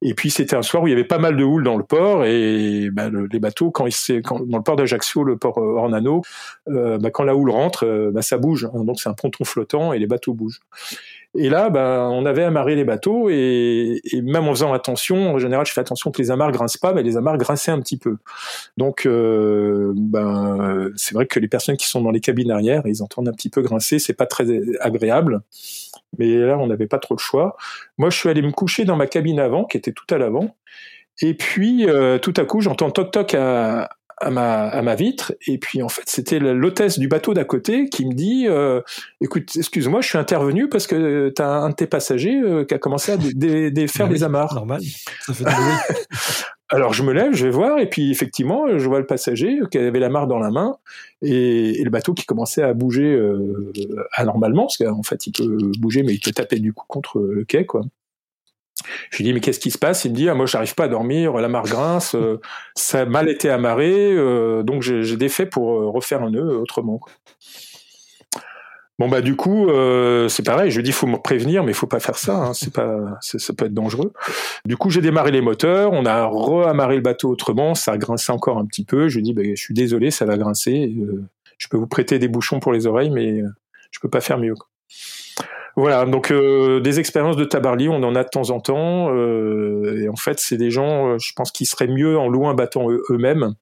Et 0.00 0.14
puis 0.14 0.30
c'était 0.30 0.54
un 0.54 0.62
soir 0.62 0.82
où 0.82 0.86
il 0.86 0.90
y 0.90 0.92
avait 0.92 1.04
pas 1.04 1.18
mal 1.18 1.36
de 1.36 1.42
houle 1.42 1.64
dans 1.64 1.76
le 1.76 1.82
port 1.82 2.24
et 2.24 2.88
bah, 2.92 3.10
les 3.10 3.40
bateaux 3.40 3.70
quand, 3.70 3.86
il, 3.86 4.22
quand 4.22 4.46
dans 4.46 4.58
le 4.58 4.62
port 4.62 4.76
d'Ajaccio, 4.76 5.24
le 5.24 5.36
port 5.36 5.58
euh, 5.58 5.76
Ornano, 5.76 6.22
euh, 6.68 6.98
bah, 6.98 7.10
quand 7.10 7.24
la 7.24 7.34
houle 7.34 7.50
rentre, 7.50 8.10
bah, 8.12 8.22
ça 8.22 8.38
bouge. 8.38 8.68
Hein. 8.72 8.84
donc 8.84 9.00
c'est 9.00 9.08
un 9.08 9.14
ponton 9.14 9.44
flottant 9.44 9.92
et 9.92 9.98
les 9.98 10.06
bateaux 10.06 10.34
bougent. 10.34 10.60
Et 11.34 11.50
là, 11.50 11.68
ben, 11.68 12.08
on 12.10 12.24
avait 12.24 12.42
amarré 12.42 12.74
les 12.74 12.84
bateaux 12.84 13.28
et, 13.28 14.00
et, 14.02 14.22
même 14.22 14.48
en 14.48 14.54
faisant 14.54 14.72
attention, 14.72 15.34
en 15.34 15.38
général, 15.38 15.66
je 15.66 15.72
fais 15.72 15.80
attention 15.80 16.10
que 16.10 16.20
les 16.22 16.30
amarres 16.30 16.52
grincent 16.52 16.78
pas, 16.80 16.94
mais 16.94 17.02
les 17.02 17.18
amarres 17.18 17.36
grinçaient 17.36 17.70
un 17.70 17.80
petit 17.80 17.98
peu. 17.98 18.16
Donc, 18.78 19.04
euh, 19.04 19.92
ben, 19.94 20.90
c'est 20.96 21.14
vrai 21.14 21.26
que 21.26 21.38
les 21.38 21.48
personnes 21.48 21.76
qui 21.76 21.86
sont 21.86 22.00
dans 22.00 22.10
les 22.10 22.20
cabines 22.20 22.50
arrière, 22.50 22.82
ils 22.86 23.02
entendent 23.02 23.28
un 23.28 23.32
petit 23.32 23.50
peu 23.50 23.60
grincer, 23.60 23.98
c'est 23.98 24.14
pas 24.14 24.26
très 24.26 24.46
agréable. 24.80 25.42
Mais 26.18 26.34
là, 26.34 26.56
on 26.58 26.66
n'avait 26.66 26.86
pas 26.86 26.98
trop 26.98 27.14
le 27.14 27.20
choix. 27.20 27.56
Moi, 27.98 28.08
je 28.08 28.16
suis 28.16 28.30
allé 28.30 28.40
me 28.40 28.50
coucher 28.50 28.86
dans 28.86 28.96
ma 28.96 29.06
cabine 29.06 29.38
avant, 29.38 29.64
qui 29.64 29.76
était 29.76 29.92
tout 29.92 30.06
à 30.12 30.16
l'avant. 30.16 30.56
Et 31.20 31.34
puis, 31.34 31.88
euh, 31.88 32.18
tout 32.18 32.34
à 32.36 32.44
coup, 32.44 32.60
j'entends 32.60 32.90
toc 32.90 33.10
toc 33.10 33.34
à, 33.34 33.90
à 34.20 34.30
ma, 34.30 34.68
à 34.68 34.82
ma 34.82 34.94
vitre. 34.94 35.34
Et 35.46 35.58
puis 35.58 35.82
en 35.82 35.88
fait, 35.88 36.02
c'était 36.06 36.38
l'hôtesse 36.38 36.98
du 36.98 37.08
bateau 37.08 37.34
d'à 37.34 37.44
côté 37.44 37.88
qui 37.88 38.06
me 38.06 38.14
dit 38.14 38.46
euh, 38.48 38.80
"Écoute, 39.20 39.56
excuse-moi, 39.56 40.00
je 40.00 40.08
suis 40.08 40.18
intervenu 40.18 40.68
parce 40.68 40.86
que 40.86 41.32
tu 41.34 41.42
as 41.42 41.48
un 41.48 41.70
de 41.70 41.74
tes 41.74 41.86
passagers 41.86 42.40
euh, 42.40 42.64
qui 42.64 42.74
a 42.74 42.78
commencé 42.78 43.12
à 43.12 43.16
défaire 43.16 44.06
bah 44.06 44.12
des 44.12 44.24
amarres." 44.24 44.54
Normal. 44.54 44.80
Ça 45.26 45.34
fait 45.34 45.44
Alors 46.70 46.92
je 46.92 47.02
me 47.02 47.14
lève, 47.14 47.32
je 47.32 47.46
vais 47.46 47.50
voir, 47.50 47.78
et 47.78 47.88
puis 47.88 48.10
effectivement, 48.10 48.78
je 48.78 48.86
vois 48.86 48.98
le 48.98 49.06
passager 49.06 49.58
qui 49.70 49.78
avait 49.78 50.00
la 50.00 50.10
marre 50.10 50.26
dans 50.26 50.38
la 50.38 50.50
main, 50.50 50.76
et, 51.22 51.80
et 51.80 51.82
le 51.82 51.88
bateau 51.88 52.12
qui 52.12 52.26
commençait 52.26 52.62
à 52.62 52.74
bouger 52.74 53.10
euh, 53.10 53.72
anormalement, 54.12 54.64
parce 54.64 54.76
qu'en 54.76 55.02
fait 55.02 55.26
il 55.26 55.32
peut 55.32 55.72
bouger, 55.78 56.02
mais 56.02 56.12
il 56.12 56.20
peut 56.20 56.30
taper 56.30 56.58
du 56.58 56.74
coup 56.74 56.84
contre 56.86 57.20
le 57.20 57.44
quai, 57.44 57.64
quoi. 57.64 57.86
Je 59.10 59.18
lui 59.18 59.24
dis 59.24 59.32
mais 59.32 59.40
qu'est-ce 59.40 59.60
qui 59.60 59.70
se 59.70 59.78
passe? 59.78 60.04
Il 60.04 60.12
me 60.12 60.16
dit 60.16 60.28
ah, 60.28 60.34
moi 60.34 60.46
j'arrive 60.46 60.74
pas 60.74 60.84
à 60.84 60.88
dormir, 60.88 61.34
la 61.34 61.48
marre 61.48 61.64
grince, 61.64 62.14
euh, 62.14 62.40
ça 62.74 63.00
a 63.00 63.04
mal 63.04 63.28
été 63.28 63.50
amarré, 63.50 64.12
euh, 64.12 64.62
donc 64.62 64.82
j'ai 64.82 65.16
défait 65.16 65.46
pour 65.46 65.72
euh, 65.72 65.88
refaire 65.88 66.22
un 66.22 66.30
nœud 66.30 66.58
autrement. 66.58 67.00
Bon 68.98 69.08
bah 69.08 69.20
du 69.20 69.36
coup 69.36 69.68
c'est 70.28 70.44
pareil, 70.44 70.72
je 70.72 70.76
lui 70.78 70.82
dis 70.82 70.90
faut 70.90 71.06
me 71.06 71.18
prévenir 71.18 71.62
mais 71.62 71.70
il 71.70 71.74
faut 71.74 71.86
pas 71.86 72.00
faire 72.00 72.18
ça, 72.18 72.34
hein, 72.34 72.52
c'est 72.52 72.72
pas 72.72 73.16
ça 73.20 73.52
peut 73.52 73.66
être 73.66 73.74
dangereux. 73.74 74.12
Du 74.64 74.76
coup 74.76 74.90
j'ai 74.90 75.00
démarré 75.00 75.30
les 75.30 75.40
moteurs, 75.40 75.92
on 75.92 76.04
a 76.04 76.26
re-amarré 76.26 76.96
le 76.96 77.02
bateau 77.02 77.30
autrement, 77.30 77.76
ça 77.76 77.92
a 77.92 77.96
grincé 77.96 78.32
encore 78.32 78.58
un 78.58 78.66
petit 78.66 78.84
peu. 78.84 79.06
Je 79.06 79.18
lui 79.18 79.22
dis 79.22 79.34
bah, 79.34 79.42
je 79.44 79.54
suis 79.54 79.72
désolé, 79.72 80.10
ça 80.10 80.24
va 80.24 80.36
grincer, 80.36 80.92
je 81.58 81.68
peux 81.68 81.76
vous 81.76 81.86
prêter 81.86 82.18
des 82.18 82.26
bouchons 82.26 82.58
pour 82.58 82.72
les 82.72 82.88
oreilles 82.88 83.10
mais 83.10 83.40
je 83.92 84.00
peux 84.00 84.10
pas 84.10 84.20
faire 84.20 84.38
mieux. 84.38 84.54
Voilà, 85.78 86.06
donc 86.06 86.32
euh, 86.32 86.80
des 86.80 86.98
expériences 86.98 87.36
de 87.36 87.44
tabarly, 87.44 87.88
on 87.88 88.02
en 88.02 88.16
a 88.16 88.24
de 88.24 88.28
temps 88.28 88.50
en 88.50 88.58
temps. 88.58 89.14
Euh, 89.14 90.02
et 90.02 90.08
en 90.08 90.16
fait, 90.16 90.40
c'est 90.40 90.56
des 90.56 90.72
gens, 90.72 91.10
euh, 91.10 91.18
je 91.20 91.32
pense, 91.36 91.52
qui 91.52 91.66
seraient 91.66 91.86
mieux 91.86 92.18
en 92.18 92.28
louant 92.28 92.50
un 92.50 92.54
bâton 92.54 92.90
eux-mêmes 92.90 93.54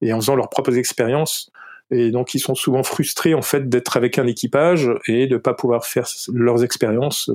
et 0.00 0.12
en 0.12 0.20
faisant 0.20 0.36
leurs 0.36 0.50
propres 0.50 0.78
expériences. 0.78 1.50
Et 1.90 2.12
donc, 2.12 2.32
ils 2.34 2.38
sont 2.38 2.54
souvent 2.54 2.84
frustrés 2.84 3.34
en 3.34 3.42
fait 3.42 3.68
d'être 3.68 3.96
avec 3.96 4.20
un 4.20 4.28
équipage 4.28 4.88
et 5.08 5.26
de 5.26 5.36
pas 5.36 5.52
pouvoir 5.52 5.84
faire 5.84 6.06
leurs 6.32 6.62
expériences 6.62 7.28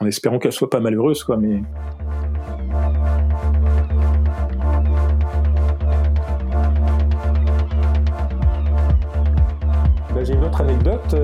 en 0.00 0.06
espérant 0.06 0.38
qu'elles 0.38 0.52
soient 0.52 0.70
pas 0.70 0.80
malheureuses, 0.80 1.22
quoi. 1.22 1.36
Mais 1.36 1.60
j'ai 10.24 10.34
une 10.34 10.44
autre 10.44 10.60
anecdote 10.60 11.14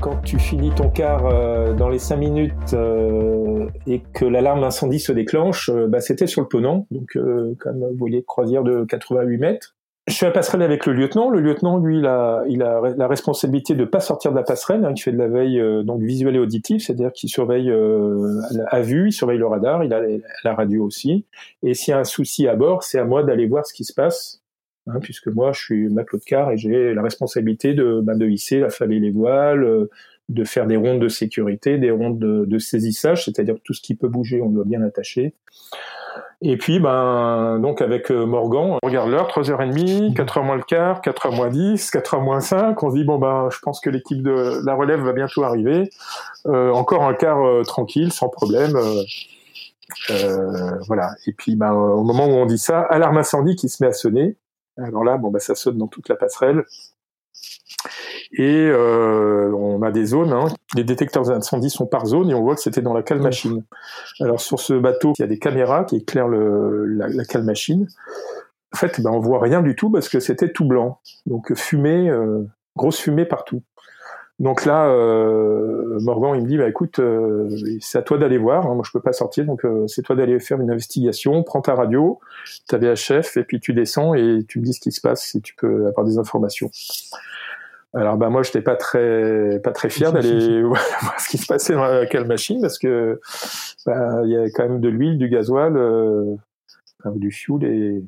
quand 0.00 0.20
tu 0.22 0.38
finis 0.38 0.70
ton 0.70 0.90
quart 0.90 1.26
euh, 1.26 1.72
dans 1.72 1.88
les 1.88 1.98
5 1.98 2.16
minutes 2.16 2.74
euh, 2.74 3.66
et 3.86 4.02
que 4.12 4.24
l'alarme 4.24 4.60
d'incendie 4.60 5.00
se 5.00 5.12
déclenche, 5.12 5.70
euh, 5.70 5.86
bah, 5.86 6.00
c'était 6.00 6.26
sur 6.26 6.42
le 6.42 6.48
Ponant, 6.48 6.86
donc 6.90 7.16
comme 7.58 7.78
vous 7.78 7.96
voyez, 7.96 8.22
croisière 8.22 8.62
de 8.62 8.84
88 8.84 9.38
mètres. 9.38 9.76
Je 10.06 10.12
suis 10.12 10.26
à 10.26 10.30
passerelle 10.30 10.60
avec 10.60 10.84
le 10.84 10.92
lieutenant. 10.92 11.30
Le 11.30 11.40
lieutenant, 11.40 11.78
lui, 11.78 12.00
il 12.00 12.06
a, 12.06 12.44
il 12.46 12.62
a 12.62 12.82
la 12.94 13.08
responsabilité 13.08 13.74
de 13.74 13.80
ne 13.80 13.84
pas 13.86 14.00
sortir 14.00 14.32
de 14.32 14.36
la 14.36 14.42
passerelle. 14.42 14.84
Hein, 14.84 14.92
il 14.94 15.00
fait 15.00 15.12
de 15.12 15.16
la 15.16 15.28
veille 15.28 15.58
donc 15.82 16.02
visuelle 16.02 16.36
et 16.36 16.38
auditive, 16.38 16.80
c'est-à-dire 16.80 17.10
qu'il 17.10 17.30
surveille 17.30 17.72
à 18.66 18.80
vue, 18.82 19.08
il 19.08 19.12
surveille 19.12 19.38
le 19.38 19.46
radar, 19.46 19.82
il 19.82 19.94
a 19.94 20.02
la 20.44 20.54
radio 20.54 20.84
aussi. 20.84 21.24
Et 21.62 21.72
s'il 21.72 21.92
y 21.92 21.94
a 21.94 22.00
un 22.00 22.04
souci 22.04 22.46
à 22.46 22.54
bord, 22.54 22.82
c'est 22.82 22.98
à 22.98 23.06
moi 23.06 23.22
d'aller 23.22 23.46
voir 23.46 23.64
ce 23.64 23.72
qui 23.72 23.84
se 23.84 23.94
passe 23.94 24.43
Hein, 24.86 24.98
puisque 25.00 25.28
moi 25.28 25.52
je 25.52 25.60
suis 25.60 25.88
matelot 25.88 26.18
de 26.18 26.24
car 26.24 26.50
et 26.50 26.58
j'ai 26.58 26.92
la 26.92 27.00
responsabilité 27.00 27.72
de, 27.72 28.00
ben, 28.02 28.18
de 28.18 28.26
hisser, 28.26 28.62
affaler 28.62 29.00
les 29.00 29.10
voiles, 29.10 29.64
euh, 29.64 29.90
de 30.28 30.44
faire 30.44 30.66
des 30.66 30.76
rondes 30.76 31.00
de 31.00 31.08
sécurité, 31.08 31.78
des 31.78 31.90
rondes 31.90 32.18
de, 32.18 32.58
saisissage, 32.58 33.24
c'est-à-dire 33.24 33.56
tout 33.64 33.72
ce 33.72 33.80
qui 33.80 33.94
peut 33.94 34.08
bouger, 34.08 34.42
on 34.42 34.50
doit 34.50 34.64
bien 34.64 34.80
l'attacher. 34.80 35.34
Et 36.42 36.58
puis, 36.58 36.80
ben, 36.80 37.58
donc 37.60 37.80
avec 37.80 38.10
euh, 38.10 38.26
Morgan, 38.26 38.78
on 38.82 38.86
regarde 38.86 39.08
l'heure, 39.08 39.28
3h30, 39.28 40.14
4h 40.14 40.44
moins 40.44 40.56
le 40.56 40.62
quart, 40.62 41.00
4h 41.00 41.34
moins 41.34 41.48
10, 41.48 41.90
4h 41.90 42.22
moins 42.22 42.40
5, 42.40 42.82
on 42.82 42.90
se 42.90 42.96
dit, 42.96 43.04
bon, 43.04 43.18
ben, 43.18 43.48
je 43.50 43.58
pense 43.60 43.80
que 43.80 43.88
l'équipe 43.88 44.22
de 44.22 44.64
la 44.64 44.74
relève 44.74 45.00
va 45.00 45.12
bientôt 45.14 45.44
arriver. 45.44 45.88
Euh, 46.46 46.70
encore 46.72 47.04
un 47.04 47.14
quart 47.14 47.62
tranquille, 47.64 48.12
sans 48.12 48.28
problème. 48.28 48.78
voilà. 50.86 51.10
Et 51.26 51.32
puis, 51.32 51.56
bah, 51.56 51.72
au 51.72 52.02
moment 52.02 52.26
où 52.26 52.32
on 52.32 52.46
dit 52.46 52.58
ça, 52.58 52.80
alarme 52.80 53.16
incendie 53.16 53.56
qui 53.56 53.70
se 53.70 53.82
met 53.82 53.88
à 53.88 53.92
sonner. 53.92 54.36
Alors 54.76 55.04
là, 55.04 55.16
bon, 55.16 55.30
bah, 55.30 55.40
ça 55.40 55.54
sonne 55.54 55.78
dans 55.78 55.86
toute 55.86 56.08
la 56.08 56.16
passerelle. 56.16 56.64
Et 58.32 58.66
euh, 58.68 59.52
on 59.52 59.82
a 59.82 59.90
des 59.90 60.06
zones, 60.06 60.32
hein. 60.32 60.46
les 60.74 60.84
détecteurs 60.84 61.24
d'incendie 61.24 61.70
sont 61.70 61.86
par 61.86 62.06
zone 62.06 62.30
et 62.30 62.34
on 62.34 62.42
voit 62.42 62.54
que 62.54 62.60
c'était 62.60 62.82
dans 62.82 62.94
la 62.94 63.02
cale 63.02 63.20
machine. 63.20 63.64
Alors 64.20 64.40
sur 64.40 64.58
ce 64.58 64.74
bateau, 64.74 65.12
il 65.18 65.22
y 65.22 65.24
a 65.24 65.28
des 65.28 65.38
caméras 65.38 65.84
qui 65.84 65.96
éclairent 65.96 66.28
le, 66.28 66.86
la, 66.86 67.08
la 67.08 67.24
cale 67.24 67.44
machine. 67.44 67.86
En 68.72 68.76
fait, 68.76 69.00
ben, 69.00 69.10
on 69.10 69.20
voit 69.20 69.40
rien 69.40 69.62
du 69.62 69.76
tout 69.76 69.90
parce 69.90 70.08
que 70.08 70.18
c'était 70.18 70.50
tout 70.50 70.64
blanc. 70.64 71.00
Donc 71.26 71.54
fumée, 71.54 72.10
euh, 72.10 72.44
grosse 72.76 72.98
fumée 72.98 73.24
partout. 73.24 73.62
Donc 74.40 74.64
là, 74.64 74.88
euh, 74.88 75.98
Morgan, 76.00 76.34
il 76.34 76.42
me 76.42 76.48
dit, 76.48 76.58
bah 76.58 76.68
écoute, 76.68 76.98
euh, 76.98 77.48
c'est 77.80 77.98
à 77.98 78.02
toi 78.02 78.18
d'aller 78.18 78.38
voir. 78.38 78.66
Hein. 78.66 78.74
moi, 78.74 78.82
je 78.84 78.90
peux 78.90 79.00
pas 79.00 79.12
sortir, 79.12 79.44
donc 79.44 79.64
euh, 79.64 79.86
c'est 79.86 80.02
toi 80.02 80.16
d'aller 80.16 80.40
faire 80.40 80.60
une 80.60 80.70
investigation. 80.70 81.44
Prends 81.44 81.60
ta 81.60 81.74
radio, 81.74 82.18
ta 82.66 82.78
VHF, 82.78 83.36
et 83.36 83.44
puis 83.44 83.60
tu 83.60 83.72
descends 83.74 84.14
et 84.14 84.44
tu 84.48 84.58
me 84.58 84.64
dis 84.64 84.72
ce 84.72 84.80
qui 84.80 84.90
se 84.90 85.00
passe 85.00 85.22
si 85.22 85.40
tu 85.40 85.54
peux 85.54 85.86
avoir 85.86 86.04
des 86.04 86.18
informations. 86.18 86.70
Alors 87.96 88.16
bah 88.16 88.28
moi 88.28 88.42
j'étais 88.42 88.60
pas 88.60 88.74
très 88.74 89.60
pas 89.62 89.70
très 89.70 89.88
fier 89.88 90.12
d'aller 90.12 90.62
voir 90.64 90.80
ce 91.20 91.28
qui 91.28 91.38
se 91.38 91.46
passait 91.46 91.74
dans 91.74 91.84
la 91.84 92.24
machine 92.24 92.60
parce 92.60 92.76
que 92.76 93.20
bah, 93.86 94.22
il 94.24 94.30
y 94.30 94.36
a 94.36 94.50
quand 94.50 94.64
même 94.64 94.80
de 94.80 94.88
l'huile, 94.88 95.16
du 95.16 95.28
gasoil, 95.28 95.76
euh, 97.06 97.10
du 97.14 97.30
fioul 97.30 97.64
et, 97.64 98.02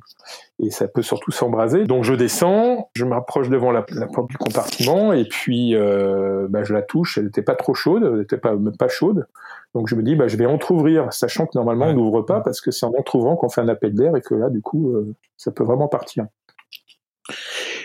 et 0.58 0.70
ça 0.70 0.88
peut 0.88 1.02
surtout 1.02 1.30
s'embraser. 1.30 1.84
Donc 1.84 2.04
je 2.04 2.14
descends, 2.14 2.90
je 2.94 3.04
m'approche 3.04 3.48
devant 3.48 3.70
la, 3.70 3.82
porte 3.82 4.28
du 4.28 4.36
compartiment 4.36 5.12
et 5.12 5.24
puis 5.24 5.74
euh, 5.74 6.46
bah, 6.48 6.64
je 6.64 6.72
la 6.72 6.82
touche. 6.82 7.18
Elle 7.18 7.24
n'était 7.24 7.42
pas 7.42 7.54
trop 7.54 7.74
chaude, 7.74 8.02
elle 8.04 8.18
n'était 8.20 8.38
pas 8.38 8.88
chaude. 8.88 9.26
Donc 9.74 9.88
je 9.88 9.94
me 9.94 10.02
dis 10.02 10.16
bah 10.16 10.26
je 10.26 10.36
vais 10.36 10.46
entrouvrir, 10.46 11.12
sachant 11.12 11.46
que 11.46 11.52
normalement 11.54 11.86
on 11.86 11.92
n'ouvre 11.92 12.22
pas 12.22 12.40
parce 12.40 12.60
que 12.60 12.70
c'est 12.70 12.86
en 12.86 12.94
entr'ouvrant 12.98 13.36
qu'on 13.36 13.50
fait 13.50 13.60
un 13.60 13.68
appel 13.68 13.94
d'air 13.94 14.16
et 14.16 14.22
que 14.22 14.34
là 14.34 14.48
du 14.48 14.62
coup 14.62 14.90
euh, 14.92 15.14
ça 15.36 15.50
peut 15.50 15.64
vraiment 15.64 15.88
partir. 15.88 16.26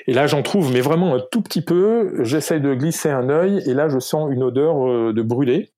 Et 0.08 0.14
là, 0.14 0.28
j'en 0.28 0.42
trouve, 0.42 0.72
mais 0.72 0.82
vraiment 0.82 1.16
un 1.16 1.20
tout 1.32 1.42
petit 1.42 1.62
peu. 1.62 2.24
J'essaye 2.24 2.62
de 2.62 2.74
glisser 2.74 3.10
un 3.10 3.30
œil, 3.30 3.62
et 3.68 3.74
là, 3.74 3.88
je 3.88 4.00
sens 4.00 4.32
une 4.32 4.44
odeur 4.44 4.88
euh, 4.88 5.14
de 5.14 5.22
brûlé. 5.22 5.72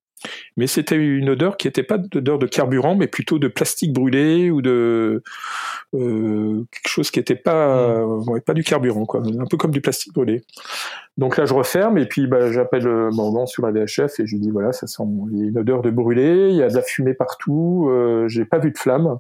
Mais 0.58 0.68
c'était 0.68 0.96
une 0.96 1.30
odeur 1.30 1.58
qui 1.58 1.68
n'était 1.68 1.84
pas 1.84 1.98
d'odeur 1.98 2.40
de 2.40 2.48
carburant, 2.48 2.96
mais 2.96 3.08
plutôt 3.08 3.40
de 3.40 3.48
plastique 3.48 3.94
brûlé 3.94 4.52
ou 4.52 4.62
de 4.62 5.24
euh, 5.94 6.64
quelque 6.72 6.88
chose 6.88 7.12
qui 7.12 7.20
n'était 7.20 7.36
pas, 7.36 8.06
mmh. 8.06 8.42
pas 8.42 8.54
du 8.54 8.64
carburant, 8.64 9.06
quoi, 9.06 9.22
un 9.22 9.46
peu 9.50 9.58
comme 9.58 9.72
du 9.72 9.82
plastique 9.82 10.14
brûlé. 10.14 10.44
Donc 11.18 11.38
là, 11.38 11.46
je 11.46 11.54
referme 11.54 11.98
et 11.98 12.06
puis 12.06 12.28
bah, 12.28 12.52
j'appelle 12.52 12.88
euh, 12.88 13.12
mon 13.12 13.32
nom 13.32 13.46
sur 13.46 13.66
la 13.66 13.72
VHF 13.72 14.20
et 14.20 14.26
je 14.26 14.36
lui 14.36 14.40
dis 14.40 14.52
voilà, 14.52 14.74
ça 14.74 14.88
sent, 14.88 15.04
il 15.32 15.40
y 15.40 15.44
a 15.44 15.48
une 15.50 15.58
odeur 15.58 15.82
de 15.82 15.92
brûlé, 15.92 16.50
il 16.50 16.56
y 16.56 16.64
a 16.64 16.70
de 16.70 16.76
la 16.76 16.82
fumée 16.82 17.14
partout, 17.14 17.88
euh, 17.90 18.28
j'ai 18.28 18.46
pas 18.46 18.58
vu 18.58 18.72
de 18.72 18.78
flamme. 18.78 19.18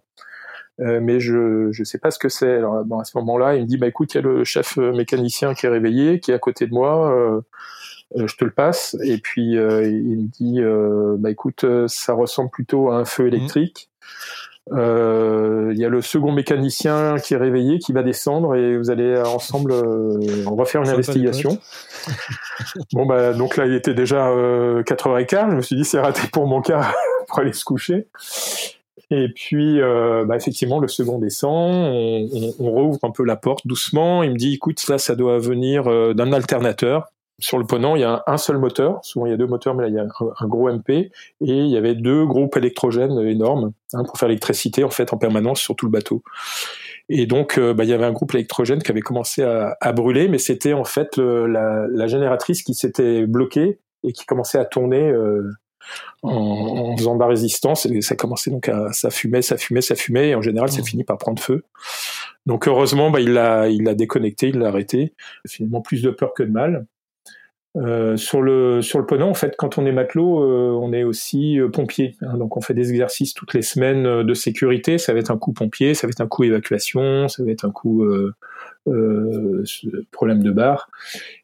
Euh, 0.79 0.99
mais 1.01 1.19
je 1.19 1.71
je 1.71 1.83
sais 1.83 1.99
pas 1.99 2.09
ce 2.11 2.17
que 2.17 2.29
c'est. 2.29 2.55
Alors 2.55 2.83
bon, 2.83 2.99
à 2.99 3.03
ce 3.03 3.17
moment-là, 3.19 3.55
il 3.55 3.61
me 3.61 3.67
dit 3.67 3.77
bah 3.77 3.87
écoute, 3.87 4.13
il 4.13 4.17
y 4.17 4.19
a 4.19 4.23
le 4.23 4.43
chef 4.43 4.77
euh, 4.77 4.91
mécanicien 4.91 5.53
qui 5.53 5.65
est 5.67 5.69
réveillé, 5.69 6.19
qui 6.19 6.31
est 6.31 6.33
à 6.33 6.39
côté 6.39 6.65
de 6.65 6.73
moi. 6.73 7.11
Euh, 7.11 7.41
je 8.15 8.35
te 8.35 8.45
le 8.45 8.51
passe. 8.51 8.95
Et 9.03 9.17
puis 9.17 9.53
il 9.53 9.57
me 9.57 10.27
dit 10.27 10.61
bah 11.21 11.31
écoute, 11.31 11.65
ça 11.87 12.13
ressemble 12.13 12.49
plutôt 12.49 12.91
à 12.91 12.97
un 12.97 13.05
feu 13.05 13.27
électrique. 13.27 13.89
Il 14.71 14.75
y 15.77 15.85
a 15.85 15.89
le 15.89 16.01
second 16.01 16.31
mécanicien 16.31 17.15
qui 17.17 17.33
est 17.33 17.37
réveillé, 17.37 17.79
qui 17.79 17.93
va 17.93 18.03
descendre 18.03 18.55
et 18.55 18.77
vous 18.77 18.89
allez 18.89 19.17
ensemble, 19.17 19.73
on 19.73 20.55
va 20.55 20.65
faire 20.65 20.81
une 20.81 20.89
investigation. 20.89 21.57
bon 22.93 23.05
bah 23.05 23.33
donc 23.33 23.57
là 23.57 23.65
il 23.65 23.73
était 23.73 23.93
déjà 23.93 24.29
4h15, 24.29 25.51
je 25.51 25.55
me 25.55 25.61
suis 25.61 25.75
dit 25.75 25.85
c'est 25.85 25.99
raté 25.99 26.21
pour 26.31 26.47
mon 26.47 26.61
cas 26.61 26.93
pour 27.27 27.39
aller 27.39 27.53
se 27.53 27.65
coucher. 27.65 28.07
Et 29.11 29.29
puis, 29.29 29.79
euh, 29.79 30.25
bah, 30.25 30.35
effectivement, 30.35 30.79
le 30.79 30.87
second 30.87 31.19
descend, 31.19 31.73
on, 31.75 32.53
on, 32.59 32.71
rouvre 32.71 32.99
un 33.03 33.11
peu 33.11 33.23
la 33.23 33.35
porte 33.35 33.67
doucement. 33.67 34.23
Il 34.23 34.31
me 34.31 34.37
dit, 34.37 34.55
écoute, 34.55 34.87
là, 34.87 34.97
ça 34.97 35.15
doit 35.15 35.37
venir 35.37 35.87
euh, 35.87 36.13
d'un 36.13 36.33
alternateur. 36.33 37.12
Sur 37.39 37.57
le 37.57 37.65
ponant, 37.65 37.95
il 37.95 38.01
y 38.01 38.05
a 38.05 38.23
un, 38.27 38.37
seul 38.37 38.57
moteur. 38.57 38.99
Souvent, 39.03 39.25
il 39.25 39.31
y 39.31 39.33
a 39.33 39.37
deux 39.37 39.47
moteurs, 39.47 39.73
mais 39.75 39.83
là, 39.83 39.89
il 39.89 39.95
y 39.95 39.99
a 39.99 40.03
un, 40.03 40.47
gros 40.47 40.71
MP. 40.71 40.89
Et 40.89 41.11
il 41.41 41.67
y 41.67 41.77
avait 41.77 41.95
deux 41.95 42.25
groupes 42.25 42.55
électrogènes 42.55 43.19
énormes 43.19 43.73
hein, 43.93 44.03
pour 44.03 44.17
faire 44.17 44.29
l'électricité, 44.29 44.83
en 44.83 44.89
fait, 44.89 45.13
en 45.13 45.17
permanence 45.17 45.59
sur 45.59 45.75
tout 45.75 45.85
le 45.85 45.91
bateau. 45.91 46.23
Et 47.09 47.25
donc, 47.25 47.57
euh, 47.57 47.73
bah, 47.73 47.83
il 47.83 47.89
y 47.89 47.93
avait 47.93 48.05
un 48.05 48.11
groupe 48.11 48.33
électrogène 48.33 48.81
qui 48.81 48.91
avait 48.91 49.01
commencé 49.01 49.43
à, 49.43 49.77
à 49.81 49.91
brûler, 49.91 50.27
mais 50.27 50.37
c'était 50.37 50.73
en 50.73 50.85
fait 50.85 51.17
la, 51.17 51.87
la, 51.89 52.07
génératrice 52.07 52.63
qui 52.63 52.73
s'était 52.73 53.25
bloquée 53.25 53.79
et 54.03 54.13
qui 54.13 54.25
commençait 54.25 54.57
à 54.57 54.65
tourner 54.65 55.09
euh, 55.09 55.51
en, 56.21 56.95
faisant 56.97 57.15
de 57.15 57.19
la 57.19 57.27
résistance 57.27 57.85
et 57.85 58.01
ça 58.01 58.15
commençait 58.15 58.51
donc 58.51 58.69
à 58.69 58.91
ça 58.93 59.09
fumait, 59.09 59.41
ça 59.41 59.57
fumait, 59.57 59.81
ça 59.81 59.95
fumait 59.95 60.29
et 60.29 60.35
en 60.35 60.41
général 60.41 60.71
ça 60.71 60.81
mmh. 60.81 60.85
finit 60.85 61.03
par 61.03 61.17
prendre 61.17 61.41
feu. 61.41 61.63
Donc 62.45 62.67
heureusement 62.67 63.11
bah, 63.11 63.19
il 63.19 63.33
l'a 63.33 63.67
il 63.67 63.83
l'a 63.83 63.95
déconnecté, 63.95 64.49
il 64.49 64.59
l'a 64.59 64.67
arrêté. 64.67 65.13
Finalement 65.47 65.81
plus 65.81 66.01
de 66.01 66.09
peur 66.09 66.33
que 66.33 66.43
de 66.43 66.51
mal. 66.51 66.85
Euh, 67.75 68.17
sur 68.17 68.43
le 68.43 68.83
sur 68.83 68.99
le 68.99 69.05
ponant, 69.05 69.29
en 69.29 69.33
fait, 69.33 69.55
quand 69.57 69.79
on 69.79 69.85
est 69.87 69.91
matelot, 69.91 70.43
euh, 70.43 70.77
on 70.79 70.93
est 70.93 71.03
aussi 71.03 71.59
euh, 71.59 71.69
pompier. 71.69 72.15
Hein. 72.21 72.37
donc, 72.37 72.55
on 72.55 72.61
fait 72.61 72.75
des 72.75 72.91
exercices 72.91 73.33
toutes 73.33 73.55
les 73.55 73.63
semaines 73.63 74.23
de 74.23 74.33
sécurité. 74.35 74.99
Ça 74.99 75.13
va 75.13 75.19
être 75.19 75.31
un 75.31 75.37
coup 75.37 75.53
pompier, 75.53 75.95
ça 75.95 76.05
va 76.05 76.11
être 76.11 76.21
un 76.21 76.27
coup 76.27 76.43
évacuation, 76.43 77.27
ça 77.27 77.43
va 77.43 77.51
être 77.51 77.65
un 77.65 77.71
coup 77.71 78.05
problème 80.11 80.43
de 80.43 80.51
bar. 80.51 80.89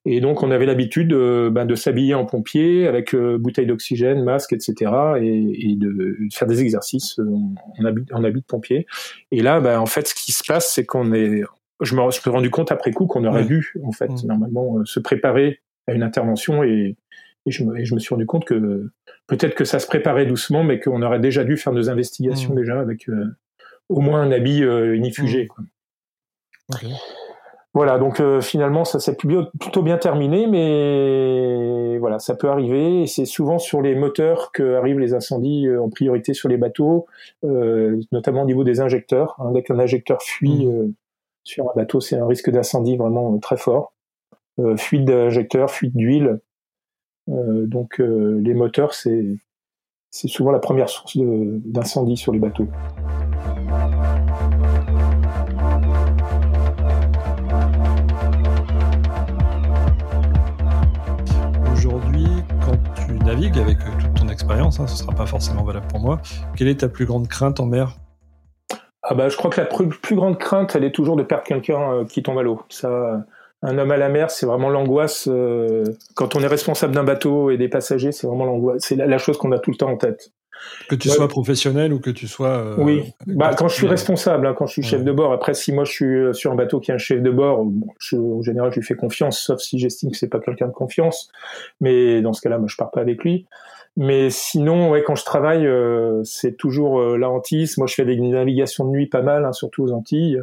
Et 0.05 0.21
donc, 0.21 0.43
on 0.43 0.51
avait 0.51 0.67
l'habitude 0.67 1.13
ben, 1.13 1.65
de 1.65 1.75
s'habiller 1.75 2.13
en 2.13 2.25
pompier 2.25 2.87
avec 2.87 3.15
bouteille 3.15 3.65
d'oxygène, 3.65 4.23
masque, 4.23 4.53
etc. 4.53 4.91
Et, 5.19 5.71
et 5.71 5.75
de, 5.75 6.15
faire 6.31 6.47
des 6.47 6.61
exercices 6.61 7.19
en 7.19 7.85
habit, 7.85 8.05
en 8.11 8.23
habit 8.23 8.41
de 8.41 8.45
pompier. 8.45 8.85
Et 9.31 9.41
là, 9.41 9.59
ben, 9.61 9.79
en 9.79 9.87
fait, 9.87 10.07
ce 10.07 10.13
qui 10.13 10.31
se 10.31 10.43
passe, 10.45 10.71
c'est 10.73 10.85
qu'on 10.85 11.11
est 11.13 11.41
je 11.81 11.95
me, 11.95 12.11
suis 12.11 12.29
rendu 12.29 12.49
compte 12.49 12.73
après 12.73 12.91
coup 12.91 13.07
qu'on 13.07 13.23
aurait 13.23 13.45
dû 13.45 13.73
en 13.85 13.93
fait 13.93 14.09
mmh. 14.09 14.27
normalement 14.27 14.83
se 14.83 14.99
préparer 14.99 15.61
à 15.89 15.93
une 15.93 16.03
intervention 16.03 16.63
et, 16.63 16.95
je, 17.45 17.63
me, 17.63 17.83
je, 17.83 17.95
me, 17.95 17.99
suis 17.99 18.13
rendu 18.13 18.25
compte 18.25 18.45
que 18.45 18.91
peut-être 19.27 19.55
que 19.55 19.65
ça 19.65 19.79
se 19.79 19.87
préparait 19.87 20.25
doucement, 20.25 20.63
mais 20.63 20.79
qu'on 20.79 21.01
aurait 21.01 21.19
déjà 21.19 21.43
dû 21.43 21.57
faire 21.57 21.73
nos 21.73 21.89
investigations 21.89 22.53
mmh. 22.53 22.57
déjà 22.57 22.79
avec 22.79 23.07
euh, 23.09 23.25
au 23.87 24.01
moins 24.01 24.21
un 24.21 24.31
habit 24.31 24.63
euh, 24.63 24.95
unifugé. 24.95 25.47
Mmh. 26.69 26.87
Voilà, 27.75 27.99
donc 27.99 28.19
euh, 28.19 28.41
finalement 28.41 28.83
ça 28.83 28.99
s'est 28.99 29.15
plutôt 29.15 29.83
bien 29.83 29.97
terminé, 29.97 30.47
mais 30.47 31.97
voilà, 31.99 32.19
ça 32.19 32.35
peut 32.35 32.49
arriver. 32.49 33.03
Et 33.03 33.07
c'est 33.07 33.25
souvent 33.25 33.59
sur 33.59 33.81
les 33.81 33.95
moteurs 33.95 34.51
que 34.51 34.75
arrivent 34.75 34.99
les 34.99 35.13
incendies 35.13 35.67
en 35.77 35.89
priorité 35.89 36.33
sur 36.33 36.49
les 36.49 36.57
bateaux, 36.57 37.05
notamment 37.43 38.43
au 38.43 38.45
niveau 38.45 38.63
des 38.63 38.81
injecteurs. 38.81 39.35
Hein, 39.39 39.51
dès 39.53 39.61
qu'un 39.61 39.79
injecteur 39.79 40.21
fuit 40.21 40.65
mmh. 40.65 40.93
sur 41.43 41.69
un 41.69 41.73
bateau, 41.75 41.99
c'est 41.99 42.17
un 42.17 42.27
risque 42.27 42.49
d'incendie 42.49 42.97
vraiment 42.97 43.37
très 43.37 43.57
fort. 43.57 43.93
Euh, 44.59 44.75
fuite 44.75 45.05
d'injecteurs, 45.05 45.71
fuite 45.71 45.95
d'huile. 45.95 46.39
Euh, 47.29 47.65
donc 47.65 48.01
euh, 48.01 48.41
les 48.43 48.53
moteurs, 48.53 48.93
c'est 48.93 49.37
c'est 50.11 50.27
souvent 50.27 50.51
la 50.51 50.59
première 50.59 50.89
source 50.89 51.15
d'incendie 51.17 52.17
sur 52.17 52.33
les 52.33 52.39
bateaux. 52.39 52.67
Aujourd'hui, 61.71 62.25
quand 62.65 62.77
tu 62.95 63.13
navigues 63.23 63.59
avec 63.59 63.77
toute 63.77 64.13
ton 64.15 64.27
expérience, 64.29 64.79
hein, 64.79 64.87
ce 64.87 64.93
ne 64.93 64.97
sera 64.97 65.13
pas 65.13 65.27
forcément 65.27 65.63
valable 65.63 65.87
pour 65.87 65.99
moi, 65.99 66.19
quelle 66.57 66.67
est 66.67 66.79
ta 66.79 66.89
plus 66.89 67.05
grande 67.05 67.27
crainte 67.27 67.59
en 67.59 67.67
mer? 67.67 67.95
Ah 69.03 69.13
bah, 69.13 69.29
Je 69.29 69.37
crois 69.37 69.51
que 69.51 69.61
la 69.61 69.67
plus, 69.67 70.15
grande 70.15 70.39
crainte, 70.39 70.75
elle 70.75 70.83
est 70.83 70.91
toujours 70.91 71.15
de 71.15 71.23
perdre 71.23 71.43
quelqu'un 71.43 72.03
qui 72.05 72.23
tombe 72.23 72.39
à 72.39 72.43
l'eau. 72.43 72.63
Ça, 72.69 73.23
un 73.61 73.77
homme 73.77 73.91
à 73.91 73.97
la 73.97 74.09
mer, 74.09 74.31
c'est 74.31 74.45
vraiment 74.45 74.69
l'angoisse. 74.69 75.27
Euh, 75.29 75.83
quand 76.15 76.35
on 76.35 76.39
est 76.41 76.47
responsable 76.47 76.93
d'un 76.93 77.03
bateau 77.03 77.51
et 77.51 77.57
des 77.57 77.67
passagers, 77.67 78.11
c'est 78.11 78.25
vraiment 78.25 78.45
l'angoisse. 78.45 78.83
C'est 78.85 78.95
la, 78.95 79.17
chose 79.17 79.37
qu'on 79.37 79.51
a 79.51 79.59
tout 79.59 79.71
le 79.71 79.77
temps 79.77 79.89
en 79.89 79.97
tête. 79.97 80.31
Que 80.89 80.95
tu 80.95 81.09
sois 81.09 81.27
professionnel 81.27 81.93
ou 81.93 81.99
que 81.99 82.09
tu 82.09 82.27
sois. 82.27 82.57
Euh, 82.57 82.75
oui. 82.77 83.13
Bah, 83.27 83.53
quand 83.57 83.67
je 83.67 83.75
suis 83.75 83.87
responsable, 83.87 84.47
hein, 84.47 84.53
quand 84.57 84.65
je 84.65 84.73
suis 84.73 84.83
chef 84.83 85.03
de 85.03 85.11
bord. 85.11 85.33
Après, 85.33 85.53
si 85.53 85.71
moi 85.71 85.83
je 85.83 85.91
suis 85.91 86.05
euh, 86.05 86.33
sur 86.33 86.51
un 86.51 86.55
bateau 86.55 86.79
qui 86.79 86.91
a 86.91 86.95
un 86.95 86.99
chef 86.99 87.21
de 87.21 87.31
bord, 87.31 87.63
bon, 87.65 87.87
je, 87.99 88.15
en 88.17 88.41
général, 88.41 88.71
je 88.71 88.79
lui 88.79 88.85
fais 88.85 88.95
confiance, 88.95 89.39
sauf 89.39 89.59
si 89.59 89.77
j'estime 89.77 90.11
que 90.11 90.17
c'est 90.17 90.29
pas 90.29 90.39
quelqu'un 90.39 90.67
de 90.67 90.73
confiance. 90.73 91.29
Mais 91.81 92.21
dans 92.21 92.33
ce 92.33 92.41
cas-là, 92.41 92.59
moi, 92.59 92.67
je 92.69 92.77
pars 92.77 92.91
pas 92.91 93.01
avec 93.01 93.23
lui. 93.23 93.45
Mais 93.97 94.29
sinon, 94.29 94.89
ouais, 94.89 95.03
quand 95.03 95.15
je 95.15 95.25
travaille, 95.25 95.67
c'est 96.23 96.55
toujours 96.55 97.01
la 97.17 97.29
hantise. 97.29 97.77
Moi, 97.77 97.87
je 97.87 97.95
fais 97.95 98.05
des 98.05 98.17
navigations 98.17 98.85
de 98.85 98.91
nuit 98.91 99.07
pas 99.07 99.21
mal, 99.21 99.43
hein, 99.43 99.51
surtout 99.51 99.83
aux 99.83 99.91
Antilles 99.91 100.41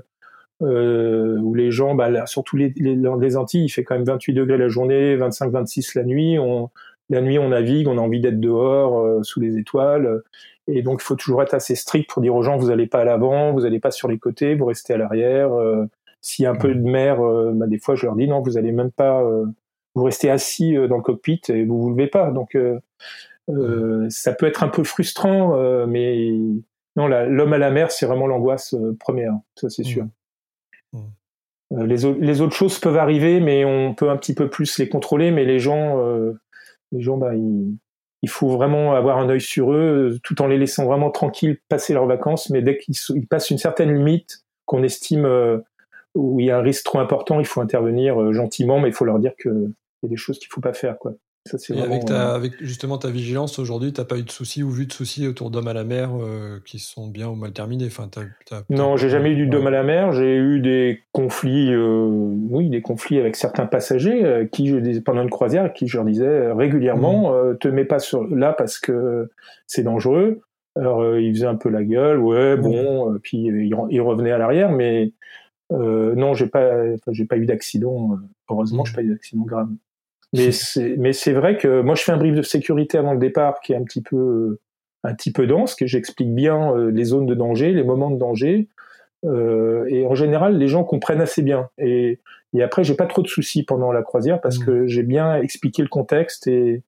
euh, 0.62 1.38
où 1.38 1.54
les 1.54 1.70
gens, 1.70 1.94
bah, 1.94 2.26
surtout 2.26 2.56
les, 2.56 2.72
les, 2.76 2.96
les, 2.96 3.36
Antilles, 3.36 3.64
il 3.64 3.68
fait 3.68 3.84
quand 3.84 3.94
même 3.94 4.04
28 4.04 4.32
degrés 4.34 4.58
la 4.58 4.68
journée, 4.68 5.16
25-26 5.16 5.98
la 5.98 6.04
nuit. 6.04 6.38
On, 6.38 6.70
la 7.10 7.20
nuit, 7.20 7.38
on 7.38 7.50
navigue, 7.50 7.88
on 7.88 7.98
a 7.98 8.00
envie 8.00 8.20
d'être 8.20 8.40
dehors, 8.40 8.98
euh, 8.98 9.22
sous 9.22 9.40
les 9.40 9.58
étoiles. 9.58 10.22
Et 10.68 10.82
donc, 10.82 11.00
il 11.02 11.04
faut 11.04 11.16
toujours 11.16 11.42
être 11.42 11.54
assez 11.54 11.74
strict 11.74 12.10
pour 12.10 12.22
dire 12.22 12.34
aux 12.34 12.42
gens, 12.42 12.56
vous 12.56 12.68
n'allez 12.68 12.86
pas 12.86 13.00
à 13.00 13.04
l'avant, 13.04 13.52
vous 13.52 13.60
n'allez 13.60 13.78
pas 13.78 13.90
sur 13.90 14.08
les 14.08 14.18
côtés, 14.18 14.54
vous 14.54 14.66
restez 14.66 14.94
à 14.94 14.96
l'arrière. 14.96 15.52
Euh, 15.52 15.86
S'il 16.20 16.42
y 16.42 16.46
a 16.46 16.50
un 16.50 16.56
peu 16.56 16.74
de 16.74 16.80
mer, 16.80 17.20
euh, 17.20 17.52
bah, 17.54 17.66
des 17.66 17.78
fois, 17.78 17.94
je 17.94 18.06
leur 18.06 18.16
dis, 18.16 18.26
non, 18.26 18.42
vous 18.42 18.52
n'allez 18.52 18.72
même 18.72 18.90
pas, 18.90 19.22
euh, 19.22 19.46
vous 19.94 20.04
restez 20.04 20.28
assis 20.28 20.74
dans 20.88 20.96
le 20.96 21.02
cockpit 21.02 21.40
et 21.48 21.64
vous 21.64 21.80
vous 21.80 21.90
levez 21.90 22.08
pas. 22.08 22.30
Donc, 22.30 22.56
ça 24.10 24.32
peut 24.32 24.46
être 24.46 24.64
un 24.64 24.68
peu 24.68 24.84
frustrant, 24.84 25.86
mais 25.86 26.32
non, 26.96 27.06
l'homme 27.06 27.52
à 27.52 27.58
la 27.58 27.70
mer, 27.70 27.90
c'est 27.90 28.04
vraiment 28.04 28.26
l'angoisse 28.26 28.74
première, 29.00 29.32
ça 29.54 29.70
c'est 29.70 29.84
sûr. 29.84 30.06
Mmh. 31.70 31.84
Les, 31.84 31.96
les, 32.20 32.40
autres 32.40 32.54
choses 32.54 32.78
peuvent 32.78 32.96
arriver, 32.96 33.40
mais 33.40 33.64
on 33.64 33.94
peut 33.94 34.10
un 34.10 34.16
petit 34.16 34.34
peu 34.34 34.48
plus 34.48 34.78
les 34.78 34.88
contrôler. 34.88 35.30
Mais 35.30 35.44
les 35.44 35.58
gens, 35.58 36.00
les 36.92 37.00
gens, 37.00 37.16
bah, 37.16 37.32
il 37.34 38.28
faut 38.28 38.48
vraiment 38.48 38.94
avoir 38.94 39.18
un 39.18 39.28
œil 39.28 39.40
sur 39.40 39.72
eux, 39.72 40.18
tout 40.22 40.40
en 40.42 40.46
les 40.46 40.58
laissant 40.58 40.84
vraiment 40.84 41.10
tranquilles 41.10 41.58
passer 41.68 41.92
leurs 41.92 42.06
vacances. 42.06 42.50
Mais 42.50 42.62
dès 42.62 42.78
qu'ils 42.78 43.26
passent 43.28 43.50
une 43.50 43.58
certaine 43.58 43.94
limite 43.94 44.44
qu'on 44.64 44.82
estime 44.82 45.26
où 46.14 46.40
il 46.40 46.46
y 46.46 46.50
a 46.50 46.58
un 46.58 46.62
risque 46.62 46.84
trop 46.84 47.00
important, 47.00 47.40
il 47.40 47.46
faut 47.46 47.60
intervenir 47.60 48.32
gentiment, 48.32 48.78
mais 48.78 48.88
il 48.88 48.94
faut 48.94 49.04
leur 49.04 49.18
dire 49.18 49.34
qu'il 49.36 49.72
y 50.02 50.06
a 50.06 50.08
des 50.08 50.16
choses 50.16 50.38
qu'il 50.38 50.48
ne 50.48 50.54
faut 50.54 50.60
pas 50.60 50.72
faire. 50.72 50.98
Quoi. 50.98 51.14
Et 51.70 51.80
avec, 51.80 52.04
ta, 52.04 52.34
avec 52.34 52.52
justement 52.60 52.98
ta 52.98 53.10
vigilance 53.10 53.58
aujourd'hui, 53.58 53.92
tu 53.92 54.00
n'as 54.00 54.04
pas 54.04 54.18
eu 54.18 54.22
de 54.22 54.30
soucis 54.30 54.62
ou 54.62 54.70
vu 54.70 54.86
de 54.86 54.92
soucis 54.92 55.26
autour 55.26 55.50
d'hommes 55.50 55.68
à 55.68 55.72
la 55.72 55.84
mer 55.84 56.10
euh, 56.14 56.60
qui 56.64 56.78
sont 56.78 57.08
bien 57.08 57.28
ou 57.28 57.34
mal 57.34 57.52
terminés? 57.52 57.86
Enfin, 57.86 58.08
Non, 58.70 58.96
j'ai 58.96 59.08
jamais 59.08 59.30
eu 59.30 59.46
d'hommes 59.46 59.66
à 59.66 59.70
la 59.70 59.82
mer. 59.82 60.12
J'ai 60.12 60.36
eu 60.36 60.60
des 60.60 61.02
conflits, 61.12 61.72
euh, 61.72 62.06
oui, 62.50 62.68
des 62.68 62.82
conflits 62.82 63.18
avec 63.18 63.36
certains 63.36 63.66
passagers 63.66 64.24
euh, 64.24 64.46
qui, 64.46 64.68
je 64.68 64.98
pendant 65.00 65.22
une 65.22 65.30
croisière, 65.30 65.72
qui 65.72 65.88
je 65.88 65.96
leur 65.96 66.06
disais 66.06 66.52
régulièrement, 66.52 67.32
mmh. 67.32 67.58
te 67.58 67.68
mets 67.68 67.84
pas 67.84 67.98
sur 67.98 68.26
là 68.34 68.52
parce 68.52 68.78
que 68.78 69.30
c'est 69.66 69.82
dangereux. 69.82 70.40
Alors 70.76 71.16
ils 71.18 71.34
faisaient 71.34 71.46
un 71.46 71.56
peu 71.56 71.70
la 71.70 71.84
gueule, 71.84 72.18
ouais, 72.18 72.56
mmh. 72.56 72.60
bon, 72.60 73.18
puis 73.22 73.38
ils, 73.38 74.00
revenaient 74.00 74.32
à 74.32 74.38
l'arrière, 74.38 74.70
mais 74.70 75.12
non, 75.70 76.34
j'ai 76.34 76.46
pas, 76.46 76.96
j'ai 77.08 77.24
pas 77.24 77.36
eu 77.36 77.46
d'accident. 77.46 78.18
heureusement, 78.50 78.82
mmh. 78.82 78.86
j'ai 78.86 78.94
pas 78.94 79.02
eu 79.02 79.10
d'accident 79.10 79.44
grave. 79.44 79.68
Mais 80.32 80.52
c'est, 80.52 80.96
mais 80.98 81.12
c'est 81.12 81.32
vrai 81.32 81.56
que 81.56 81.80
moi, 81.80 81.94
je 81.94 82.02
fais 82.02 82.12
un 82.12 82.16
brief 82.16 82.34
de 82.34 82.42
sécurité 82.42 82.98
avant 82.98 83.12
le 83.12 83.18
départ 83.18 83.60
qui 83.60 83.72
est 83.72 83.76
un 83.76 83.84
petit 83.84 84.02
peu, 84.02 84.58
un 85.04 85.14
petit 85.14 85.32
peu 85.32 85.46
dense, 85.46 85.74
que 85.74 85.86
j'explique 85.86 86.34
bien 86.34 86.74
euh, 86.74 86.90
les 86.90 87.04
zones 87.04 87.26
de 87.26 87.34
danger, 87.34 87.72
les 87.72 87.84
moments 87.84 88.10
de 88.10 88.18
danger. 88.18 88.68
Euh, 89.24 89.86
et 89.88 90.06
en 90.06 90.14
général, 90.14 90.58
les 90.58 90.68
gens 90.68 90.84
comprennent 90.84 91.20
assez 91.20 91.42
bien. 91.42 91.68
Et, 91.78 92.20
et 92.52 92.62
après, 92.62 92.84
j'ai 92.84 92.94
pas 92.94 93.06
trop 93.06 93.22
de 93.22 93.28
soucis 93.28 93.62
pendant 93.62 93.92
la 93.92 94.02
croisière 94.02 94.40
parce 94.40 94.58
mmh. 94.58 94.64
que 94.64 94.86
j'ai 94.86 95.02
bien 95.02 95.36
expliqué 95.36 95.82
le 95.82 95.88
contexte 95.88 96.46
et, 96.46 96.82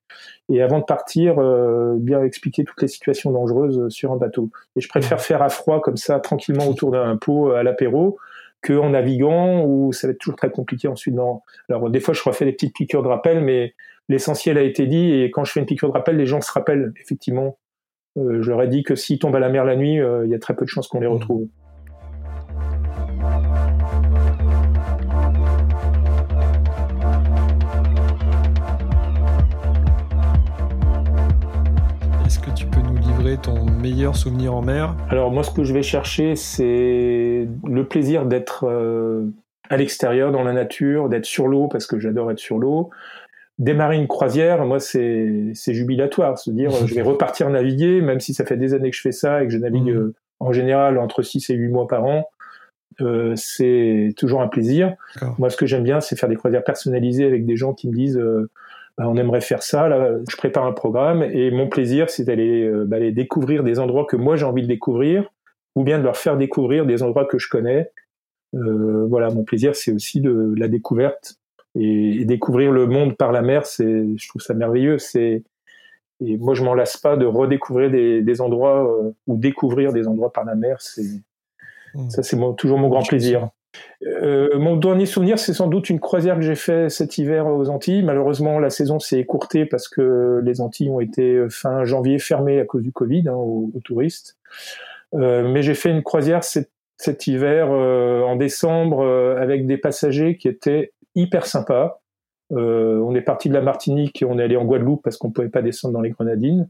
et 0.48 0.62
avant 0.62 0.78
de 0.78 0.84
partir, 0.84 1.38
euh, 1.38 1.94
bien 1.98 2.22
expliquer 2.22 2.64
toutes 2.64 2.82
les 2.82 2.88
situations 2.88 3.30
dangereuses 3.30 3.88
sur 3.88 4.12
un 4.12 4.16
bateau. 4.16 4.50
Et 4.76 4.80
je 4.80 4.88
préfère 4.88 5.18
mmh. 5.18 5.22
faire 5.22 5.42
à 5.42 5.48
froid 5.48 5.80
comme 5.80 5.96
ça, 5.96 6.20
tranquillement 6.20 6.66
autour 6.68 6.90
d'un 6.90 7.16
pot 7.16 7.50
à 7.52 7.62
l'apéro, 7.62 8.18
qu'en 8.62 8.90
naviguant 8.90 9.64
où 9.64 9.92
ça 9.92 10.06
va 10.06 10.12
être 10.12 10.18
toujours 10.18 10.36
très 10.36 10.50
compliqué 10.50 10.88
ensuite. 10.88 11.14
Dans... 11.14 11.42
Alors 11.68 11.90
des 11.90 12.00
fois 12.00 12.14
je 12.14 12.22
refais 12.22 12.44
des 12.44 12.52
petites 12.52 12.74
piqûres 12.74 13.02
de 13.02 13.08
rappel, 13.08 13.40
mais 13.42 13.74
l'essentiel 14.08 14.58
a 14.58 14.62
été 14.62 14.86
dit 14.86 15.12
et 15.12 15.30
quand 15.30 15.44
je 15.44 15.52
fais 15.52 15.60
une 15.60 15.66
piqûre 15.66 15.88
de 15.88 15.94
rappel, 15.94 16.16
les 16.16 16.26
gens 16.26 16.40
se 16.40 16.52
rappellent 16.52 16.92
effectivement. 17.00 17.58
Euh, 18.16 18.42
je 18.42 18.50
leur 18.50 18.62
ai 18.62 18.68
dit 18.68 18.82
que 18.82 18.94
s'ils 18.94 19.18
tombent 19.18 19.36
à 19.36 19.40
la 19.40 19.48
mer 19.48 19.64
la 19.64 19.76
nuit, 19.76 20.00
euh, 20.00 20.24
il 20.24 20.30
y 20.30 20.34
a 20.34 20.38
très 20.38 20.56
peu 20.56 20.64
de 20.64 20.70
chances 20.70 20.88
qu'on 20.88 21.00
les 21.00 21.08
mmh. 21.08 21.48
Ton 33.36 33.64
meilleur 33.64 34.16
souvenir 34.16 34.54
en 34.54 34.62
mer 34.62 34.96
Alors 35.10 35.30
moi, 35.30 35.42
ce 35.42 35.50
que 35.50 35.64
je 35.64 35.74
vais 35.74 35.82
chercher, 35.82 36.36
c'est 36.36 37.46
le 37.66 37.84
plaisir 37.84 38.26
d'être 38.26 38.64
euh, 38.64 39.26
à 39.68 39.76
l'extérieur, 39.76 40.32
dans 40.32 40.42
la 40.42 40.52
nature, 40.52 41.08
d'être 41.08 41.26
sur 41.26 41.46
l'eau, 41.48 41.68
parce 41.68 41.86
que 41.86 41.98
j'adore 41.98 42.30
être 42.30 42.38
sur 42.38 42.58
l'eau. 42.58 42.90
Démarrer 43.58 43.96
une 43.96 44.06
croisière, 44.06 44.64
moi, 44.64 44.80
c'est 44.80 45.52
jubilatoire. 45.66 46.38
Se 46.38 46.50
dire, 46.50 46.70
je 46.86 46.94
vais 46.94 47.02
repartir 47.02 47.50
naviguer, 47.50 48.00
même 48.00 48.20
si 48.20 48.32
ça 48.32 48.44
fait 48.46 48.56
des 48.56 48.72
années 48.72 48.90
que 48.90 48.96
je 48.96 49.02
fais 49.02 49.12
ça 49.12 49.42
et 49.42 49.46
que 49.46 49.52
je 49.52 49.58
navigue 49.58 49.92
mmh. 49.92 49.98
euh, 49.98 50.14
en 50.40 50.52
général 50.52 50.98
entre 50.98 51.22
6 51.22 51.50
et 51.50 51.54
8 51.54 51.68
mois 51.68 51.86
par 51.86 52.04
an. 52.04 52.28
Euh, 53.00 53.34
c'est 53.36 54.14
toujours 54.16 54.40
un 54.40 54.48
plaisir. 54.48 54.94
Moi, 55.38 55.50
ce 55.50 55.56
que 55.56 55.66
j'aime 55.66 55.84
bien, 55.84 56.00
c'est 56.00 56.18
faire 56.18 56.28
des 56.28 56.36
croisières 56.36 56.64
personnalisées 56.64 57.26
avec 57.26 57.44
des 57.44 57.56
gens 57.56 57.74
qui 57.74 57.88
me 57.88 57.94
disent 57.94 58.20
bah, 58.98 59.04
on 59.08 59.16
aimerait 59.16 59.40
faire 59.40 59.62
ça. 59.62 59.88
Là, 59.88 60.10
je 60.28 60.36
prépare 60.36 60.66
un 60.66 60.72
programme 60.72 61.22
et 61.22 61.50
mon 61.52 61.68
plaisir, 61.68 62.10
c'est 62.10 62.24
d'aller 62.24 62.64
euh, 62.64 62.84
bah, 62.84 62.98
découvrir 63.10 63.62
des 63.62 63.78
endroits 63.78 64.04
que 64.04 64.16
moi 64.16 64.36
j'ai 64.36 64.44
envie 64.44 64.62
de 64.62 64.66
découvrir, 64.66 65.30
ou 65.76 65.84
bien 65.84 65.98
de 65.98 66.02
leur 66.02 66.16
faire 66.16 66.36
découvrir 66.36 66.84
des 66.84 67.02
endroits 67.04 67.24
que 67.24 67.38
je 67.38 67.48
connais. 67.48 67.92
Euh, 68.54 69.06
voilà, 69.08 69.30
mon 69.30 69.44
plaisir, 69.44 69.76
c'est 69.76 69.92
aussi 69.92 70.20
de 70.20 70.52
la 70.56 70.66
découverte 70.66 71.36
et, 71.78 72.24
découvrir 72.24 72.72
le 72.72 72.86
monde 72.86 73.16
par 73.16 73.30
la 73.30 73.40
mer. 73.40 73.66
C'est, 73.66 74.16
je 74.16 74.28
trouve 74.28 74.42
ça 74.42 74.54
merveilleux. 74.54 74.98
C'est 74.98 75.44
et 76.20 76.36
moi, 76.36 76.54
je 76.54 76.64
m'en 76.64 76.74
lasse 76.74 76.96
pas 76.96 77.16
de 77.16 77.24
redécouvrir 77.24 77.92
des, 77.92 78.40
endroits 78.40 78.92
euh, 78.92 79.12
ou 79.28 79.36
découvrir 79.36 79.92
des 79.92 80.08
endroits 80.08 80.32
par 80.32 80.44
la 80.44 80.56
mer. 80.56 80.80
C'est 80.80 81.22
mmh. 81.94 82.10
ça, 82.10 82.24
c'est 82.24 82.36
toujours 82.56 82.78
mon 82.78 82.88
grand 82.88 83.06
plaisir. 83.06 83.50
Euh, 84.06 84.58
mon 84.58 84.76
dernier 84.76 85.06
souvenir, 85.06 85.38
c'est 85.38 85.52
sans 85.52 85.66
doute 85.66 85.90
une 85.90 86.00
croisière 86.00 86.36
que 86.36 86.42
j'ai 86.42 86.54
fait 86.54 86.88
cet 86.88 87.18
hiver 87.18 87.46
aux 87.46 87.68
Antilles. 87.68 88.02
Malheureusement, 88.02 88.58
la 88.58 88.70
saison 88.70 88.98
s'est 88.98 89.18
écourtée 89.18 89.66
parce 89.66 89.88
que 89.88 90.40
les 90.44 90.60
Antilles 90.60 90.90
ont 90.90 91.00
été 91.00 91.34
euh, 91.34 91.48
fin 91.48 91.84
janvier 91.84 92.18
fermées 92.18 92.60
à 92.60 92.64
cause 92.64 92.82
du 92.82 92.92
Covid 92.92 93.28
hein, 93.28 93.34
aux, 93.34 93.72
touristes. 93.84 94.36
Euh, 95.14 95.48
mais 95.48 95.62
j'ai 95.62 95.74
fait 95.74 95.90
une 95.90 96.02
croisière 96.02 96.44
cet, 96.44 96.70
hiver 97.26 97.70
en 97.70 98.34
décembre 98.34 99.06
avec 99.38 99.66
des 99.66 99.76
passagers 99.76 100.36
qui 100.36 100.48
étaient 100.48 100.92
hyper 101.14 101.46
sympas. 101.46 102.00
on 102.50 103.14
est 103.14 103.20
parti 103.20 103.48
de 103.48 103.54
la 103.54 103.60
Martinique 103.60 104.20
et 104.20 104.24
on 104.24 104.36
est 104.36 104.42
allé 104.42 104.56
en 104.56 104.64
Guadeloupe 104.64 105.04
parce 105.04 105.16
qu'on 105.16 105.30
pouvait 105.30 105.48
pas 105.48 105.62
descendre 105.62 105.94
dans 105.94 106.00
les 106.00 106.10
Grenadines. 106.10 106.68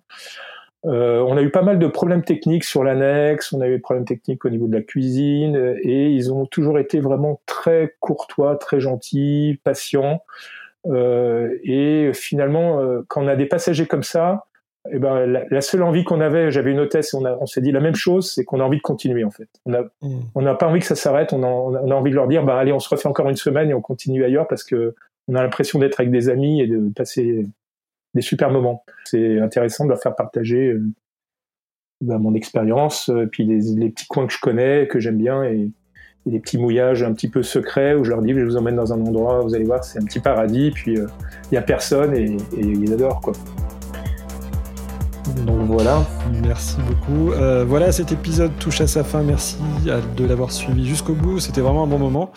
Euh, 0.87 1.20
on 1.20 1.37
a 1.37 1.43
eu 1.43 1.51
pas 1.51 1.62
mal 1.62 1.79
de 1.79 1.87
problèmes 1.87 2.22
techniques 2.22 2.64
sur 2.64 2.85
l'annexe, 2.85 3.53
on 3.53 3.61
a 3.61 3.68
eu 3.68 3.72
des 3.72 3.79
problèmes 3.79 4.05
techniques 4.05 4.45
au 4.45 4.51
niveau 4.51 4.68
de 4.68 4.74
la 4.74 4.83
cuisine, 4.83 5.76
et 5.83 6.11
ils 6.11 6.33
ont 6.33 6.47
toujours 6.47 6.79
été 6.79 7.01
vraiment 7.01 7.41
très 7.47 7.97
courtois, 8.01 8.57
très 8.57 8.81
gentils, 8.81 9.61
patients. 9.64 10.22
Euh, 10.87 11.59
et 11.64 12.12
finalement, 12.14 12.81
euh, 12.81 13.03
quand 13.09 13.24
on 13.24 13.29
a 13.29 13.37
des 13.37 13.47
passagers 13.47 13.87
comme 13.87 14.05
ça, 14.05 14.45
eh 14.91 14.99
ben, 14.99 15.26
la, 15.51 15.61
seule 15.61 15.83
envie 15.83 16.05
qu'on 16.05 16.20
avait, 16.20 16.51
j'avais 16.51 16.70
une 16.70 16.81
hôtesse, 16.81 17.12
on, 17.12 17.24
on 17.26 17.47
s'est 17.47 17.61
dit 17.61 17.72
la 17.72 17.81
même 17.81 17.97
chose, 17.97 18.33
c'est 18.33 18.45
qu'on 18.45 18.61
a 18.61 18.62
envie 18.62 18.79
de 18.79 18.83
continuer 18.83 19.24
en 19.24 19.31
fait. 19.31 19.49
On 19.66 19.70
n'a 19.70 19.83
mmh. 20.01 20.57
pas 20.57 20.68
envie 20.68 20.81
que 20.81 20.87
ça 20.87 20.95
s'arrête, 20.95 21.33
on 21.33 21.43
a, 21.43 21.47
on 21.47 21.91
a, 21.91 21.95
envie 21.95 22.11
de 22.11 22.16
leur 22.16 22.29
dire, 22.29 22.45
bah, 22.45 22.57
allez, 22.57 22.72
on 22.72 22.79
se 22.79 22.89
refait 22.89 23.09
encore 23.09 23.29
une 23.29 23.37
semaine 23.37 23.68
et 23.68 23.74
on 23.74 23.83
continue 23.83 24.24
ailleurs 24.24 24.47
parce 24.47 24.64
que 24.64 24.95
on 25.26 25.35
a 25.35 25.43
l'impression 25.43 25.79
d'être 25.79 26.01
avec 26.01 26.11
des 26.11 26.31
amis 26.31 26.62
et 26.62 26.66
de 26.66 26.91
passer 26.95 27.47
des 28.15 28.23
super 28.23 28.51
moments. 28.51 28.85
C'est 29.05 29.41
intéressant 29.41 29.85
de 29.85 29.91
leur 29.91 30.01
faire 30.01 30.15
partager 30.15 30.73
euh, 30.73 30.83
bah, 32.01 32.19
mon 32.19 32.35
expérience, 32.35 33.09
euh, 33.09 33.27
puis 33.27 33.45
les, 33.45 33.91
petits 33.91 34.07
coins 34.07 34.27
que 34.27 34.33
je 34.33 34.41
connais, 34.41 34.87
que 34.89 35.01
j'aime 35.01 35.19
bien, 35.19 35.45
et, 35.45 35.71
les 36.27 36.41
petits 36.41 36.59
mouillages 36.59 37.03
un 37.03 37.15
petit 37.15 37.29
peu 37.29 37.43
secrets 37.43 37.95
où 37.95 38.05
je 38.05 38.11
leur 38.11 38.21
dis 38.21 38.35
je 38.35 38.45
vous 38.45 38.57
emmène 38.59 38.77
dans 38.77 38.93
un 38.93 39.01
endroit, 39.01 39.41
vous 39.41 39.55
allez 39.55 39.65
voir, 39.65 39.83
c'est 39.83 39.99
un 39.99 40.05
petit 40.05 40.21
paradis, 40.21 40.71
puis 40.73 40.99
euh, 40.99 41.07
il 41.45 41.53
n'y 41.53 41.57
a 41.57 41.63
personne 41.63 42.15
et, 42.15 42.37
et 42.55 42.61
ils 42.61 42.93
adorent 42.93 43.21
quoi. 43.23 43.33
Voilà. 45.49 46.05
Merci 46.42 46.76
beaucoup. 46.86 47.32
Euh, 47.32 47.64
voilà, 47.66 47.90
cet 47.92 48.12
épisode 48.12 48.51
touche 48.59 48.80
à 48.80 48.86
sa 48.86 49.03
fin. 49.03 49.22
Merci 49.22 49.57
de 50.16 50.24
l'avoir 50.24 50.53
suivi 50.53 50.86
jusqu'au 50.86 51.14
bout. 51.14 51.40
C'était 51.40 51.61
vraiment 51.61 51.84
un 51.84 51.86
bon 51.86 51.99
moment. 51.99 52.30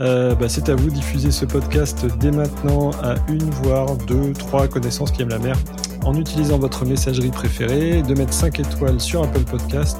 Euh, 0.00 0.34
bah, 0.34 0.48
c'est 0.48 0.68
à 0.68 0.74
vous 0.74 0.90
de 0.90 0.94
diffuser 0.94 1.30
ce 1.30 1.44
podcast 1.44 2.06
dès 2.18 2.30
maintenant 2.30 2.90
à 3.02 3.14
une, 3.28 3.50
voire 3.50 3.96
deux, 4.06 4.32
trois 4.32 4.68
connaissances 4.68 5.10
qui 5.10 5.22
aiment 5.22 5.30
la 5.30 5.38
mer 5.38 5.56
en 6.04 6.14
utilisant 6.14 6.58
votre 6.58 6.84
messagerie 6.84 7.30
préférée, 7.30 8.02
de 8.02 8.14
mettre 8.14 8.32
5 8.32 8.60
étoiles 8.60 9.00
sur 9.00 9.22
Apple 9.22 9.44
Podcast 9.44 9.98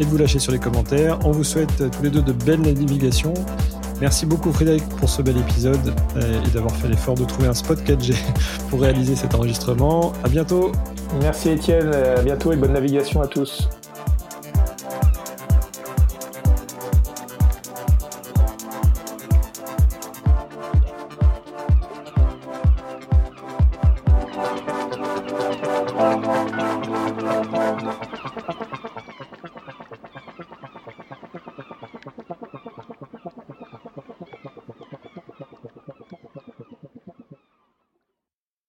et 0.00 0.04
de 0.04 0.08
vous 0.08 0.18
lâcher 0.18 0.38
sur 0.38 0.52
les 0.52 0.58
commentaires. 0.58 1.18
On 1.24 1.30
vous 1.30 1.44
souhaite 1.44 1.90
tous 1.90 2.02
les 2.02 2.10
deux 2.10 2.22
de 2.22 2.32
belles 2.32 2.60
navigations. 2.60 3.34
Merci 4.00 4.26
beaucoup 4.26 4.52
Frédéric 4.52 4.86
pour 5.00 5.08
ce 5.08 5.22
bel 5.22 5.38
épisode 5.38 5.94
euh, 6.16 6.42
et 6.44 6.50
d'avoir 6.50 6.74
fait 6.76 6.88
l'effort 6.88 7.14
de 7.14 7.24
trouver 7.24 7.48
un 7.48 7.54
spot 7.54 7.78
4G 7.80 8.14
pour 8.70 8.80
réaliser 8.80 9.16
cet 9.16 9.34
enregistrement. 9.34 10.12
À 10.22 10.28
bientôt. 10.28 10.72
Merci 11.20 11.50
Étienne, 11.50 11.94
à 11.94 12.20
bientôt 12.22 12.52
et 12.52 12.56
bonne 12.56 12.72
navigation 12.72 13.22
à 13.22 13.26
tous. 13.26 13.68